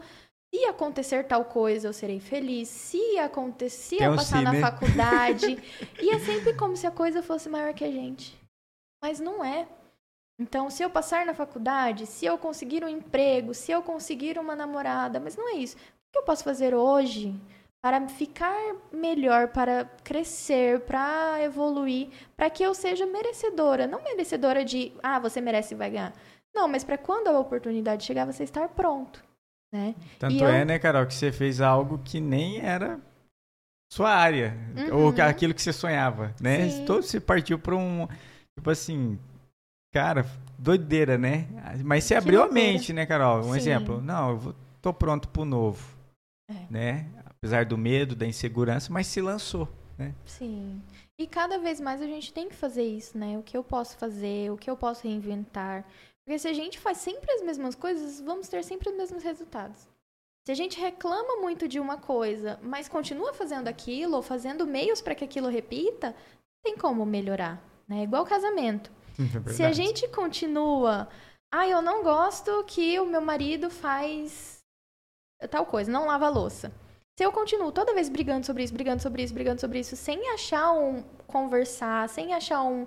[0.53, 2.69] Se acontecer tal coisa, eu serei feliz.
[2.69, 4.61] Se acontecer, Tem eu um passar si, na né?
[4.61, 5.63] faculdade.
[6.03, 8.37] e é sempre como se a coisa fosse maior que a gente.
[9.01, 9.69] Mas não é.
[10.41, 14.57] Então, se eu passar na faculdade, se eu conseguir um emprego, se eu conseguir uma
[14.57, 15.77] namorada, mas não é isso.
[15.77, 17.39] O que eu posso fazer hoje
[17.83, 18.55] para ficar
[18.93, 23.87] melhor, para crescer, para evoluir, para que eu seja merecedora?
[23.87, 26.13] Não merecedora de, ah, você merece e vai ganhar.
[26.55, 29.23] Não, mas para quando a oportunidade chegar, você estar pronto,
[29.73, 29.95] né?
[30.19, 33.01] Tanto E eu- é, né, Carol, que você fez algo que nem era
[33.91, 35.07] sua área, Uhum.
[35.07, 36.69] ou aquilo que você sonhava, né?
[36.69, 36.85] Sim.
[36.85, 38.07] Todo se partiu para um,
[38.57, 39.19] tipo assim,
[39.93, 40.27] cara,
[40.59, 41.49] doideira, né?
[41.85, 43.39] Mas você Que abriu a mente, né, Carol?
[43.41, 43.57] Um Sim.
[43.57, 44.01] exemplo.
[44.03, 45.83] Não, eu vou, tô pronto pro novo,
[46.49, 46.55] É.
[46.71, 47.07] né?
[47.43, 49.67] Apesar do medo, da insegurança, mas se lançou.
[50.27, 50.83] Sim.
[51.19, 53.39] E cada vez mais a gente tem que fazer isso, né?
[53.39, 55.85] O que eu posso fazer, o que eu posso reinventar.
[56.25, 59.89] Porque se a gente faz sempre as mesmas coisas, vamos ter sempre os mesmos resultados.
[60.47, 65.01] Se a gente reclama muito de uma coisa, mas continua fazendo aquilo, ou fazendo meios
[65.01, 66.15] para que aquilo repita,
[66.63, 68.03] tem como melhorar, né?
[68.03, 68.91] Igual casamento.
[69.47, 71.07] É Se a gente continua,
[71.53, 74.61] ah, eu não gosto que o meu marido faz
[75.51, 76.73] tal coisa, não lava a louça.
[77.21, 80.31] Se eu continuo toda vez brigando sobre isso, brigando sobre isso, brigando sobre isso, sem
[80.31, 82.87] achar um conversar, sem achar um,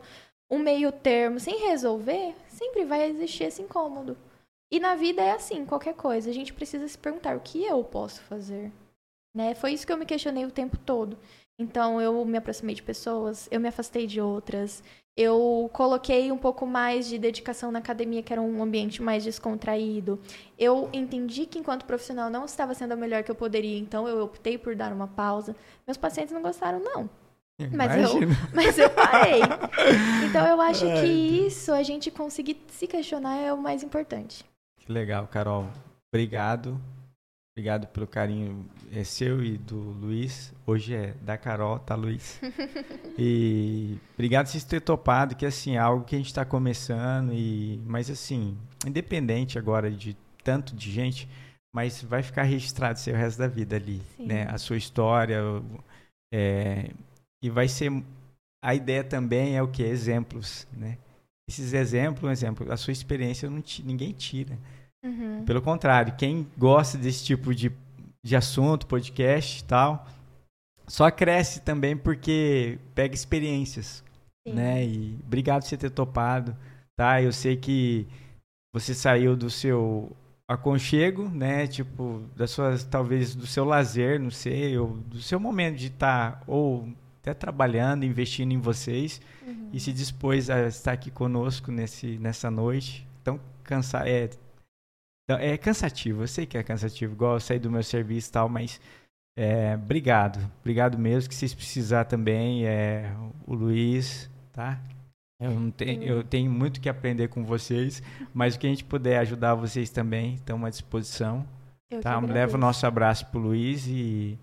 [0.49, 4.17] um meio termo, sem resolver, sempre vai existir esse incômodo.
[4.71, 7.83] E na vida é assim, qualquer coisa, a gente precisa se perguntar o que eu
[7.83, 8.71] posso fazer.
[9.33, 9.55] Né?
[9.55, 11.17] Foi isso que eu me questionei o tempo todo.
[11.57, 14.83] Então eu me aproximei de pessoas, eu me afastei de outras,
[15.15, 20.19] eu coloquei um pouco mais de dedicação na academia, que era um ambiente mais descontraído.
[20.57, 24.23] Eu entendi que enquanto profissional não estava sendo a melhor que eu poderia, então eu
[24.23, 25.55] optei por dar uma pausa.
[25.85, 27.07] Meus pacientes não gostaram, não.
[27.71, 28.19] Mas eu,
[28.53, 29.41] mas eu parei.
[30.27, 31.05] Então eu acho que
[31.45, 34.43] isso, a gente conseguir se questionar é o mais importante.
[34.79, 35.67] Que legal, Carol.
[36.11, 36.81] Obrigado.
[37.55, 40.51] Obrigado pelo carinho é seu e do Luiz.
[40.65, 42.41] Hoje é da Carol, tá, Luiz?
[43.15, 47.31] E obrigado por vocês terem topado, que assim, é algo que a gente está começando,
[47.31, 48.57] e mas assim,
[48.87, 51.29] independente agora de tanto de gente,
[51.75, 54.25] mas vai ficar registrado seu resto da vida ali, Sim.
[54.25, 54.47] né?
[54.49, 55.39] A sua história,
[56.33, 56.89] é,
[57.43, 57.91] e vai ser
[58.65, 60.97] a ideia também é o que exemplos, né?
[61.47, 64.57] Esses exemplos, um exemplo, a sua experiência não ninguém tira.
[65.03, 65.43] Uhum.
[65.45, 67.71] Pelo contrário, quem gosta desse tipo de,
[68.23, 70.07] de assunto, podcast e tal,
[70.87, 74.03] só cresce também porque pega experiências,
[74.47, 74.53] Sim.
[74.53, 74.85] né?
[74.85, 76.55] E obrigado por você ter topado,
[76.95, 77.21] tá?
[77.21, 78.07] Eu sei que
[78.73, 80.11] você saiu do seu
[80.47, 81.67] aconchego, né?
[81.67, 86.43] Tipo, das suas, talvez do seu lazer, não sei, ou do seu momento de estar
[86.47, 86.87] ou
[87.21, 89.69] até trabalhando, investindo em vocês Uhum.
[89.73, 93.05] e se dispôs a estar aqui conosco nesse, nessa noite.
[93.21, 94.29] Então, cansa é,
[95.23, 98.31] então, é cansativo, eu sei que é cansativo, igual eu sair do meu serviço e
[98.31, 98.79] tal, mas
[99.37, 103.11] é, obrigado, obrigado mesmo, que vocês precisar também, é,
[103.47, 104.79] o Luiz, tá?
[105.39, 108.01] Eu, tenho, eu tenho muito que aprender com vocês,
[108.33, 111.45] mas o que a gente puder ajudar vocês também, estamos à disposição.
[111.91, 114.37] Eu Tá, leva o nosso abraço pro Luiz e,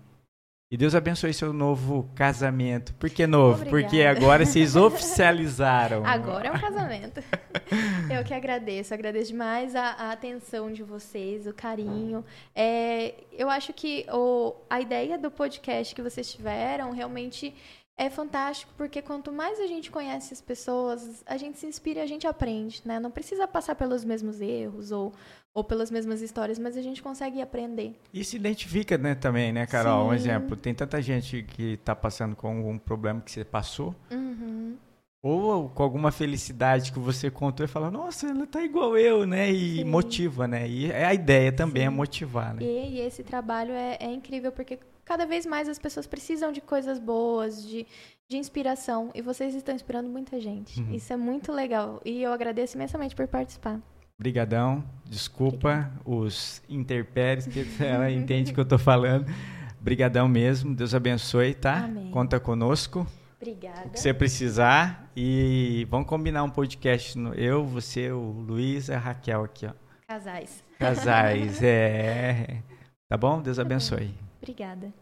[0.71, 2.93] e Deus abençoe seu novo casamento.
[2.93, 3.63] Por que novo?
[3.63, 3.81] Obrigada.
[3.81, 6.05] Porque agora vocês oficializaram.
[6.05, 7.21] Agora é um casamento.
[8.09, 12.23] Eu que agradeço, agradeço demais a, a atenção de vocês, o carinho.
[12.55, 17.53] É, eu acho que o, a ideia do podcast que vocês tiveram realmente
[17.97, 22.03] é fantástico, porque quanto mais a gente conhece as pessoas, a gente se inspira e
[22.03, 22.99] a gente aprende, né?
[22.99, 25.13] Não precisa passar pelos mesmos erros ou,
[25.53, 27.93] ou pelas mesmas histórias, mas a gente consegue aprender.
[28.13, 30.07] E se identifica, né, também, né, Carol?
[30.07, 30.15] Um Sim.
[30.15, 34.77] exemplo, tem tanta gente que tá passando com algum problema que você passou, Uhum.
[35.21, 39.51] ou com alguma felicidade que você contou e fala, nossa, ela tá igual eu, né?
[39.51, 39.83] E Sim.
[39.83, 40.67] motiva, né?
[40.67, 41.95] E é a ideia também é Sim.
[41.95, 42.63] motivar, né?
[42.63, 46.61] E, e esse trabalho é, é incrível porque cada vez mais as pessoas precisam de
[46.61, 47.85] coisas boas, de,
[48.29, 49.09] de inspiração.
[49.13, 50.79] E vocês estão inspirando muita gente.
[50.79, 50.93] Uhum.
[50.93, 52.01] Isso é muito legal.
[52.05, 53.79] E eu agradeço imensamente por participar.
[54.21, 54.83] Brigadão.
[55.03, 59.25] Desculpa os interpéries que ela entende que eu tô falando.
[59.79, 60.75] Brigadão mesmo.
[60.75, 61.85] Deus abençoe, tá?
[61.85, 62.11] Amém.
[62.11, 63.07] Conta conosco.
[63.41, 63.87] Obrigada.
[63.87, 65.09] O que você precisar.
[65.17, 67.17] E vamos combinar um podcast.
[67.17, 69.71] No, eu, você, o Luiz a Raquel aqui, ó.
[70.07, 70.63] Casais.
[70.77, 71.57] Casais.
[71.63, 72.61] é.
[73.09, 73.41] Tá bom?
[73.41, 74.13] Deus abençoe.
[74.39, 74.93] Obrigada.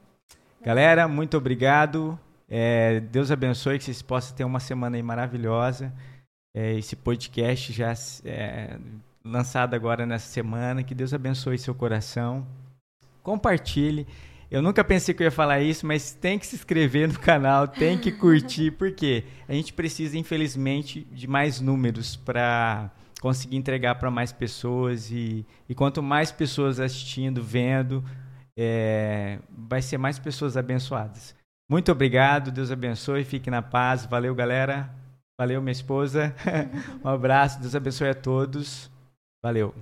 [0.62, 2.18] Galera, muito obrigado.
[2.48, 5.94] É, Deus abençoe que vocês possam ter uma semana aí maravilhosa.
[6.56, 7.94] É, esse podcast já
[8.24, 8.80] é,
[9.24, 10.84] lançado agora nessa semana.
[10.84, 12.46] Que Deus abençoe seu coração.
[13.22, 14.08] Compartilhe.
[14.52, 17.68] Eu nunca pensei que eu ia falar isso, mas tem que se inscrever no canal,
[17.68, 22.90] tem que curtir, porque a gente precisa, infelizmente, de mais números para
[23.22, 25.12] conseguir entregar para mais pessoas.
[25.12, 28.04] E, e quanto mais pessoas assistindo, vendo,
[28.58, 31.36] é, vai ser mais pessoas abençoadas.
[31.70, 34.06] Muito obrigado, Deus abençoe, fique na paz.
[34.06, 34.90] Valeu, galera.
[35.40, 36.36] Valeu, minha esposa.
[37.06, 38.90] um abraço, Deus abençoe a todos.
[39.42, 39.74] Valeu.